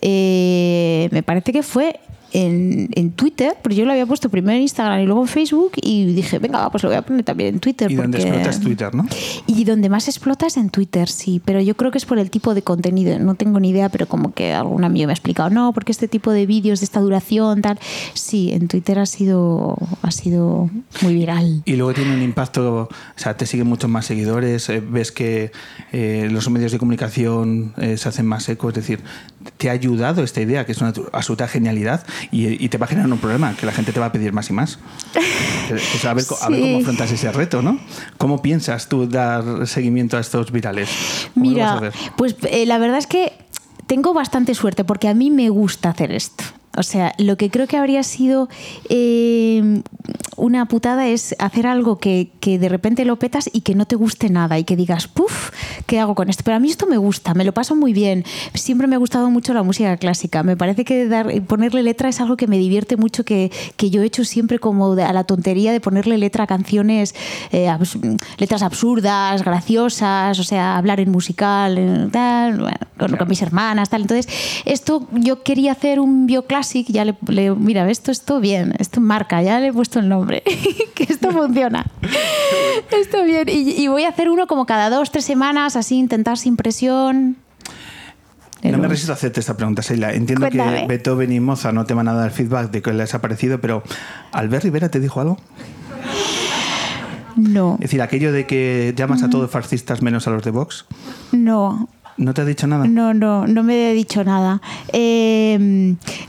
eh, 0.00 1.08
me 1.10 1.22
parece 1.24 1.52
que 1.52 1.62
fue 1.64 1.98
en, 2.32 2.88
en 2.92 3.12
Twitter, 3.12 3.56
porque 3.62 3.76
yo 3.76 3.84
lo 3.84 3.92
había 3.92 4.06
puesto 4.06 4.28
primero 4.28 4.56
en 4.56 4.62
Instagram 4.62 5.00
y 5.00 5.06
luego 5.06 5.22
en 5.22 5.28
Facebook 5.28 5.72
y 5.80 6.04
dije, 6.06 6.38
venga, 6.38 6.58
va, 6.60 6.70
pues 6.70 6.82
lo 6.82 6.88
voy 6.90 6.96
a 6.98 7.02
poner 7.02 7.24
también 7.24 7.54
en 7.54 7.60
Twitter. 7.60 7.90
Y 7.90 7.94
donde 7.94 8.18
porque- 8.18 8.28
explotas 8.30 8.60
Twitter, 8.60 8.94
¿no? 8.94 9.06
y 9.46 9.64
donde 9.64 9.88
más 9.88 10.08
explota 10.08 10.46
es 10.46 10.56
en 10.56 10.70
Twitter, 10.70 11.08
sí, 11.08 11.40
pero 11.44 11.60
yo 11.60 11.76
creo 11.76 11.90
que 11.90 11.98
es 11.98 12.04
por 12.04 12.18
el 12.18 12.30
tipo 12.30 12.54
de 12.54 12.62
contenido. 12.62 13.18
No 13.18 13.34
tengo 13.34 13.60
ni 13.60 13.70
idea, 13.70 13.88
pero 13.88 14.06
como 14.06 14.32
que 14.34 14.52
algún 14.52 14.84
amigo 14.84 15.06
me 15.06 15.12
ha 15.12 15.14
explicado, 15.14 15.50
no, 15.50 15.72
porque 15.72 15.92
este 15.92 16.08
tipo 16.08 16.32
de 16.32 16.46
vídeos 16.46 16.80
de 16.80 16.84
esta 16.84 17.00
duración, 17.00 17.62
tal. 17.62 17.78
Sí, 18.14 18.50
en 18.52 18.68
Twitter 18.68 18.98
ha 18.98 19.06
sido, 19.06 19.76
ha 20.02 20.10
sido 20.10 20.68
muy 21.02 21.14
viral. 21.14 21.62
Y 21.64 21.76
luego 21.76 21.94
tiene 21.94 22.14
un 22.14 22.22
impacto, 22.22 22.88
o 22.88 22.88
sea, 23.16 23.36
te 23.36 23.46
siguen 23.46 23.66
muchos 23.66 23.88
más 23.90 24.06
seguidores, 24.06 24.68
eh, 24.68 24.80
ves 24.86 25.12
que 25.12 25.52
eh, 25.92 26.28
los 26.30 26.48
medios 26.50 26.72
de 26.72 26.78
comunicación 26.78 27.72
eh, 27.78 27.96
se 27.96 28.08
hacen 28.08 28.26
más 28.26 28.48
eco, 28.48 28.68
es 28.68 28.74
decir, 28.74 29.00
te 29.56 29.68
ha 29.70 29.72
ayudado 29.72 30.22
esta 30.22 30.40
idea, 30.40 30.66
que 30.66 30.72
es 30.72 30.78
una 30.78 30.92
absoluta 31.12 31.48
genialidad, 31.48 32.04
y, 32.30 32.62
y 32.64 32.68
te 32.68 32.78
va 32.78 32.86
a 32.86 32.88
generar 32.88 33.10
un 33.10 33.18
problema, 33.18 33.54
que 33.56 33.66
la 33.66 33.72
gente 33.72 33.92
te 33.92 34.00
va 34.00 34.06
a 34.06 34.12
pedir 34.12 34.32
más 34.32 34.50
y 34.50 34.52
más. 34.52 34.78
Pues 35.68 36.04
a, 36.04 36.14
ver, 36.14 36.24
co- 36.26 36.38
a 36.40 36.48
ver 36.48 36.60
cómo 36.60 36.76
Sí. 36.76 36.80
afrontas 36.82 37.10
ese 37.12 37.32
reto, 37.32 37.62
¿no? 37.62 37.78
¿Cómo 38.18 38.40
piensas 38.42 38.88
tú 38.88 39.08
dar 39.08 39.66
seguimiento 39.66 40.16
a 40.16 40.20
estos 40.20 40.52
virales? 40.52 40.88
¿Cómo 41.34 41.50
lo 41.50 41.58
vas 41.58 41.72
a 41.72 41.80
Mira, 41.80 41.92
pues 42.16 42.36
eh, 42.50 42.66
la 42.66 42.78
verdad 42.78 42.98
es 42.98 43.06
que 43.06 43.32
tengo 43.86 44.14
bastante 44.14 44.54
suerte 44.54 44.84
porque 44.84 45.08
a 45.08 45.14
mí 45.14 45.30
me 45.30 45.48
gusta 45.48 45.90
hacer 45.90 46.12
esto. 46.12 46.44
O 46.76 46.82
sea, 46.82 47.12
lo 47.18 47.36
que 47.36 47.50
creo 47.50 47.66
que 47.66 47.76
habría 47.76 48.02
sido 48.02 48.48
eh, 48.88 49.82
una 50.36 50.66
putada 50.66 51.06
es 51.08 51.34
hacer 51.38 51.66
algo 51.66 51.98
que, 51.98 52.30
que 52.40 52.58
de 52.58 52.68
repente 52.68 53.04
lo 53.04 53.18
petas 53.18 53.48
y 53.52 53.62
que 53.62 53.74
no 53.74 53.86
te 53.86 53.96
guste 53.96 54.28
nada 54.30 54.58
y 54.58 54.64
que 54.64 54.76
digas, 54.76 55.08
puff, 55.08 55.50
¿qué 55.86 55.98
hago 55.98 56.14
con 56.14 56.28
esto? 56.28 56.42
Pero 56.44 56.56
a 56.56 56.60
mí 56.60 56.68
esto 56.68 56.86
me 56.86 56.98
gusta, 56.98 57.34
me 57.34 57.44
lo 57.44 57.52
paso 57.52 57.74
muy 57.74 57.92
bien. 57.92 58.24
Siempre 58.54 58.86
me 58.86 58.96
ha 58.96 58.98
gustado 58.98 59.30
mucho 59.30 59.54
la 59.54 59.62
música 59.62 59.96
clásica. 59.96 60.42
Me 60.42 60.56
parece 60.56 60.84
que 60.84 61.06
dar, 61.08 61.32
ponerle 61.42 61.82
letra 61.82 62.08
es 62.08 62.20
algo 62.20 62.36
que 62.36 62.46
me 62.46 62.58
divierte 62.58 62.96
mucho, 62.96 63.24
que, 63.24 63.50
que 63.76 63.90
yo 63.90 64.02
he 64.02 64.06
hecho 64.06 64.24
siempre 64.24 64.58
como 64.58 64.92
a 64.92 65.12
la 65.12 65.24
tontería 65.24 65.72
de 65.72 65.80
ponerle 65.80 66.18
letra 66.18 66.44
a 66.44 66.46
canciones, 66.46 67.14
eh, 67.52 67.68
abs- 67.68 67.98
letras 68.38 68.62
absurdas, 68.62 69.42
graciosas, 69.42 70.38
o 70.38 70.44
sea, 70.44 70.76
hablar 70.76 71.00
en 71.00 71.10
musical, 71.10 72.08
tal, 72.12 72.60
bueno, 72.60 72.76
con, 72.98 73.16
con 73.16 73.28
mis 73.28 73.40
hermanas, 73.42 73.88
tal. 73.88 74.02
Entonces, 74.02 74.28
esto 74.64 75.06
yo 75.12 75.42
quería 75.42 75.72
hacer 75.72 76.00
un 76.00 76.26
bioclásic, 76.74 76.88
ya 76.88 77.04
le, 77.04 77.14
le- 77.28 77.54
mira, 77.54 77.88
esto, 77.90 78.10
esto 78.10 78.40
bien, 78.40 78.74
esto 78.78 79.00
marca, 79.00 79.42
ya 79.42 79.60
le 79.60 79.68
he 79.68 79.72
puesto 79.72 79.98
el 80.00 80.08
nombre, 80.08 80.42
que 80.94 81.04
esto 81.04 81.30
funciona. 81.32 81.86
Está 82.90 83.22
bien. 83.22 83.48
Y, 83.48 83.70
y 83.82 83.88
voy 83.88 84.04
a 84.04 84.08
hacer 84.08 84.28
uno 84.30 84.46
como 84.46 84.66
cada 84.66 84.90
dos, 84.90 85.10
tres 85.10 85.24
semanas, 85.24 85.76
así, 85.76 85.96
intentar 85.98 86.38
sin 86.38 86.56
presión. 86.56 87.36
No 88.62 88.78
me 88.78 88.88
resisto 88.88 89.12
a 89.12 89.14
hacerte 89.14 89.38
esta 89.38 89.56
pregunta, 89.56 89.80
Sheila. 89.82 90.12
Entiendo 90.12 90.48
Cuéntame. 90.48 90.80
que 90.82 90.86
Beethoven 90.88 91.30
y 91.32 91.38
Mozart 91.38 91.74
no 91.74 91.84
te 91.84 91.94
van 91.94 92.08
a 92.08 92.14
dar 92.14 92.32
feedback 92.32 92.70
de 92.72 92.82
que 92.82 92.92
les 92.92 93.14
ha 93.14 93.20
parecido, 93.20 93.60
pero 93.60 93.84
¿Albert 94.32 94.64
Rivera 94.64 94.88
te 94.88 94.98
dijo 94.98 95.20
algo? 95.20 95.36
No, 97.36 97.74
Es 97.74 97.80
decir, 97.90 98.00
aquello 98.02 98.32
de 98.32 98.46
que 98.46 98.94
llamas 98.96 99.22
a 99.22 99.28
todos 99.28 99.50
fascistas 99.50 100.00
menos 100.00 100.26
a 100.26 100.30
los 100.30 100.42
de 100.42 100.50
Vox, 100.50 100.86
no, 101.32 101.88
¿no 102.16 102.34
te 102.34 102.42
ha 102.42 102.44
dicho 102.44 102.66
nada? 102.66 102.86
No, 102.86 103.14
no, 103.14 103.46
no 103.46 103.62
me 103.62 103.90
he 103.90 103.94
dicho 103.94 104.24
nada. 104.24 104.60
Eh, 104.92 105.56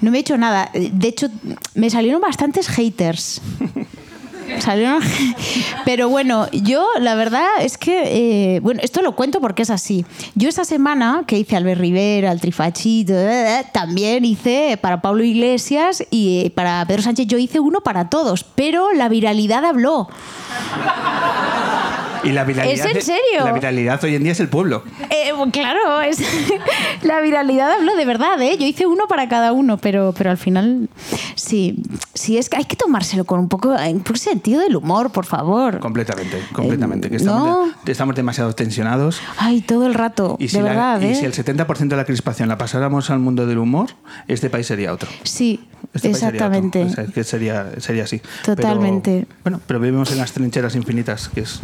no 0.02 0.12
me 0.12 0.18
he 0.18 0.22
dicho 0.22 0.38
nada. 0.38 0.70
De 0.74 1.08
hecho, 1.08 1.30
me 1.76 1.90
salieron 1.90 2.22
bastantes 2.22 2.68
haters. 2.68 3.42
Salieron, 4.60 5.02
pero 5.86 6.10
bueno, 6.10 6.48
yo 6.52 6.88
la 7.00 7.16
verdad 7.16 7.48
es 7.60 7.78
que, 7.78 8.56
eh, 8.56 8.60
bueno, 8.62 8.80
esto 8.84 9.02
lo 9.02 9.14
cuento 9.14 9.42
porque 9.42 9.64
es 9.64 9.70
así. 9.70 10.06
Yo 10.36 10.50
esa 10.50 10.66
semana 10.66 11.24
que 11.28 11.38
hice 11.38 11.56
Albert 11.58 11.80
Rivera, 11.82 12.32
el 12.32 12.40
Trifachito, 12.40 13.14
eh, 13.14 13.66
también 13.74 14.26
hice 14.26 14.80
para 14.82 15.02
Pablo 15.02 15.24
Iglesias 15.24 16.04
y 16.10 16.46
eh, 16.46 16.50
para 16.50 16.86
Pedro 16.86 17.02
Sánchez 17.04 17.28
yo 17.28 17.38
hice 17.38 17.60
uno 17.60 17.82
para 17.82 18.10
todos, 18.10 18.44
pero 18.44 18.94
la 18.94 19.10
viralidad 19.10 19.66
habló. 19.66 20.08
Y 22.24 22.32
la 22.32 22.44
viralidad, 22.44 22.88
¿Es 22.88 22.96
en 22.96 23.02
serio? 23.02 23.46
La 23.46 23.52
viralidad 23.52 24.04
hoy 24.04 24.16
en 24.16 24.24
día 24.24 24.32
es 24.32 24.40
el 24.40 24.50
pueblo. 24.50 24.84
Eh, 25.10 25.32
claro, 25.52 26.02
es 26.02 26.20
la 27.04 27.22
viralidad 27.22 27.72
habló 27.74 27.96
de 27.96 28.06
verdad, 28.06 28.42
¿eh? 28.42 28.58
Yo 28.60 28.66
hice 28.66 28.86
uno 28.88 29.08
para 29.08 29.28
cada 29.30 29.52
uno, 29.54 29.78
pero, 29.78 30.14
pero 30.18 30.32
al 30.32 30.38
final 30.38 30.90
sí, 31.36 31.82
sí 32.14 32.38
es 32.38 32.50
que 32.50 32.58
hay 32.58 32.66
que 32.66 32.76
tomárselo 32.76 33.26
con 33.26 33.40
un 33.40 33.48
poco, 33.50 33.70
un 33.70 34.00
poco 34.02 34.18
sentido 34.18 34.62
del 34.62 34.76
humor, 34.76 35.12
por 35.12 35.26
favor. 35.26 35.80
Completamente, 35.80 36.42
completamente. 36.54 37.10
Que 37.10 37.18
estamos, 37.18 37.48
no. 37.48 37.74
de- 37.86 37.92
estamos 37.92 38.16
demasiado 38.16 38.54
tensionados. 38.54 39.22
Ay, 39.38 39.62
todo 39.62 39.86
el 39.88 39.94
rato, 39.94 40.36
Y 40.40 40.48
si, 40.50 40.58
de 40.58 40.64
la- 40.64 40.70
verdad, 40.70 41.02
y 41.02 41.06
¿eh? 41.08 41.16
si 41.16 41.26
el 41.26 41.34
70% 41.34 41.88
de 41.88 41.96
la 41.96 42.06
crispación 42.06 42.50
la 42.50 42.58
pasáramos 42.58 43.10
al 43.10 43.20
mundo 43.20 43.46
del 43.46 43.58
humor, 43.60 43.90
este 44.28 44.50
país 44.50 44.68
sería 44.68 44.94
otro. 44.94 45.10
Sí, 45.24 45.62
Este 45.94 46.10
país 46.10 46.20
sería 46.20 46.46
otro. 46.48 46.58
exactamente. 46.58 46.84
O 46.84 46.90
sea, 46.90 47.06
que 47.06 47.24
sería, 47.24 47.68
sería 47.80 48.04
así. 48.04 48.22
Totalmente. 48.44 49.26
Pero, 49.28 49.40
bueno, 49.44 49.62
pero 49.68 49.80
vivimos 49.80 50.12
en 50.12 50.18
las 50.18 50.32
trincheras 50.34 50.76
infinitas, 50.76 51.30
que 51.30 51.42
es 51.42 51.60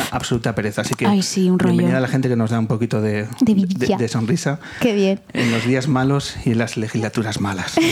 una 0.00 0.08
absoluta 0.10 0.54
pereza. 0.54 0.82
Así 0.82 0.94
que 0.94 1.06
Ay, 1.06 1.22
sí, 1.22 1.50
un 1.50 1.58
rollo. 1.58 1.72
bienvenida 1.72 1.98
a 1.98 2.00
la 2.00 2.08
gente 2.08 2.28
que 2.28 2.36
nos 2.36 2.50
da 2.50 2.58
un 2.58 2.66
poquito 2.66 3.00
de, 3.00 3.26
De 3.40 3.54
vidilla. 3.54 3.96
de 3.96 4.08
sonrisa 4.08 4.60
Qué 4.80 4.94
bien. 4.94 5.20
en 5.32 5.50
los 5.50 5.64
días 5.66 5.88
malos 5.88 6.36
y 6.44 6.50
en 6.52 6.58
las 6.58 6.76
legislaturas 6.76 7.40
malas. 7.40 7.74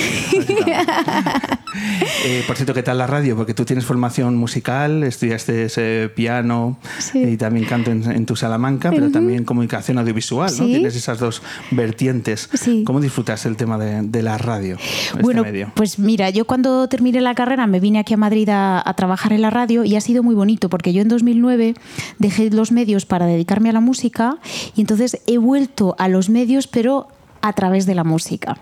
Eh, 2.24 2.42
por 2.46 2.56
cierto, 2.56 2.72
¿qué 2.72 2.82
tal 2.82 2.96
la 2.98 3.06
radio? 3.06 3.36
Porque 3.36 3.52
tú 3.52 3.64
tienes 3.66 3.84
formación 3.84 4.34
musical, 4.36 5.02
estudiaste 5.04 5.64
ese 5.64 6.10
piano 6.14 6.78
Sí. 6.98 7.18
y 7.22 7.36
también 7.36 7.66
canto 7.66 7.90
en, 7.90 8.10
en 8.10 8.24
tu 8.24 8.34
Salamanca, 8.34 8.90
pero 8.90 9.10
también 9.10 9.44
comunicación 9.44 9.98
audiovisual, 9.98 10.50
¿no? 10.58 10.64
Tienes 10.64 10.96
esas 10.96 11.18
dos 11.18 11.42
vertientes. 11.70 12.48
Sí. 12.54 12.82
¿Cómo 12.86 13.00
disfrutas 13.00 13.44
el 13.44 13.56
tema 13.56 13.76
de, 13.76 14.00
de 14.02 14.22
la 14.22 14.38
radio? 14.38 14.76
este 14.78 15.20
Bueno, 15.22 15.42
medio? 15.42 15.70
pues 15.74 15.98
mira, 15.98 16.30
yo 16.30 16.46
cuando 16.46 16.88
terminé 16.88 17.20
la 17.20 17.34
carrera 17.34 17.66
me 17.66 17.78
vine 17.78 17.98
aquí 17.98 18.14
a 18.14 18.16
Madrid 18.16 18.48
a, 18.48 18.82
a 18.88 18.94
trabajar 18.94 19.34
en 19.34 19.42
la 19.42 19.50
radio 19.50 19.84
y 19.84 19.96
ha 19.96 20.00
sido 20.00 20.22
muy 20.22 20.34
bonito 20.34 20.70
porque 20.70 20.94
yo 20.94 21.02
en 21.02 21.08
2009 21.08 21.74
dejé 22.18 22.50
los 22.50 22.72
medios 22.72 23.06
para 23.06 23.26
dedicarme 23.26 23.70
a 23.70 23.72
la 23.72 23.80
música 23.80 24.38
y 24.74 24.80
entonces 24.80 25.20
he 25.26 25.38
vuelto 25.38 25.94
a 25.98 26.08
los 26.08 26.28
medios 26.30 26.66
pero 26.66 27.08
a 27.42 27.52
través 27.52 27.86
de 27.86 27.94
la 27.94 28.04
música. 28.04 28.58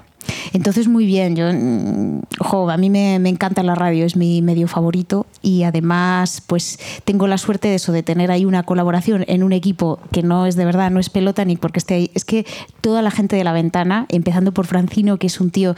Entonces, 0.53 0.89
muy 0.89 1.07
bien, 1.07 1.37
yo, 1.37 1.53
mm, 1.53 2.23
jo, 2.39 2.71
a 2.71 2.77
mí 2.77 2.91
me, 2.91 3.19
me 3.19 3.29
encanta 3.29 3.63
la 3.63 3.75
radio, 3.75 4.05
es 4.05 4.17
mi 4.17 4.43
medio 4.43 4.69
favorito 4.69 5.27
y 5.43 5.65
además, 5.65 6.43
pues 6.47 6.79
tengo 7.05 7.27
la 7.27 7.39
suerte 7.39 7.69
de 7.69 7.77
eso, 7.77 7.93
de 7.93 8.03
tener 8.03 8.31
ahí 8.31 8.45
una 8.45 8.63
colaboración 8.63 9.25
en 9.29 9.43
un 9.43 9.53
equipo 9.53 9.99
que 10.13 10.23
no 10.23 10.47
es 10.47 10.57
de 10.57 10.65
verdad, 10.65 10.91
no 10.91 11.01
es 11.01 11.11
pelota 11.11 11.45
ni 11.45 11.57
porque 11.57 11.79
esté 11.79 11.95
ahí, 11.95 12.11
es 12.15 12.25
que 12.25 12.47
toda 12.81 13.03
la 13.03 13.11
gente 13.11 13.37
de 13.37 13.45
la 13.45 13.53
ventana, 13.53 14.07
empezando 14.09 14.53
por 14.53 14.67
Francino, 14.67 15.19
que 15.19 15.27
es 15.27 15.41
un 15.41 15.51
tío 15.51 15.75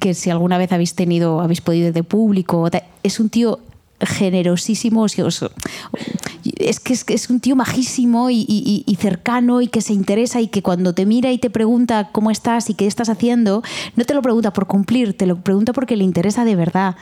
que 0.00 0.14
si 0.14 0.30
alguna 0.30 0.58
vez 0.58 0.72
habéis 0.72 0.94
tenido, 0.94 1.40
habéis 1.40 1.60
podido 1.60 1.88
ir 1.88 1.92
de 1.92 2.04
público, 2.04 2.68
es 3.02 3.20
un 3.20 3.30
tío 3.30 3.58
generosísimo, 4.02 5.06
es 5.06 6.80
que 6.80 7.14
es, 7.14 7.30
un 7.30 7.40
tío 7.40 7.56
majísimo 7.56 8.30
y, 8.30 8.96
cercano 8.98 9.60
y 9.60 9.68
que 9.68 9.80
se 9.80 9.92
interesa 9.92 10.40
y 10.40 10.48
que 10.48 10.62
cuando 10.62 10.94
te 10.94 11.06
mira 11.06 11.32
y 11.32 11.38
te 11.38 11.50
pregunta 11.50 12.10
cómo 12.12 12.30
estás 12.30 12.70
y 12.70 12.74
qué 12.74 12.86
estás 12.86 13.08
haciendo, 13.08 13.62
no 13.96 14.04
te 14.04 14.14
lo 14.14 14.22
pregunta 14.22 14.52
por 14.52 14.66
cumplir, 14.66 15.16
te 15.16 15.26
lo 15.26 15.36
pregunta 15.36 15.72
porque 15.72 15.96
le 15.96 16.04
interesa 16.04 16.44
de 16.44 16.54
verdad. 16.54 16.96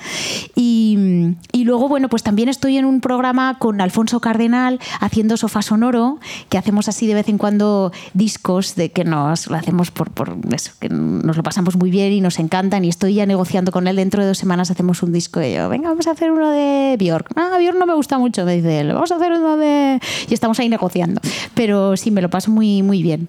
Y, 0.54 1.36
y 1.52 1.64
luego, 1.64 1.88
bueno, 1.88 2.08
pues 2.08 2.22
también 2.22 2.48
estoy 2.48 2.78
en 2.78 2.84
un 2.84 3.00
programa 3.00 3.58
con 3.58 3.80
Alfonso 3.80 4.20
Cardenal 4.20 4.80
haciendo 5.00 5.36
sofá 5.36 5.62
sonoro, 5.62 6.18
que 6.48 6.58
hacemos 6.58 6.88
así 6.88 7.06
de 7.06 7.14
vez 7.14 7.28
en 7.28 7.38
cuando 7.38 7.92
discos 8.14 8.74
de 8.76 8.92
que 8.92 9.04
nos 9.04 9.48
lo 9.48 9.56
hacemos 9.56 9.90
por, 9.90 10.10
por 10.10 10.36
eso, 10.52 10.72
que 10.80 10.88
nos 10.88 11.36
lo 11.36 11.42
pasamos 11.42 11.76
muy 11.76 11.90
bien 11.90 12.12
y 12.12 12.20
nos 12.20 12.38
encantan 12.38 12.84
y 12.84 12.88
estoy 12.88 13.14
ya 13.14 13.26
negociando 13.26 13.72
con 13.72 13.86
él, 13.86 13.96
dentro 13.96 14.22
de 14.22 14.28
dos 14.28 14.38
semanas 14.38 14.70
hacemos 14.70 15.02
un 15.02 15.12
disco 15.12 15.42
y 15.42 15.54
yo, 15.54 15.68
venga, 15.68 15.88
vamos 15.88 16.06
a 16.06 16.12
hacer 16.12 16.30
uno 16.30 16.50
de 16.50 16.89
Bjork. 16.96 17.28
Ah, 17.36 17.56
Bjork 17.58 17.78
no 17.78 17.86
me 17.86 17.94
gusta 17.94 18.18
mucho, 18.18 18.44
me 18.44 18.56
dice 18.56 18.80
él, 18.80 18.92
vamos 18.92 19.10
a 19.12 19.16
hacer 19.16 19.32
uno 19.32 19.56
de... 19.56 20.00
Y 20.28 20.34
estamos 20.34 20.58
ahí 20.60 20.68
negociando. 20.68 21.20
Pero 21.54 21.96
sí, 21.96 22.10
me 22.10 22.20
lo 22.22 22.30
paso 22.30 22.50
muy, 22.50 22.82
muy 22.82 23.02
bien. 23.02 23.28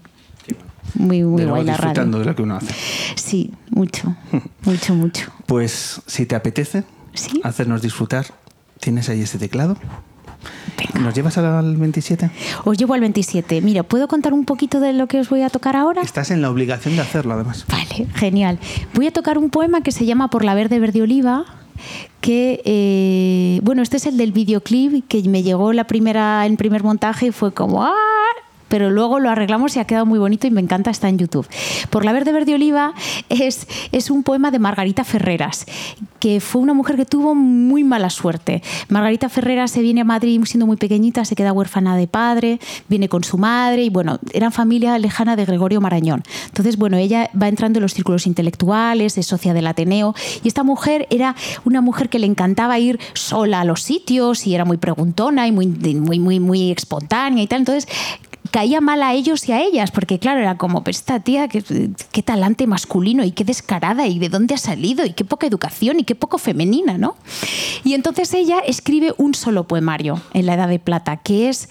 Muy, 0.95 1.24
muy 1.24 1.41
de 1.43 1.47
guay 1.49 1.64
la 1.64 1.72
disfrutando 1.74 2.18
radio. 2.18 2.20
de 2.20 2.26
lo 2.26 2.36
que 2.36 2.41
uno 2.41 2.55
hace. 2.57 2.74
Sí, 3.16 3.51
mucho, 3.70 4.16
mucho, 4.66 4.93
mucho. 4.95 5.32
Pues 5.45 6.01
si 6.05 6.26
te 6.26 6.36
apetece 6.36 6.84
Sí. 7.14 7.41
hacernos 7.43 7.82
disfrutar, 7.82 8.26
¿tienes 8.80 9.09
ahí 9.09 9.22
ese 9.22 9.38
teclado? 9.38 9.76
¿Nos 10.99 11.14
llevas 11.14 11.38
al 11.38 11.76
27? 11.78 12.32
Os 12.64 12.78
llevo 12.78 12.93
al 12.93 13.01
27. 13.01 13.62
Mira, 13.62 13.84
¿puedo 13.84 14.07
contar 14.07 14.34
un 14.34 14.45
poquito 14.45 14.80
de 14.80 14.93
lo 14.93 15.07
que 15.07 15.20
os 15.20 15.30
voy 15.30 15.41
a 15.43 15.49
tocar 15.49 15.76
ahora? 15.76 16.01
Estás 16.01 16.32
en 16.32 16.41
la 16.41 16.49
obligación 16.49 16.95
de 16.95 17.01
hacerlo, 17.01 17.34
además. 17.34 17.66
Vale, 17.68 18.07
genial. 18.16 18.59
Voy 18.93 19.07
a 19.07 19.12
tocar 19.12 19.38
un 19.38 19.49
poema 19.49 19.82
que 19.82 19.91
se 19.91 20.05
llama 20.05 20.30
Por 20.30 20.43
la 20.43 20.53
verde 20.55 20.80
verde 20.80 21.01
oliva, 21.01 21.45
que, 22.21 22.61
eh, 22.65 23.59
bueno, 23.63 23.82
este 23.82 23.97
es 23.97 24.05
el 24.05 24.17
del 24.17 24.32
videoclip, 24.32 25.07
que 25.07 25.21
me 25.23 25.43
llegó 25.43 25.73
la 25.73 25.86
primera, 25.86 26.45
en 26.45 26.57
primer 26.57 26.84
montaje 26.84 27.27
y 27.27 27.32
fue 27.32 27.53
como, 27.53 27.84
¡ah! 27.84 28.20
Pero 28.72 28.89
luego 28.89 29.19
lo 29.19 29.30
arreglamos 29.30 29.76
y 29.76 29.80
ha 29.80 29.86
quedado 29.86 30.05
muy 30.05 30.17
bonito 30.17 30.47
y 30.47 30.51
me 30.51 30.61
encanta, 30.61 30.91
está 30.91 31.09
en 31.09 31.17
YouTube. 31.17 31.45
Por 31.89 32.05
la 32.05 32.13
verde 32.13 32.32
verde 32.32 32.55
oliva 32.55 32.93
es, 33.28 33.67
es 33.91 34.09
un 34.09 34.24
poema 34.24 34.49
de 34.49 34.59
Margarita 34.59 35.03
Ferreras, 35.03 35.65
que 36.19 36.39
fue 36.39 36.61
una 36.61 36.74
mujer 36.74 36.95
que 36.95 37.05
tuvo 37.05 37.36
muy 37.36 37.84
mala 37.84 38.09
suerte. 38.09 38.63
Margarita 38.88 39.28
Ferreras 39.28 39.72
se 39.72 39.82
viene 39.82 39.99
a 39.99 40.05
Madrid 40.05 40.39
siendo 40.45 40.65
muy 40.65 40.78
pequeñita, 40.78 41.26
se 41.26 41.36
queda 41.36 41.51
huérfana 41.51 41.97
de 41.97 42.07
padre, 42.07 42.61
viene 42.88 43.09
con 43.09 43.26
su 43.26 43.38
madre 43.38 43.84
y 43.84 43.89
bueno, 43.89 44.19
eran 44.32 44.53
familia 44.53 44.97
lejana 44.99 45.36
de 45.36 45.43
Gregorio 45.43 45.82
Marañón. 45.82 46.24
Entonces, 46.45 46.78
bueno, 46.78 46.95
ella 46.95 47.30
va 47.39 47.49
entrando 47.49 47.80
en 47.80 47.82
los 47.82 47.93
círculos 47.93 48.26
intelectuales, 48.26 49.17
es 49.17 49.28
socia 49.28 49.53
del 49.53 49.67
Ateneo 49.67 50.15
y 50.43 50.47
esta 50.47 50.63
mujer 50.63 51.07
era 51.09 51.36
una 51.65 51.82
mujer 51.82 52.07
que 52.07 52.19
le 52.19 52.28
encantaba 52.28 52.80
ir 52.80 53.01
sola 53.15 53.59
a 53.59 53.65
los 53.65 53.82
sitios 53.82 54.47
y 54.47 54.55
era 54.55 54.63
muy 54.63 54.78
preguntona 54.78 55.45
y 55.45 55.51
muy, 55.51 55.67
muy, 55.67 56.19
muy, 56.19 56.39
muy 56.39 56.72
espontánea 56.72 57.43
y 57.43 57.47
tal. 57.47 57.59
Entonces, 57.59 57.89
caía 58.52 58.82
mal 58.82 59.02
a 59.02 59.14
ellos 59.14 59.47
y 59.47 59.54
a 59.54 59.62
ellas, 59.62 59.91
porque 59.91 60.20
claro, 60.20 60.41
era 60.41 60.58
como, 60.58 60.84
esta 60.86 61.20
tía, 61.22 61.47
qué, 61.47 62.24
talante 62.24 62.68
masculino 62.68 63.24
y 63.24 63.32
qué 63.32 63.43
descarada 63.43 64.08
y 64.08 64.20
de 64.20 64.30
dónde 64.30 64.54
ha 64.54 64.58
salido 64.58 65.06
y 65.06 65.14
qué 65.14 65.26
poca 65.26 65.47
educación 65.47 65.99
y 65.99 66.04
qué 66.04 66.16
poco 66.16 66.38
femenina, 66.38 66.97
¿no? 66.97 67.16
Y 67.84 67.93
entonces 67.93 68.34
ella 68.34 68.60
escribe 68.60 69.14
un 69.18 69.34
solo 69.34 69.68
poemario 69.68 70.22
en 70.34 70.45
la 70.45 70.56
Edad 70.56 70.68
de 70.68 70.80
Plata, 70.80 71.18
que 71.18 71.49
es 71.49 71.70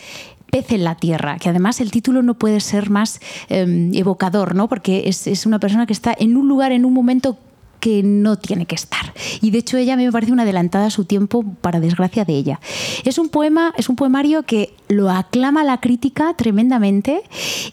Pez 0.50 0.72
en 0.72 0.84
la 0.84 0.96
Tierra, 0.96 1.38
que 1.38 1.48
además 1.48 1.80
el 1.80 1.90
título 1.90 2.22
no 2.22 2.34
puede 2.34 2.60
ser 2.60 2.90
más 2.90 3.20
eh, 3.48 3.90
evocador, 3.94 4.54
¿no? 4.54 4.68
Porque 4.68 5.04
es, 5.06 5.26
es 5.26 5.46
una 5.46 5.60
persona 5.60 5.86
que 5.86 5.92
está 5.92 6.14
en 6.18 6.36
un 6.36 6.48
lugar, 6.48 6.72
en 6.72 6.84
un 6.84 6.94
momento 6.94 7.38
que 7.80 8.02
no 8.02 8.36
tiene 8.36 8.66
que 8.66 8.74
estar. 8.74 9.12
Y 9.40 9.50
de 9.50 9.58
hecho 9.58 9.76
ella 9.76 9.96
me 9.96 10.10
parece 10.12 10.32
una 10.32 10.42
adelantada 10.42 10.86
a 10.86 10.90
su 10.90 11.04
tiempo 11.04 11.44
para 11.60 11.80
desgracia 11.80 12.24
de 12.24 12.34
ella. 12.34 12.60
Es 13.04 13.18
un 13.18 13.28
poema, 13.28 13.72
es 13.76 13.88
un 13.88 13.96
poemario 13.96 14.44
que 14.44 14.74
lo 14.90 15.08
aclama 15.08 15.64
la 15.64 15.80
crítica 15.80 16.34
tremendamente 16.34 17.22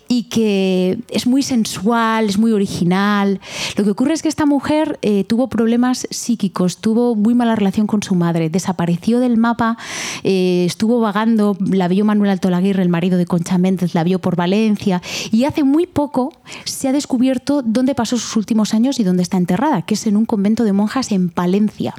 y 0.07 0.23
que 0.23 0.99
es 1.09 1.25
muy 1.27 1.41
sensual, 1.41 2.25
es 2.25 2.37
muy 2.37 2.51
original. 2.51 3.41
Lo 3.75 3.83
que 3.83 3.89
ocurre 3.89 4.13
es 4.13 4.21
que 4.21 4.29
esta 4.29 4.45
mujer 4.45 4.99
eh, 5.01 5.23
tuvo 5.23 5.49
problemas 5.49 6.07
psíquicos, 6.11 6.77
tuvo 6.77 7.15
muy 7.15 7.33
mala 7.33 7.55
relación 7.55 7.87
con 7.87 8.03
su 8.03 8.15
madre, 8.15 8.49
desapareció 8.49 9.19
del 9.19 9.37
mapa, 9.37 9.77
eh, 10.23 10.63
estuvo 10.65 10.99
vagando, 10.99 11.57
la 11.59 11.87
vio 11.87 12.05
Manuel 12.05 12.31
Alto 12.31 12.49
Laguirre, 12.51 12.83
el 12.83 12.89
marido 12.89 13.17
de 13.17 13.25
Concha 13.25 13.57
Méndez, 13.57 13.95
la 13.95 14.03
vio 14.03 14.19
por 14.19 14.35
Valencia 14.35 15.01
y 15.31 15.45
hace 15.45 15.63
muy 15.63 15.87
poco 15.87 16.33
se 16.65 16.87
ha 16.87 16.91
descubierto 16.91 17.63
dónde 17.63 17.95
pasó 17.95 18.17
sus 18.17 18.35
últimos 18.35 18.75
años 18.75 18.99
y 18.99 19.03
dónde 19.03 19.23
está 19.23 19.37
enterrada, 19.37 19.81
que 19.81 19.95
es 19.95 20.05
en 20.05 20.17
un 20.17 20.25
convento 20.25 20.63
de 20.63 20.73
monjas 20.73 21.11
en 21.11 21.29
Palencia. 21.29 21.95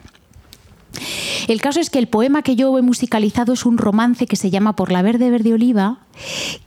El 1.49 1.61
caso 1.61 1.81
es 1.81 1.91
que 1.91 1.99
el 1.99 2.09
poema 2.09 2.43
que 2.43 2.57
yo 2.57 2.77
he 2.79 2.83
musicalizado 2.83 3.53
es 3.53 3.65
un 3.65 3.79
romance 3.79 4.27
que 4.27 4.37
se 4.37 4.51
llama 4.51 4.77
Por 4.77 4.93
la 4.93 5.03
verde 5.03 5.31
verde 5.31 5.55
oliva, 5.55 5.99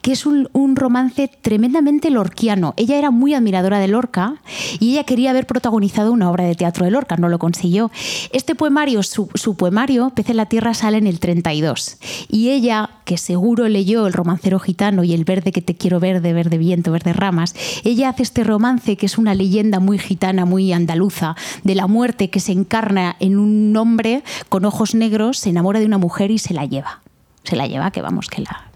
que 0.02 0.12
es 0.12 0.26
un, 0.26 0.50
romance 0.76 1.28
tremendamente 1.28 2.10
lorquiano. 2.10 2.74
Ella 2.78 2.98
era 2.98 3.12
muy 3.12 3.34
admiradora 3.34 3.80
de 3.80 3.88
Lorca 3.88 4.36
y 4.80 4.94
ella 4.94 5.04
quería 5.04 5.32
haber 5.32 5.46
protagonizado 5.46 6.12
una 6.12 6.32
obra 6.32 6.46
de 6.46 6.56
teatro 6.56 6.86
de 6.86 6.92
Lorca, 6.92 7.18
no 7.18 7.30
lo 7.30 7.40
consiguió. 7.40 7.92
Este 8.32 8.56
poemario, 8.56 9.04
su, 9.04 9.30
su 9.36 9.56
poemario, 9.56 10.12
Pez 10.12 10.30
en 10.30 10.38
la 10.38 10.46
Tierra, 10.46 10.74
sale 10.74 10.98
en 10.98 11.08
el 11.08 11.20
32 11.20 11.98
y 12.30 12.50
ella, 12.50 12.90
que 13.06 13.18
seguro 13.18 13.68
leyó 13.68 14.08
El 14.08 14.14
romancero 14.14 14.60
gitano 14.60 15.04
y 15.04 15.14
El 15.14 15.26
verde 15.26 15.52
que 15.52 15.62
te 15.62 15.76
quiero 15.76 16.00
verde, 16.00 16.34
verde 16.34 16.58
viento, 16.58 16.92
verde 16.92 17.14
ramas, 17.14 17.56
ella 17.84 18.10
hace 18.10 18.24
este 18.24 18.44
romance 18.44 18.96
que 18.96 19.06
es 19.06 19.18
una 19.18 19.36
leyenda 19.36 19.80
muy 19.80 20.00
gitana, 20.00 20.46
muy 20.46 20.72
andaluza, 20.74 21.36
de 21.64 21.76
la 21.76 21.88
muerte 21.88 22.30
que 22.30 22.40
se 22.40 22.52
encarna 22.52 23.16
en 23.20 23.38
un 23.38 23.76
hombre 23.76 24.24
con 24.50 24.66
ojos 24.66 24.96
negros, 24.96 25.38
se 25.38 25.50
enamora 25.50 25.80
de 25.80 25.86
una 25.86 25.98
mujer 25.98 26.32
y 26.32 26.40
se 26.40 26.54
la 26.54 26.66
lleva. 26.66 27.02
Se 27.44 27.56
la 27.56 27.68
lleva, 27.68 27.92
que 27.92 28.02
vamos, 28.02 28.28
que 28.28 28.42
la, 28.42 28.71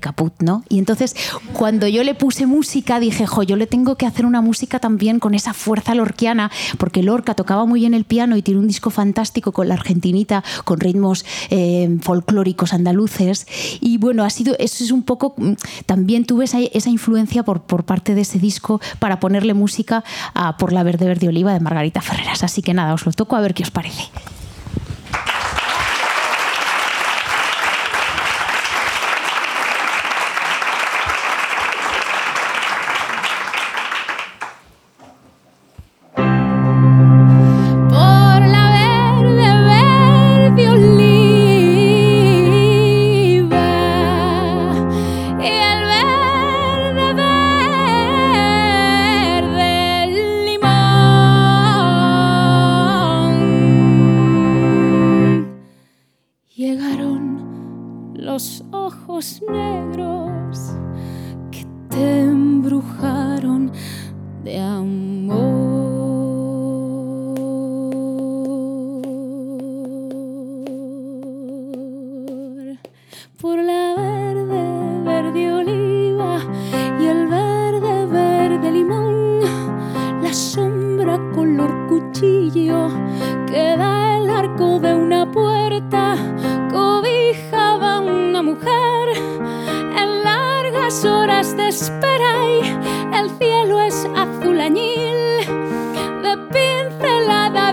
caput, 0.00 0.34
¿no? 0.40 0.64
Y 0.68 0.78
entonces, 0.78 1.14
cuando 1.52 1.86
yo 1.88 2.04
le 2.04 2.14
puse 2.14 2.46
música, 2.46 3.00
dije, 3.00 3.26
jo, 3.26 3.42
yo 3.42 3.56
le 3.56 3.66
tengo 3.66 3.96
que 3.96 4.06
hacer 4.06 4.26
una 4.26 4.40
música 4.40 4.78
también 4.78 5.18
con 5.18 5.34
esa 5.34 5.54
fuerza 5.54 5.94
lorquiana, 5.94 6.50
porque 6.78 7.02
Lorca 7.02 7.34
tocaba 7.34 7.66
muy 7.66 7.80
bien 7.80 7.94
el 7.94 8.04
piano 8.04 8.36
y 8.36 8.42
tiene 8.42 8.60
un 8.60 8.68
disco 8.68 8.90
fantástico 8.90 9.52
con 9.52 9.68
la 9.68 9.74
argentinita, 9.74 10.44
con 10.64 10.80
ritmos 10.80 11.24
eh, 11.50 11.98
folclóricos 12.00 12.72
andaluces. 12.72 13.46
Y 13.80 13.98
bueno, 13.98 14.24
ha 14.24 14.30
sido, 14.30 14.56
eso 14.58 14.84
es 14.84 14.90
un 14.90 15.02
poco, 15.02 15.34
mm, 15.36 15.52
también 15.86 16.24
tuve 16.24 16.44
esa, 16.44 16.60
esa 16.60 16.90
influencia 16.90 17.42
por, 17.42 17.62
por 17.62 17.84
parte 17.84 18.14
de 18.14 18.22
ese 18.22 18.38
disco 18.38 18.80
para 18.98 19.20
ponerle 19.20 19.54
música 19.54 20.04
a 20.34 20.56
Por 20.56 20.72
la 20.72 20.82
Verde 20.82 21.06
Verde 21.06 21.28
Oliva 21.28 21.52
de 21.52 21.60
Margarita 21.60 22.00
Ferreras. 22.00 22.42
Así 22.42 22.62
que 22.62 22.74
nada, 22.74 22.94
os 22.94 23.06
lo 23.06 23.12
toco 23.12 23.36
a 23.36 23.40
ver 23.40 23.54
qué 23.54 23.62
os 23.62 23.70
parece. 23.70 24.10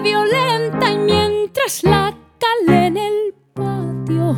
Violenta 0.02 0.92
y 0.92 0.98
mientras 0.98 1.84
la 1.84 2.14
cal 2.40 2.76
en 2.76 2.98
el 2.98 3.34
patio 3.54 4.36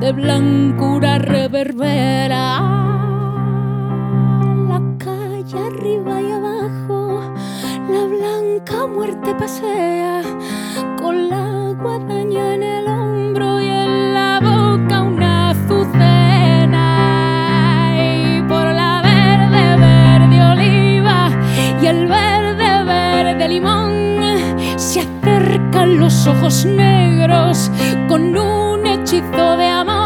de 0.00 0.12
blancura 0.12 1.18
reverbera. 1.18 2.60
La 4.68 4.80
calle 4.98 5.58
arriba 5.58 6.20
y 6.20 6.32
abajo 6.32 7.20
la 7.88 8.04
blanca 8.04 8.86
muerte 8.86 9.34
pasea 9.34 10.22
con 11.00 11.28
la 11.28 11.74
guadaña 11.80 12.54
en 12.54 12.62
el 12.62 12.87
ojos 26.26 26.64
negros 26.64 27.70
con 28.08 28.34
un 28.36 28.86
hechizo 28.86 29.56
de 29.58 29.66
amor 29.66 29.97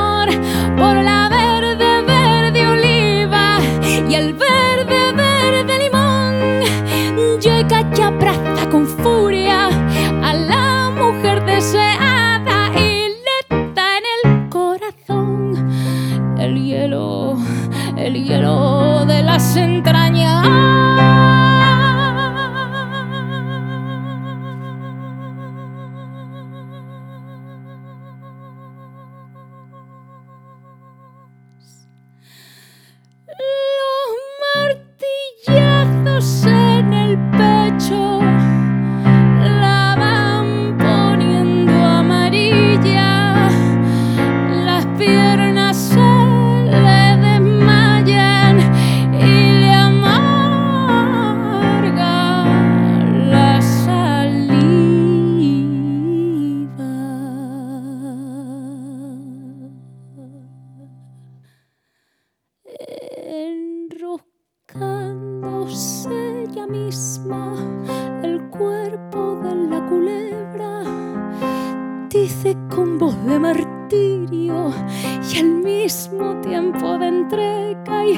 mismo 75.83 76.41
tiempo 76.43 76.97
de 76.97 77.09
entrega 77.09 78.07
y 78.07 78.15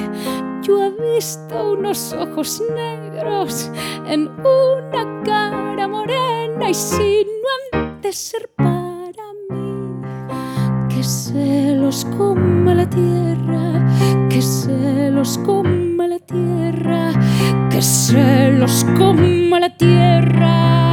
yo 0.61 0.83
he 0.83 1.15
visto 1.15 1.71
unos 1.73 2.13
ojos 2.13 2.61
negros 2.75 3.71
en 4.07 4.29
una 4.39 5.23
cara 5.23 5.87
morena 5.87 6.69
y 6.69 6.73
si 6.75 7.25
no 7.25 7.79
han 7.79 8.13
ser 8.13 8.51
para 8.55 9.25
mí 9.49 9.99
que 10.89 11.03
se 11.03 11.75
los 11.75 12.05
coma 12.05 12.75
la 12.75 12.87
tierra, 12.87 13.83
que 14.29 14.41
se 14.43 15.09
los 15.09 15.39
coma 15.39 16.07
la 16.07 16.19
tierra, 16.19 17.13
que 17.71 17.81
se 17.81 18.51
los 18.51 18.85
coma 18.95 19.59
la 19.59 19.75
tierra. 19.75 20.84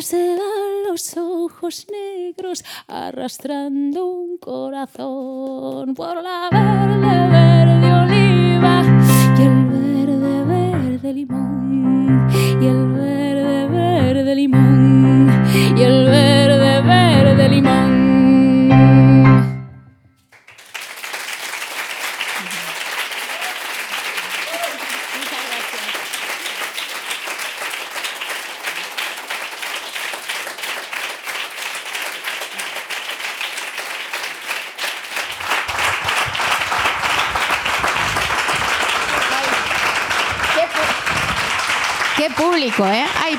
Se 0.00 0.36
van 0.36 0.88
los 0.88 1.16
ojos 1.16 1.86
negros 1.90 2.64
arrastrando 2.86 4.06
un 4.06 4.38
corazón. 4.38 5.94
Por 5.94 6.22
la 6.22 6.48
verde, 6.50 7.28
verde 7.30 7.92
oliva 7.92 8.82
y 9.38 9.42
el 9.42 9.66
verde, 9.66 10.44
verde 10.44 11.12
limón, 11.12 12.28
y 12.60 12.66
el 12.66 12.92
verde, 12.92 13.68
verde 13.68 14.34
limón, 14.34 15.44
y 15.76 15.82
el 15.82 16.04
verde, 16.06 16.82
verde 16.82 17.48
limón. 17.48 18.03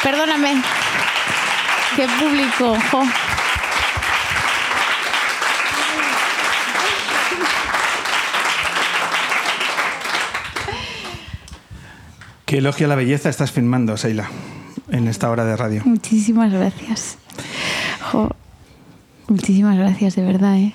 Perdóname. 0.05 0.61
Qué 1.95 2.07
público. 2.19 2.77
jo. 2.91 3.03
¿Qué 12.45 12.59
elogio 12.59 12.85
a 12.85 12.89
la 12.89 12.95
belleza 12.95 13.29
estás 13.29 13.51
filmando, 13.51 13.97
Seila, 13.97 14.29
en 14.91 15.07
esta 15.07 15.31
hora 15.31 15.43
de 15.43 15.57
radio? 15.57 15.81
Muchísimas 15.85 16.53
gracias. 16.53 17.17
Jo, 18.11 18.29
Muchísimas 19.27 19.75
gracias, 19.75 20.15
de 20.15 20.21
verdad, 20.21 20.55
¿eh? 20.55 20.71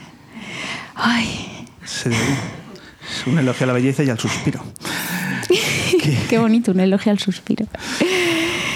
Ay, 0.97 1.69
Es 1.85 3.27
un 3.27 3.39
elogio 3.39 3.63
a 3.65 3.69
la 3.69 3.73
belleza 3.75 4.03
y 4.03 4.11
al 4.11 4.19
suspiro. 4.19 4.61
qué 6.29 6.39
bonito, 6.39 6.73
un 6.73 6.81
elogio 6.81 7.13
al 7.13 7.21
suspiro. 7.21 7.67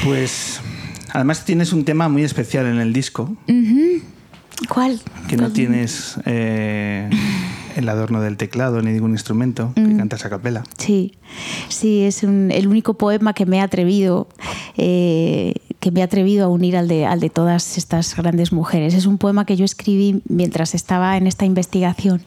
Pues 0.04 0.43
además 1.14 1.44
tienes 1.46 1.72
un 1.72 1.84
tema 1.86 2.10
muy 2.10 2.22
especial 2.24 2.66
en 2.66 2.78
el 2.78 2.92
disco, 2.92 3.34
¿Cuál? 4.68 5.00
que 5.28 5.36
no 5.36 5.50
tienes 5.50 6.16
eh, 6.26 7.08
el 7.76 7.88
adorno 7.88 8.20
del 8.20 8.36
teclado 8.36 8.82
ni 8.82 8.92
ningún 8.92 9.12
instrumento, 9.12 9.72
que 9.74 9.96
cantas 9.96 10.24
a 10.26 10.30
capela. 10.30 10.62
Sí, 10.78 11.14
sí, 11.68 12.02
es 12.02 12.22
un- 12.22 12.50
el 12.52 12.68
único 12.68 12.94
poema 12.94 13.32
que 13.32 13.46
me 13.46 13.56
he 13.56 13.60
atrevido, 13.60 14.28
eh, 14.76 15.54
que 15.80 15.90
me 15.90 16.00
he 16.00 16.02
atrevido 16.02 16.44
a 16.46 16.48
unir 16.48 16.76
al 16.76 16.88
de, 16.88 17.04
al 17.06 17.20
de 17.20 17.30
todas 17.30 17.78
estas 17.78 18.14
grandes 18.16 18.52
mujeres. 18.52 18.94
Es 18.94 19.06
un 19.06 19.18
poema 19.18 19.44
que 19.44 19.56
yo 19.56 19.64
escribí 19.64 20.22
mientras 20.28 20.74
estaba 20.74 21.16
en 21.16 21.26
esta 21.26 21.44
investigación. 21.44 22.22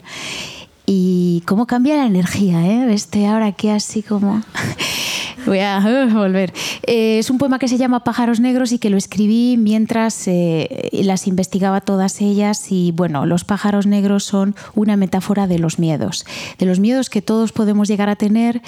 Y 0.86 1.44
cómo 1.46 1.66
cambia 1.68 1.98
la 1.98 2.06
energía, 2.06 2.66
¿eh? 2.66 2.94
Este 2.94 3.28
ahora 3.28 3.52
que 3.52 3.72
así 3.72 4.02
como... 4.04 4.42
Voy 5.58 5.60
a 5.60 6.10
volver. 6.12 6.54
Eh, 6.84 7.20
es 7.20 7.30
un 7.30 7.38
poema 7.38 7.58
que 7.58 7.70
se 7.70 7.78
llama 7.78 8.04
Pájaros 8.04 8.42
Negros 8.42 8.74
y 8.74 8.80
que 8.80 8.90
lo 8.90 8.98
escribí 8.98 9.56
mientras 9.58 10.28
eh, 10.28 10.90
las 10.92 11.26
investigaba 11.26 11.80
todas 11.80 12.20
ellas. 12.20 12.70
Y 12.70 12.92
bueno, 12.92 13.26
los 13.26 13.46
pájaros 13.46 13.88
negros 13.88 14.26
son 14.26 14.56
una 14.76 14.98
metáfora 14.98 15.48
de 15.48 15.58
los 15.58 15.80
miedos, 15.80 16.26
de 16.60 16.66
los 16.66 16.82
miedos 16.82 17.10
que 17.10 17.22
todos 17.22 17.54
podemos 17.54 17.88
llegar 17.88 18.10
a 18.10 18.18
tener, 18.18 18.62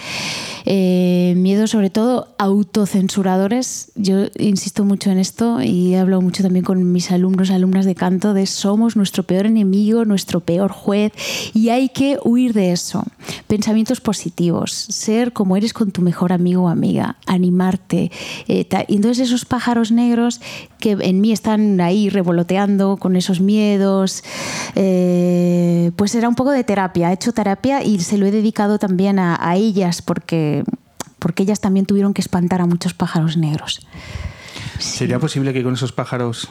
eh, 0.65 1.33
miedos 1.35 1.71
sobre 1.71 1.89
todo 1.89 2.29
autocensuradores. 2.37 3.91
Yo 3.95 4.27
insisto 4.37 4.85
mucho 4.85 5.11
en 5.11 5.19
esto 5.19 5.61
y 5.61 5.95
he 5.95 5.99
hablado 5.99 6.21
mucho 6.21 6.43
también 6.43 6.63
con 6.63 6.93
mis 6.93 7.11
alumnos, 7.11 7.51
alumnas 7.51 7.85
de 7.85 7.95
canto, 7.95 8.33
de 8.33 8.45
somos 8.45 8.95
nuestro 8.95 9.23
peor 9.23 9.47
enemigo, 9.47 10.05
nuestro 10.05 10.39
peor 10.39 10.71
juez 10.71 11.11
y 11.53 11.69
hay 11.69 11.89
que 11.89 12.17
huir 12.23 12.53
de 12.53 12.71
eso. 12.71 13.03
Pensamientos 13.47 13.99
positivos, 13.99 14.71
ser 14.71 15.33
como 15.33 15.57
eres 15.57 15.73
con 15.73 15.91
tu 15.91 16.01
mejor 16.01 16.31
amigo 16.31 16.68
o 16.69 16.71
amiga, 16.71 17.17
animarte. 17.25 18.11
eh, 18.47 18.67
y 18.87 18.95
entonces 18.95 19.27
esos 19.27 19.45
pájaros 19.45 19.91
negros 19.91 20.39
que 20.79 20.91
en 20.91 21.19
mí 21.21 21.31
están 21.31 21.81
ahí 21.81 22.09
revoloteando 22.09 22.97
con 22.97 23.15
esos 23.15 23.41
miedos, 23.41 24.23
eh, 24.75 25.91
pues 25.95 26.15
era 26.15 26.29
un 26.29 26.35
poco 26.35 26.51
de 26.51 26.63
terapia. 26.63 27.09
He 27.09 27.13
hecho 27.13 27.33
terapia 27.33 27.83
y 27.83 27.99
se 27.99 28.17
lo 28.17 28.25
he 28.25 28.31
dedicado 28.31 28.79
también 28.79 29.19
a, 29.19 29.37
a 29.39 29.55
ellas 29.55 30.01
porque, 30.01 30.63
porque 31.19 31.43
ellas 31.43 31.59
también 31.59 31.85
tuvieron 31.85 32.13
que 32.13 32.21
espantar 32.21 32.61
a 32.61 32.65
muchos 32.65 32.93
pájaros 32.93 33.35
negros. 33.35 33.85
¿Sería 34.79 35.19
posible 35.19 35.51
que 35.53 35.63
con 35.63 35.73
esos 35.73 35.91
pájaros 35.91 36.47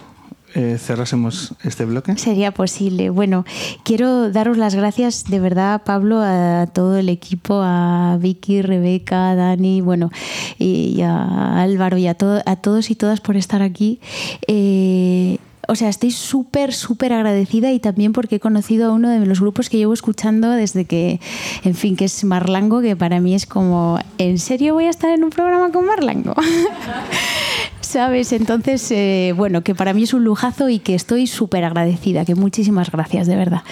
eh, 0.58 0.76
cerrásemos 0.78 1.54
este 1.62 1.84
bloque? 1.84 2.16
Sería 2.18 2.52
posible. 2.52 3.10
Bueno, 3.10 3.44
quiero 3.84 4.30
daros 4.32 4.56
las 4.58 4.74
gracias 4.74 5.24
de 5.24 5.38
verdad, 5.38 5.82
Pablo, 5.84 6.20
a 6.20 6.66
todo 6.72 6.96
el 6.98 7.08
equipo, 7.08 7.60
a 7.62 8.18
Vicky, 8.20 8.60
Rebeca, 8.62 9.34
Dani, 9.36 9.80
bueno, 9.80 10.10
y 10.58 11.00
a 11.02 11.60
Álvaro 11.62 11.96
y 11.96 12.08
a, 12.08 12.14
to- 12.14 12.42
a 12.44 12.56
todos 12.56 12.90
y 12.90 12.96
todas 12.96 13.20
por 13.20 13.36
estar 13.36 13.62
aquí. 13.62 14.00
Eh, 14.48 15.38
o 15.70 15.74
sea, 15.74 15.88
estoy 15.90 16.10
súper, 16.10 16.72
súper 16.72 17.12
agradecida 17.12 17.70
y 17.72 17.78
también 17.78 18.12
porque 18.12 18.36
he 18.36 18.40
conocido 18.40 18.88
a 18.88 18.92
uno 18.92 19.10
de 19.10 19.24
los 19.26 19.40
grupos 19.40 19.68
que 19.68 19.76
llevo 19.76 19.92
escuchando 19.92 20.50
desde 20.50 20.86
que, 20.86 21.20
en 21.62 21.74
fin, 21.74 21.94
que 21.94 22.06
es 22.06 22.24
Marlango, 22.24 22.80
que 22.80 22.96
para 22.96 23.20
mí 23.20 23.34
es 23.34 23.44
como, 23.46 23.98
¿en 24.18 24.38
serio 24.38 24.74
voy 24.74 24.86
a 24.86 24.90
estar 24.90 25.10
en 25.10 25.24
un 25.24 25.30
programa 25.30 25.70
con 25.70 25.84
Marlango? 25.86 26.34
¿Sabes? 27.80 28.32
Entonces, 28.32 28.86
eh, 28.90 29.32
bueno, 29.34 29.62
que 29.62 29.74
para 29.74 29.94
mí 29.94 30.02
es 30.02 30.12
un 30.12 30.22
lujazo 30.22 30.68
y 30.68 30.78
que 30.78 30.94
estoy 30.94 31.26
súper 31.26 31.64
agradecida, 31.64 32.26
que 32.26 32.34
muchísimas 32.34 32.90
gracias, 32.90 33.26
de 33.26 33.34
verdad. 33.36 33.62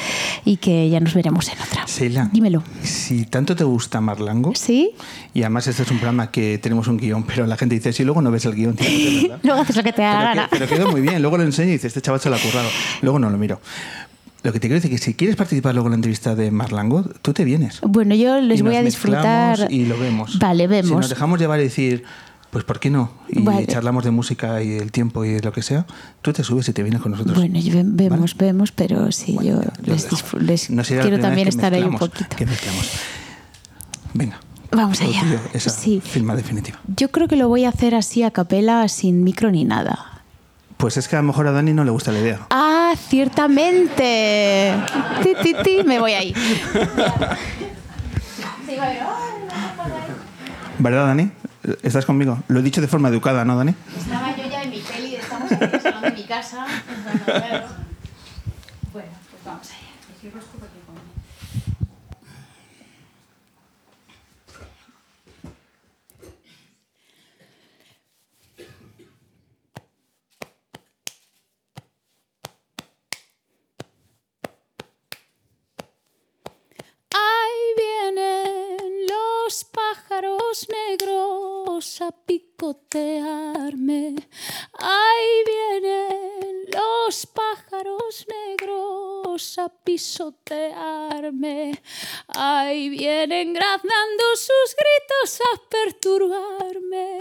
Y 0.47 0.57
que 0.57 0.89
ya 0.89 1.01
nos 1.01 1.13
veremos 1.13 1.49
en 1.49 1.61
otra. 1.61 1.87
Seila, 1.87 2.31
Dímelo. 2.33 2.63
si 2.83 3.27
tanto 3.27 3.55
te 3.55 3.65
gusta 3.65 4.01
Marlango, 4.01 4.53
¿Sí? 4.55 4.93
y 5.35 5.43
además 5.43 5.67
este 5.67 5.83
es 5.83 5.91
un 5.91 5.99
programa 5.99 6.31
que 6.31 6.57
tenemos 6.59 6.89
un 6.89 6.97
guion, 6.97 7.25
pero 7.25 7.47
la 7.47 7.59
gente 7.59 7.75
dice, 7.75 7.93
si 7.93 8.05
luego 8.05 8.23
no 8.23 8.31
ves 8.31 8.47
el 8.47 8.55
guion, 8.55 8.75
tío, 8.77 9.21
verdad. 9.23 9.39
Luego 9.43 9.61
haces 9.61 9.77
lo 9.77 9.83
que 9.83 9.93
te 9.93 10.01
da 10.03 10.13
la 10.15 10.19
Pero, 10.21 10.29
gana. 10.35 10.49
que- 10.49 10.57
pero 10.59 10.69
quedó 10.69 10.91
muy 10.93 11.01
bien. 11.03 11.21
Luego 11.21 11.37
lo 11.37 11.45
enseño 11.45 11.75
y 11.75 11.79
dice, 11.87 11.99
este 11.99 12.03
chaval 12.03 12.21
se 12.21 12.29
lo 12.31 12.37
ha 12.37 12.39
currado. 12.39 12.69
Luego 13.03 13.19
no 13.19 13.31
lo 13.31 13.39
miro. 13.39 13.61
Lo 14.43 14.53
que 14.53 14.61
te 14.61 14.69
quiero 14.69 14.77
decir 14.81 14.93
es 14.95 15.01
que 15.01 15.05
si 15.05 15.15
quieres 15.15 15.35
participar 15.37 15.75
luego 15.75 15.89
en 15.89 15.93
la 15.93 15.97
entrevista 15.97 16.35
de 16.37 16.51
Marlango, 16.53 17.03
tú 17.23 17.33
te 17.33 17.45
vienes. 17.45 17.81
Bueno, 17.83 18.15
yo 18.15 18.41
les 18.41 18.61
Y 18.61 18.63
voy 18.63 18.73
nos 18.75 18.81
a 18.81 18.85
disfrutar. 18.85 19.67
Y 19.73 19.87
lo 19.87 19.99
vemos. 19.99 20.39
Vale, 20.39 20.65
Si 20.69 20.69
nos 20.77 20.89
vemos. 20.91 21.09
dejamos 21.09 21.41
llevar 21.41 21.59
y 21.59 21.65
decir, 21.65 22.05
pues 22.51 22.65
¿por 22.65 22.79
qué 22.79 22.89
no? 22.91 23.11
Y 23.29 23.41
Vale. 23.43 23.67
charlamos 23.67 24.05
de 24.05 24.13
música 24.13 24.63
y 24.63 24.69
del 24.69 24.93
tiempo 24.93 25.25
y 25.25 25.31
de 25.31 25.41
lo 25.41 25.53
que 25.53 25.63
sea, 25.63 25.85
tú 26.23 26.33
te 26.33 26.45
subes 26.45 26.69
y 26.69 26.73
te 26.73 26.83
vienes 26.85 27.01
con 27.03 27.11
nosotros. 27.13 27.37
Bueno, 27.37 27.59
yo- 27.59 27.73
vemos, 27.85 28.37
vemos, 28.37 28.71
pero 28.71 29.11
sí, 29.11 29.33
Bueno, 29.35 29.63
yo 29.63 29.95
les, 29.95 30.07
les 30.41 30.71
No 30.71 30.83
quiero 30.85 31.19
también 31.19 31.49
estar 31.49 31.75
ahí 31.75 31.83
un 31.83 31.99
poquito. 31.99 32.37
Que 32.37 32.47
mezclamos. 32.47 32.89
Venga. 34.15 34.39
Vamos 34.71 35.01
allá. 35.01 35.21
tuyo, 35.21 35.41
esa 35.55 35.71
Sí. 35.71 36.01
firma 36.05 36.35
definitiva. 36.37 36.79
Yo 36.97 37.11
creo 37.11 37.29
que 37.29 37.37
lo 37.37 37.49
voy 37.49 37.65
a 37.65 37.69
hacer 37.71 37.95
así 37.95 38.23
a 38.23 38.31
capela, 38.31 38.87
sin 38.89 39.25
micro 39.25 39.51
ni 39.51 39.65
nada. 39.65 40.16
Pues 40.77 40.97
es 40.99 41.09
que 41.09 41.17
a 41.17 41.21
lo 41.21 41.27
mejor 41.29 41.47
a 41.47 41.53
Dani 41.53 41.73
no 41.73 41.85
le 41.85 41.91
gusta 41.91 42.13
la 42.13 42.19
idea. 42.21 42.47
Ah, 42.51 42.93
ciertamente. 43.09 44.75
Ti, 45.23 45.35
ti, 45.43 45.55
ti, 45.63 45.83
me 45.85 45.99
voy 45.99 46.13
ahí. 46.13 46.35
¿Verdad, 50.79 51.07
Dani? 51.07 51.31
¿Estás 51.83 52.05
conmigo? 52.05 52.39
Lo 52.49 52.61
he 52.61 52.63
dicho 52.63 52.81
de 52.81 52.89
forma 52.89 53.09
educada, 53.09 53.45
¿no, 53.45 53.57
Dani? 53.57 53.75
Estaba 53.99 54.37
yo 54.37 54.49
ya 54.49 54.63
en 54.63 54.71
mi 54.71 54.81
peli, 54.81 55.17
estamos 55.17 55.51
en 55.51 55.63
el 55.63 55.81
salón 55.81 56.03
de 56.03 56.11
mi 56.13 56.25
casa. 56.25 56.67
Bueno, 58.93 59.11
pues 59.31 59.45
vamos 59.45 59.69
allá. 59.69 59.87
Ahí 77.13 77.76
vienen 77.87 79.07
los 79.07 79.65
pájaros 79.65 80.67
negros 80.69 82.01
a 82.01 82.11
picotearme. 82.11 84.17
Ahí 84.73 85.45
vienen 85.47 86.65
los 86.73 87.27
pájaros 87.27 88.27
negros 88.29 89.59
a 89.59 89.69
pisotearme. 89.69 91.81
Ahí 92.29 92.89
vienen 92.89 93.53
graznando 93.53 94.37
sus 94.37 94.75
gritos 94.81 95.41
a 95.41 95.61
perturbarme. 95.69 97.19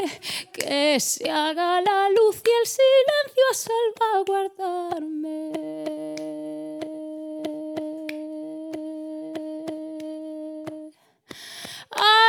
Que 0.53 0.99
se 0.99 1.29
haga 1.29 1.81
la 1.81 2.09
luz 2.09 2.41
y 2.45 2.49
el 2.61 2.67
silencio 2.77 3.43
a 3.51 3.53
salvaguardarme. 3.53 5.94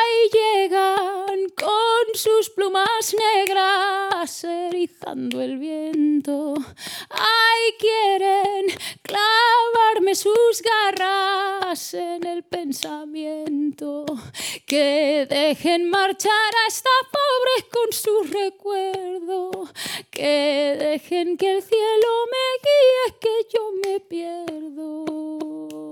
Ahí 0.06 0.30
llegan 0.30 1.48
con 1.56 2.14
sus 2.14 2.50
plumas 2.50 3.14
negras 3.14 4.44
erizando 4.44 5.40
el 5.40 5.58
viento. 5.58 6.54
Ahí 7.10 7.74
quieren 7.78 8.66
clavarme 9.02 10.14
sus 10.14 10.62
garras 10.62 11.94
en 11.94 12.24
el 12.24 12.44
pensamiento. 12.44 14.04
Que 14.64 15.26
dejen 15.28 15.90
marchar 15.90 16.52
a 16.64 16.68
esta 16.68 16.90
pobre 17.10 17.68
con 17.72 17.92
su 17.92 18.22
recuerdo. 18.32 19.50
Que 20.10 20.76
dejen 20.78 21.36
que 21.36 21.56
el 21.56 21.62
cielo 21.62 22.08
me 22.32 22.46
guíe, 22.64 23.18
que 23.20 23.48
yo 23.52 23.72
me 23.82 24.00
pierdo. 24.00 25.85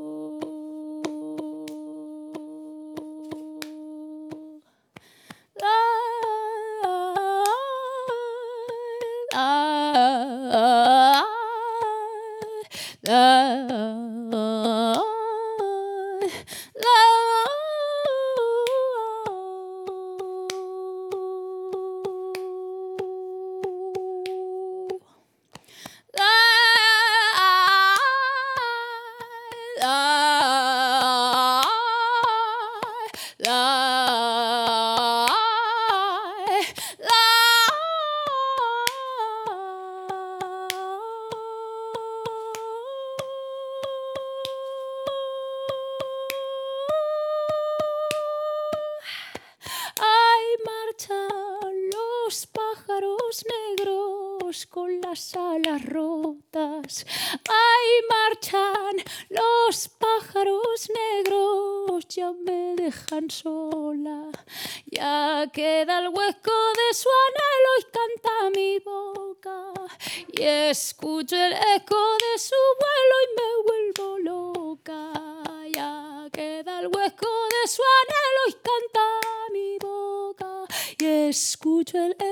spiritual 81.95 82.24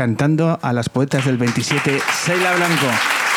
cantando 0.00 0.58
a 0.62 0.72
las 0.72 0.88
poetas 0.88 1.26
del 1.26 1.36
27, 1.36 2.00
Seila 2.24 2.56
Blanco. 2.56 3.29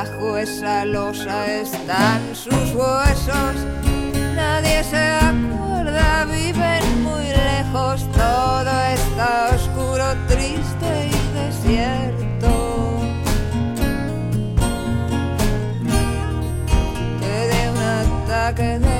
bajo 0.00 0.38
esa 0.38 0.84
losa 0.86 1.46
están 1.46 2.20
sus 2.34 2.68
huesos. 2.74 3.54
Nadie 4.34 4.82
se 4.82 5.04
acuerda, 5.30 6.24
viven 6.24 6.84
muy 7.02 7.26
lejos, 7.48 7.98
todo 8.12 8.72
está 8.98 9.50
oscuro, 9.56 10.06
triste 10.26 10.90
y 11.06 11.18
desierto. 11.38 12.50
Que 18.56 18.99